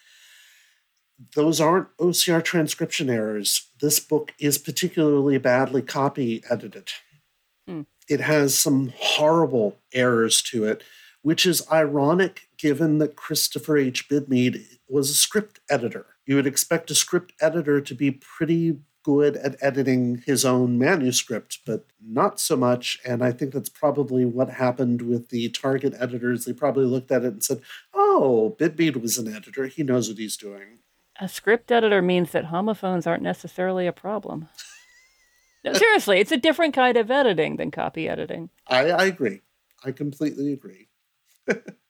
[1.35, 3.69] those aren't OCR transcription errors.
[3.83, 6.89] This book is particularly badly copy edited.
[7.69, 7.83] Hmm.
[8.09, 10.83] It has some horrible errors to it,
[11.21, 14.09] which is ironic given that Christopher H.
[14.09, 16.07] Bidmead was a script editor.
[16.25, 21.59] You would expect a script editor to be pretty good at editing his own manuscript,
[21.67, 22.99] but not so much.
[23.05, 26.47] And I think that's probably what happened with the target editors.
[26.47, 27.61] They probably looked at it and said,
[27.93, 29.67] oh, Bidmead was an editor.
[29.67, 30.79] He knows what he's doing.
[31.21, 34.49] A script editor means that homophones aren't necessarily a problem.
[35.65, 38.49] No, seriously, it's a different kind of editing than copy editing.
[38.67, 39.43] I, I agree.
[39.85, 40.89] I completely agree.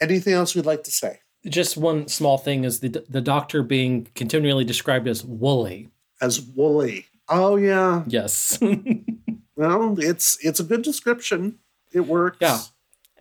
[0.00, 1.20] Anything else we'd like to say?
[1.46, 5.88] Just one small thing is the the doctor being continually described as woolly.
[6.20, 7.06] As woolly.
[7.28, 8.04] Oh yeah.
[8.06, 8.58] Yes.
[9.56, 11.58] well, it's it's a good description.
[11.92, 12.38] It works.
[12.40, 12.58] Yeah.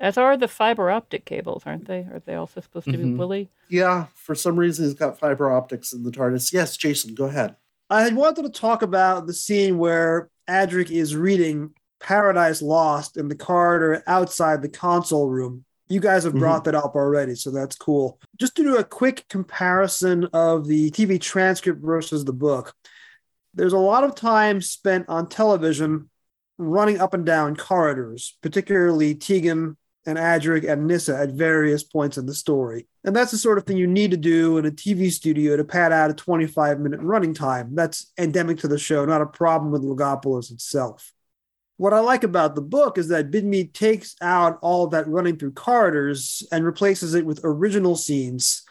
[0.02, 2.00] As are the fiber optic cables, aren't they?
[2.00, 3.18] Are they also supposed to be Mhm.
[3.18, 3.50] woolly?
[3.70, 4.06] Yeah.
[4.16, 6.54] For some reason, he's got fiber optics in the TARDIS.
[6.54, 7.56] Yes, Jason, go ahead.
[7.90, 13.28] I had wanted to talk about the scene where Adric is reading Paradise Lost in
[13.28, 15.66] the corridor outside the console room.
[15.90, 16.72] You guys have brought mm-hmm.
[16.72, 18.20] that up already, so that's cool.
[18.40, 22.76] Just to do a quick comparison of the TV transcript versus the book,
[23.56, 26.10] there's a lot of time spent on television
[26.60, 32.26] running up and down corridors, particularly Tegan and Adric and Nyssa at various points in
[32.26, 32.88] the story.
[33.04, 35.64] And that's the sort of thing you need to do in a TV studio to
[35.64, 37.74] pad out a 25 minute running time.
[37.74, 41.14] That's endemic to the show, not a problem with Logopolis itself.
[41.80, 45.54] What I like about the book is that Bidmead takes out all that running through
[45.54, 48.64] corridors and replaces it with original scenes,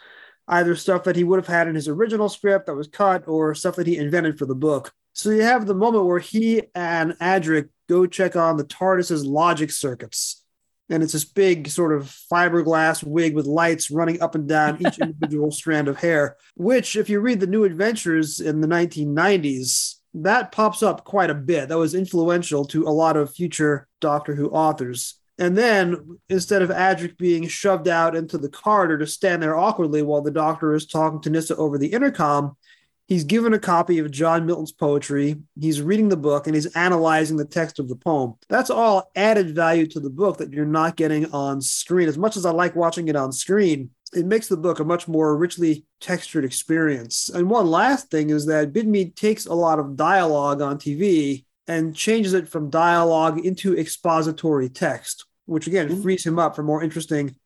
[0.46, 3.54] either stuff that he would have had in his original script that was cut or
[3.54, 4.92] stuff that he invented for the book.
[5.14, 9.70] So you have the moment where he and Adric go check on the TARDIS's logic
[9.70, 10.44] circuits.
[10.90, 14.98] And it's this big sort of fiberglass wig with lights running up and down each
[15.00, 20.52] individual strand of hair, which, if you read the New Adventures in the 1990s, that
[20.52, 21.68] pops up quite a bit.
[21.68, 25.14] That was influential to a lot of future Doctor Who authors.
[25.38, 30.02] And then instead of Adric being shoved out into the corridor to stand there awkwardly
[30.02, 32.56] while the doctor is talking to Nyssa over the intercom,
[33.06, 37.36] he's given a copy of John Milton's poetry, he's reading the book, and he's analyzing
[37.36, 38.34] the text of the poem.
[38.48, 42.08] That's all added value to the book that you're not getting on screen.
[42.08, 45.08] As much as I like watching it on screen, it makes the book a much
[45.08, 47.28] more richly textured experience.
[47.28, 51.94] And one last thing is that Bidmead takes a lot of dialogue on TV and
[51.94, 56.02] changes it from dialogue into expository text, which again mm-hmm.
[56.02, 57.36] frees him up for more interesting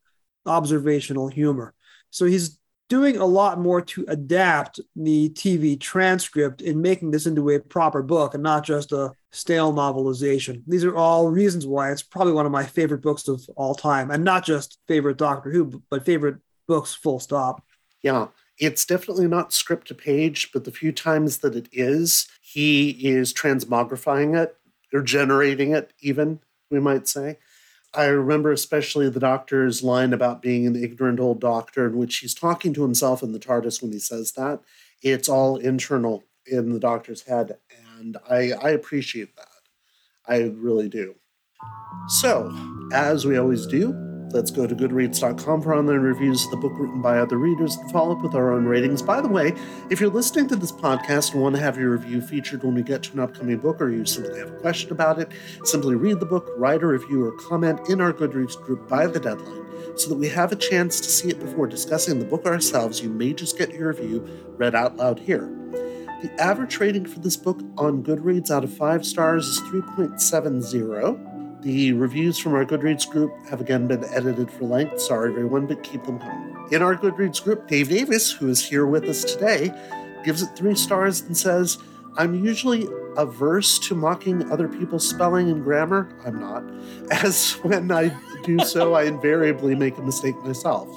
[0.46, 1.74] observational humor.
[2.10, 2.58] So he's
[2.88, 8.02] doing a lot more to adapt the TV transcript in making this into a proper
[8.02, 10.62] book and not just a stale novelization.
[10.66, 14.10] These are all reasons why it's probably one of my favorite books of all time,
[14.10, 16.36] and not just favorite Doctor Who, but favorite
[16.66, 17.64] books, full stop.
[18.02, 18.28] Yeah,
[18.58, 23.32] it's definitely not script to page, but the few times that it is, he is
[23.32, 24.56] transmogrifying it
[24.92, 26.40] or generating it, even,
[26.70, 27.38] we might say.
[27.94, 32.34] I remember especially the doctor's line about being an ignorant old doctor, in which he's
[32.34, 34.60] talking to himself in the TARDIS when he says that.
[35.02, 37.58] It's all internal in the doctor's head,
[37.98, 39.48] and I, I appreciate that.
[40.26, 41.14] I really do.
[42.08, 42.52] So,
[42.92, 47.02] as we always do, let's go to goodreads.com for online reviews of the book written
[47.02, 49.02] by other readers and follow up with our own ratings.
[49.02, 49.54] By the way,
[49.90, 52.82] if you're listening to this podcast and want to have your review featured when we
[52.82, 55.30] get to an upcoming book, or you simply have a question about it,
[55.64, 59.20] simply read the book, write a review, or comment in our Goodreads group by the
[59.20, 63.02] deadline so that we have a chance to see it before discussing the book ourselves.
[63.02, 64.26] You may just get your review
[64.56, 65.50] read out loud here.
[66.22, 71.41] The average rating for this book on Goodreads out of five stars is 3.70.
[71.62, 75.00] The reviews from our Goodreads group have again been edited for length.
[75.00, 76.56] Sorry, everyone, but keep them coming.
[76.72, 79.72] In our Goodreads group, Dave Davis, who is here with us today,
[80.24, 81.78] gives it three stars and says,
[82.16, 86.12] I'm usually averse to mocking other people's spelling and grammar.
[86.26, 86.64] I'm not.
[87.22, 88.12] As when I
[88.42, 90.88] do so, I invariably make a mistake myself.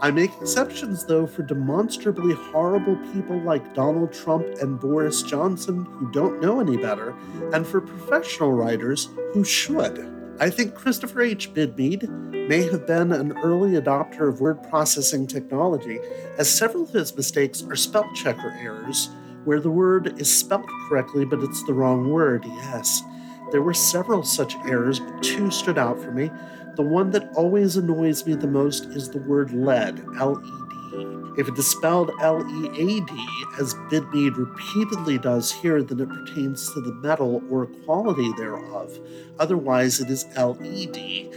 [0.00, 6.10] I make exceptions, though, for demonstrably horrible people like Donald Trump and Boris Johnson who
[6.12, 7.14] don't know any better,
[7.54, 10.12] and for professional writers who should.
[10.38, 11.54] I think Christopher H.
[11.54, 12.10] Bidmead
[12.46, 15.98] may have been an early adopter of word processing technology,
[16.36, 19.08] as several of his mistakes are spell checker errors,
[19.44, 23.02] where the word is spelt correctly but it's the wrong word, yes.
[23.50, 26.30] There were several such errors, but two stood out for me.
[26.76, 31.40] The one that always annoys me the most is the word lead, L E D.
[31.40, 33.26] If it is spelled L E A D,
[33.58, 38.98] as Bidmead repeatedly does here, then it pertains to the metal or quality thereof.
[39.38, 41.30] Otherwise, it is L E D.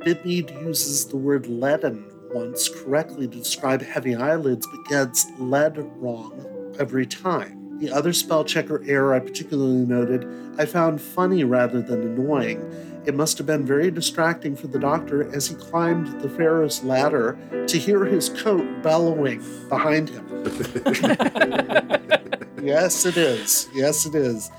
[0.00, 6.74] Bidmead uses the word leaden once correctly to describe heavy eyelids, but gets lead wrong
[6.78, 7.78] every time.
[7.78, 10.26] The other spell checker error I particularly noted
[10.58, 12.60] I found funny rather than annoying.
[13.06, 17.38] It must have been very distracting for the doctor as he climbed the Pharos ladder
[17.68, 20.26] to hear his coat bellowing behind him.
[22.60, 23.68] yes, it is.
[23.72, 24.50] Yes, it is.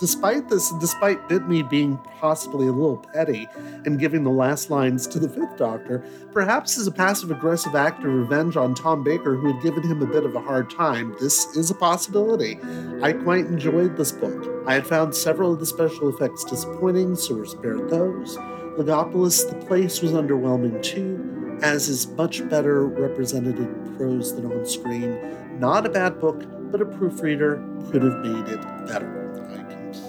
[0.00, 3.46] Despite this, despite Bidmead being possibly a little petty
[3.84, 6.02] and giving the last lines to the Fifth Doctor,
[6.32, 10.00] perhaps as a passive aggressive act of revenge on Tom Baker, who had given him
[10.00, 12.58] a bit of a hard time, this is a possibility.
[13.02, 14.64] I quite enjoyed this book.
[14.66, 18.38] I had found several of the special effects disappointing, so we're spared those.
[18.78, 24.64] Logopolis, the place was underwhelming too, as is much better represented in prose than on
[24.64, 25.58] screen.
[25.60, 29.19] Not a bad book, but a proofreader could have made it better.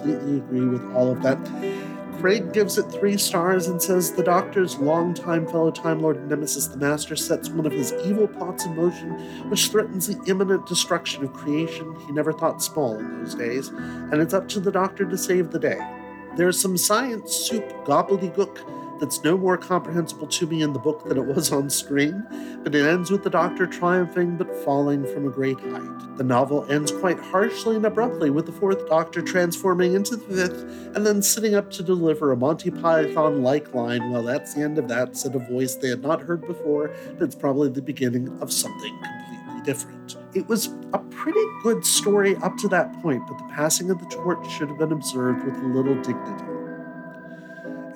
[0.02, 1.38] Completely agree with all of that.
[2.20, 6.78] Craig gives it three stars and says the Doctor's longtime fellow Time Lord Nemesis the
[6.78, 9.10] Master sets one of his evil plots in motion,
[9.50, 11.96] which threatens the imminent destruction of creation.
[12.06, 15.52] He never thought small in those days, and it's up to the Doctor to save
[15.52, 15.80] the day.
[16.36, 21.18] There's some science soup gobbledygook that's no more comprehensible to me in the book than
[21.18, 22.24] it was on screen,
[22.64, 26.18] but it ends with the Doctor triumphing but falling from a great height.
[26.18, 30.96] The novel ends quite harshly and abruptly with the Fourth Doctor transforming into the Fifth
[30.96, 34.12] and then sitting up to deliver a Monty Python like line.
[34.12, 36.92] Well, that's the end of that, said a voice they had not heard before.
[37.14, 40.16] That's probably the beginning of something completely different.
[40.36, 44.06] It was a pretty good story up to that point, but the passing of the
[44.06, 46.61] torch should have been observed with a little dignity.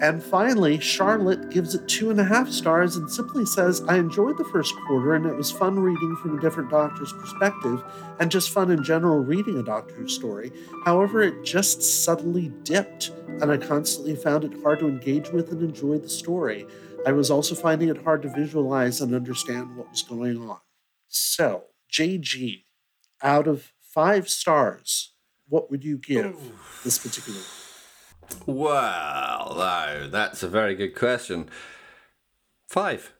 [0.01, 4.37] And finally, Charlotte gives it two and a half stars and simply says, I enjoyed
[4.37, 7.81] the first quarter and it was fun reading from a different doctor's perspective
[8.19, 10.51] and just fun in general reading a Doctor Who story.
[10.83, 13.11] However, it just suddenly dipped
[13.41, 16.67] and I constantly found it hard to engage with and enjoy the story.
[17.05, 20.59] I was also finding it hard to visualize and understand what was going on.
[21.07, 22.63] So, JG,
[23.21, 25.13] out of five stars,
[25.47, 26.35] what would you give
[26.83, 27.39] this particular
[28.45, 31.49] Well, now, that's a very good question.
[32.67, 33.13] Five.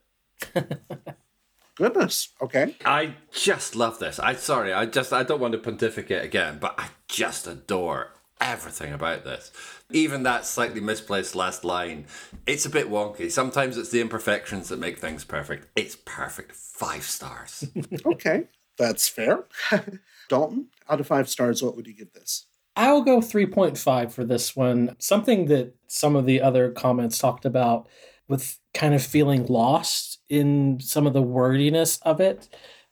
[1.75, 2.29] Goodness.
[2.41, 2.75] Okay.
[2.85, 4.19] I just love this.
[4.19, 8.93] I sorry, I just I don't want to pontificate again, but I just adore everything
[8.93, 9.51] about this.
[9.91, 12.05] Even that slightly misplaced last line.
[12.47, 13.29] It's a bit wonky.
[13.29, 15.67] Sometimes it's the imperfections that make things perfect.
[15.75, 16.53] It's perfect.
[16.53, 17.65] Five stars.
[18.05, 18.45] okay,
[18.77, 19.45] that's fair.
[20.29, 22.45] Dalton, out of five stars, what would you give this?
[22.75, 24.95] I'll go 3.5 for this one.
[24.99, 27.87] Something that some of the other comments talked about
[28.27, 32.49] with kind of feeling lost in some of the wordiness of it.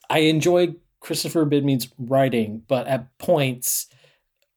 [0.10, 3.88] I enjoyed Christopher Bidmead's writing, but at points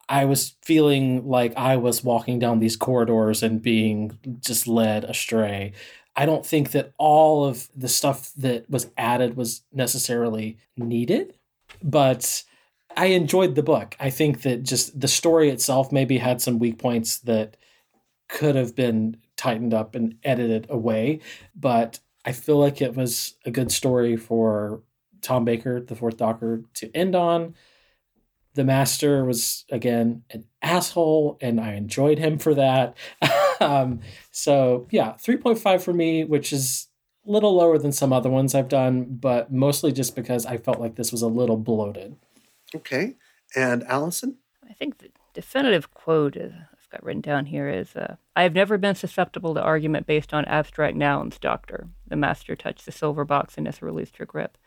[0.09, 5.73] I was feeling like I was walking down these corridors and being just led astray.
[6.15, 11.35] I don't think that all of the stuff that was added was necessarily needed,
[11.83, 12.45] but
[12.97, 13.95] I enjoyed the book.
[14.01, 17.57] I think that just the story itself maybe had some weak points that
[18.29, 21.21] could have been tightened up and edited away,
[21.55, 24.83] but I feel like it was a good story for
[25.21, 27.55] Tom Baker, the fourth Doctor, to end on.
[28.55, 32.97] The Master was again an asshole, and I enjoyed him for that.
[33.61, 34.01] um,
[34.31, 36.89] so yeah, three point five for me, which is
[37.27, 40.81] a little lower than some other ones I've done, but mostly just because I felt
[40.81, 42.17] like this was a little bloated.
[42.75, 43.17] Okay.
[43.55, 44.39] And Allison?
[44.69, 48.55] I think the definitive quote is, I've got written down here is uh, I have
[48.55, 51.89] never been susceptible to argument based on abstract nouns, Doctor.
[52.07, 54.59] The master touched the silver box and Nyssa released her grip.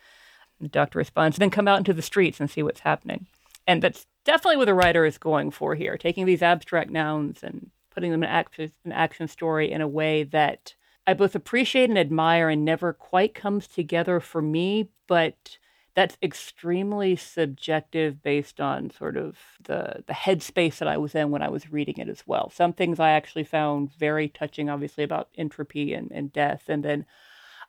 [0.60, 3.28] And the doctor responds, then come out into the streets and see what's happening.
[3.66, 7.70] And that's definitely what the writer is going for here, taking these abstract nouns and
[7.92, 10.76] putting them in action, an action story in a way that
[11.08, 15.58] I both appreciate and admire and never quite comes together for me, but
[15.96, 21.42] that's extremely subjective based on sort of the the headspace that I was in when
[21.42, 22.50] I was reading it as well.
[22.50, 27.06] Some things I actually found very touching, obviously about entropy and, and death, and then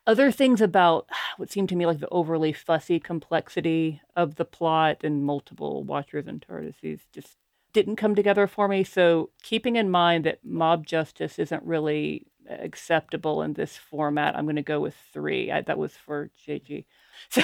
[0.07, 1.07] other things about
[1.37, 6.27] what seemed to me like the overly fussy complexity of the plot and multiple watchers
[6.27, 7.37] and TARDISes just
[7.73, 8.83] didn't come together for me.
[8.83, 14.55] So keeping in mind that mob justice isn't really acceptable in this format, I'm going
[14.57, 15.51] to go with three.
[15.51, 16.85] I, that was for JG.
[17.31, 17.41] So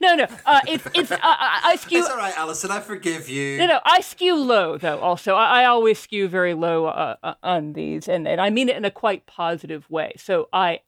[0.00, 1.98] no, no, uh, it's it's uh, I, I skew.
[1.98, 2.70] It's all right, Alison.
[2.70, 3.58] I forgive you.
[3.58, 4.98] No, no, I skew low though.
[5.00, 8.68] Also, I, I always skew very low uh, uh, on these, and and I mean
[8.68, 10.12] it in a quite positive way.
[10.16, 10.80] So I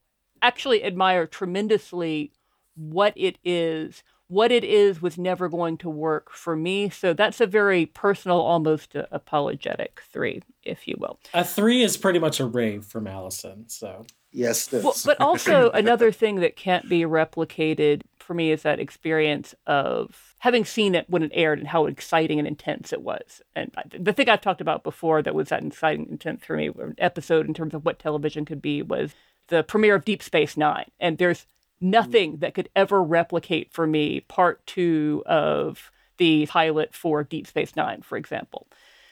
[0.43, 2.33] actually admire tremendously
[2.75, 4.03] what it is.
[4.29, 6.89] What it is was never going to work for me.
[6.91, 11.21] So that's a very personal, almost uh, apologetic three, if you will.
[11.33, 13.69] A three is pretty much a rave from Allison.
[13.69, 14.05] So
[14.37, 14.85] Yes, it is.
[14.85, 20.35] Well, but also another thing that can't be replicated for me is that experience of
[20.40, 23.40] having seen it when it aired and how exciting and intense it was.
[23.55, 27.47] And the thing I've talked about before that was that exciting intense for me, episode
[27.47, 29.15] in terms of what television could be, was
[29.48, 30.90] the premiere of Deep Space Nine.
[30.98, 31.47] And there's
[31.81, 37.77] nothing that could ever replicate for me part two of the pilot for Deep Space
[37.77, 38.66] Nine, for example.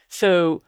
[0.09, 0.63] So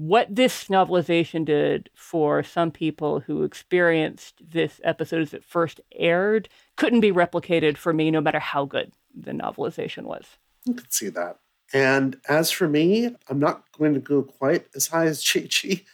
[0.00, 6.48] what this novelization did for some people who experienced this episode as it first aired
[6.76, 10.24] couldn't be replicated for me, no matter how good the novelization was.
[10.66, 11.40] I could see that.
[11.74, 15.84] And as for me, I'm not going to go quite as high as Chi Chi,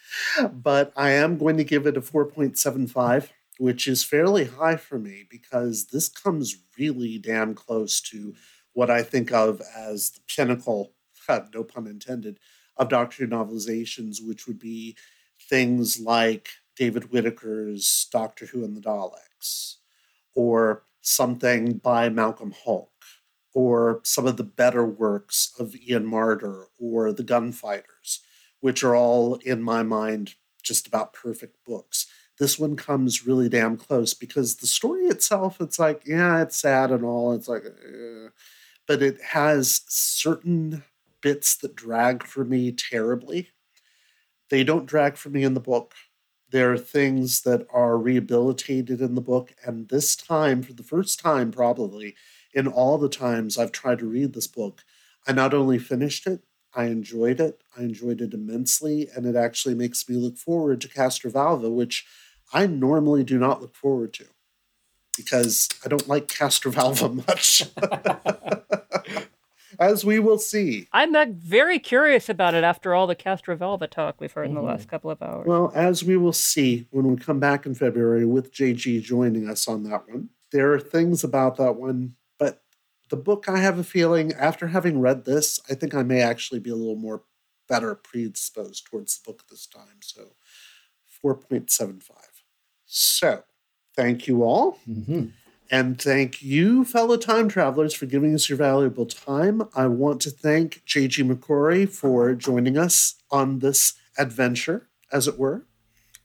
[0.52, 5.26] but I am going to give it a 4.75, which is fairly high for me
[5.28, 8.36] because this comes really damn close to
[8.72, 10.92] what I think of as the pinnacle,
[11.28, 12.38] no pun intended,
[12.76, 14.96] of Doctor Who novelizations, which would be
[15.48, 19.76] things like David Whitaker's Doctor Who and the Daleks,
[20.34, 22.88] or something by Malcolm Hulke,
[23.54, 28.20] or some of the better works of Ian Marter or The Gunfighters,
[28.60, 32.06] which are all, in my mind, just about perfect books.
[32.38, 36.90] This one comes really damn close because the story itself, it's like, yeah, it's sad
[36.90, 37.32] and all.
[37.32, 38.28] It's like, eh.
[38.86, 40.82] but it has certain
[41.22, 43.50] bits that drag for me terribly.
[44.50, 45.94] They don't drag for me in the book.
[46.50, 49.52] There are things that are rehabilitated in the book.
[49.64, 52.14] And this time, for the first time, probably
[52.54, 54.84] in all the times I've tried to read this book,
[55.26, 56.42] I not only finished it,
[56.74, 57.62] I enjoyed it.
[57.76, 59.08] I enjoyed it immensely.
[59.14, 62.06] And it actually makes me look forward to Castrovalva, which
[62.52, 64.26] I normally do not look forward to
[65.16, 67.62] because I don't like Castrovalva much.
[69.78, 70.88] As we will see.
[70.92, 74.62] I'm uh, very curious about it after all the Castrovalva talk we've heard in the
[74.62, 75.46] last couple of hours.
[75.46, 79.68] Well, as we will see when we come back in February with JG joining us
[79.68, 82.62] on that one, there are things about that one, but
[83.10, 86.60] the book, I have a feeling, after having read this, I think I may actually
[86.60, 87.22] be a little more
[87.68, 90.00] better predisposed towards the book this time.
[90.00, 90.32] So
[91.24, 92.10] 4.75.
[92.86, 93.42] So
[93.94, 94.78] thank you all.
[95.70, 99.62] And thank you, fellow time travelers, for giving us your valuable time.
[99.74, 105.64] I want to thank JG McCrory for joining us on this adventure, as it were.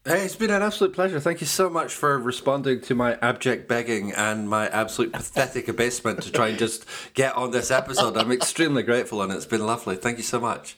[0.04, 1.20] Hey, it's been an absolute pleasure.
[1.20, 6.22] Thank you so much for responding to my abject begging and my absolute pathetic abasement
[6.22, 8.16] to try and just get on this episode.
[8.16, 9.94] I'm extremely grateful and it's been lovely.
[9.94, 10.76] Thank you so much.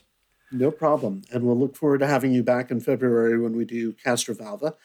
[0.51, 1.23] No problem.
[1.33, 4.75] And we'll look forward to having you back in February when we do Castrovalva.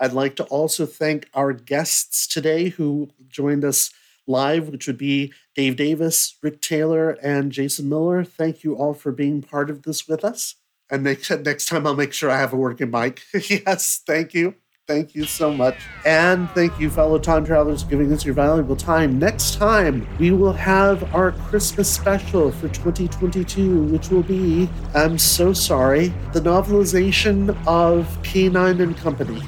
[0.00, 3.90] I'd like to also thank our guests today who joined us
[4.26, 8.24] live, which would be Dave Davis, Rick Taylor, and Jason Miller.
[8.24, 10.54] Thank you all for being part of this with us.
[10.90, 13.20] And next, next time I'll make sure I have a working mic.
[13.48, 14.54] yes, thank you.
[14.88, 15.76] Thank you so much.
[16.04, 19.20] And thank you, fellow time travelers, for giving us your valuable time.
[19.20, 25.52] Next time, we will have our Christmas special for 2022, which will be, I'm so
[25.52, 29.40] sorry, the novelization of K9 and Company.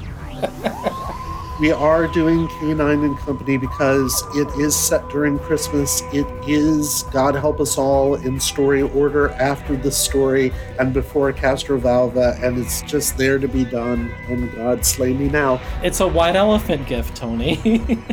[1.59, 6.01] we are doing K9 and Company because it is set during Christmas.
[6.11, 12.41] It is, God help us all, in story order after the story and before Castrovalva,
[12.43, 14.13] and it's just there to be done.
[14.27, 15.61] And God slay me now.
[15.83, 17.59] It's a white elephant gift, Tony.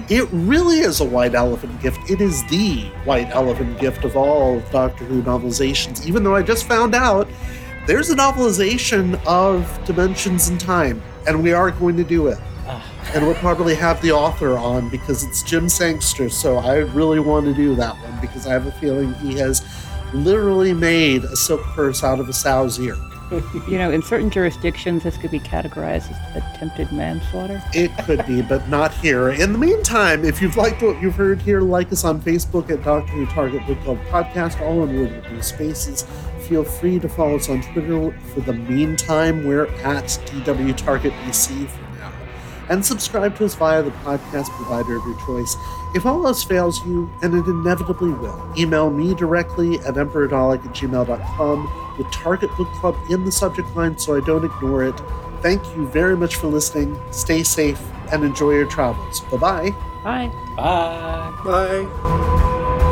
[0.09, 2.11] it really is a white elephant gift.
[2.11, 6.67] It is the white elephant gift of all Doctor Who novelizations, even though I just
[6.67, 7.29] found out
[7.91, 12.39] there's a novelization of Dimensions in Time, and we are going to do it.
[12.69, 12.89] Ah.
[13.17, 17.47] And we'll probably have the author on because it's Jim Sangster, so I really want
[17.47, 19.67] to do that one because I have a feeling he has
[20.15, 22.95] literally made a silk purse out of a sow's ear.
[23.69, 27.61] you know, in certain jurisdictions, this could be categorized as attempted manslaughter.
[27.73, 29.31] It could be, but not here.
[29.31, 32.85] In the meantime, if you've liked what you've heard here, like us on Facebook at
[32.85, 36.07] Doctor Who Target Book Club Podcast, all in word with no spaces.
[36.51, 38.11] Feel free to follow us on Twitter.
[38.35, 42.13] For the meantime, we're at DW Target BC for now.
[42.69, 45.57] And subscribe to us via the podcast provider of your choice.
[45.95, 50.75] If all else fails you, and it inevitably will, email me directly at emperadolic at
[50.75, 55.01] gmail.com with Target Book Club in the subject line so I don't ignore it.
[55.43, 57.01] Thank you very much for listening.
[57.13, 59.21] Stay safe and enjoy your travels.
[59.31, 59.71] Bye-bye.
[60.03, 60.33] Bye.
[60.57, 61.43] Bye.
[61.45, 62.87] Bye.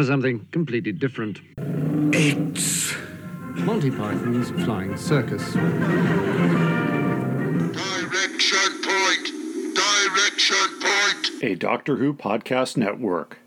[0.00, 1.40] For something completely different.
[2.14, 2.94] It's
[3.66, 5.52] Monty Python's Flying Circus.
[5.52, 5.76] Direction
[8.82, 9.30] point!
[9.74, 11.42] Direction point!
[11.42, 13.40] A Doctor Who podcast network.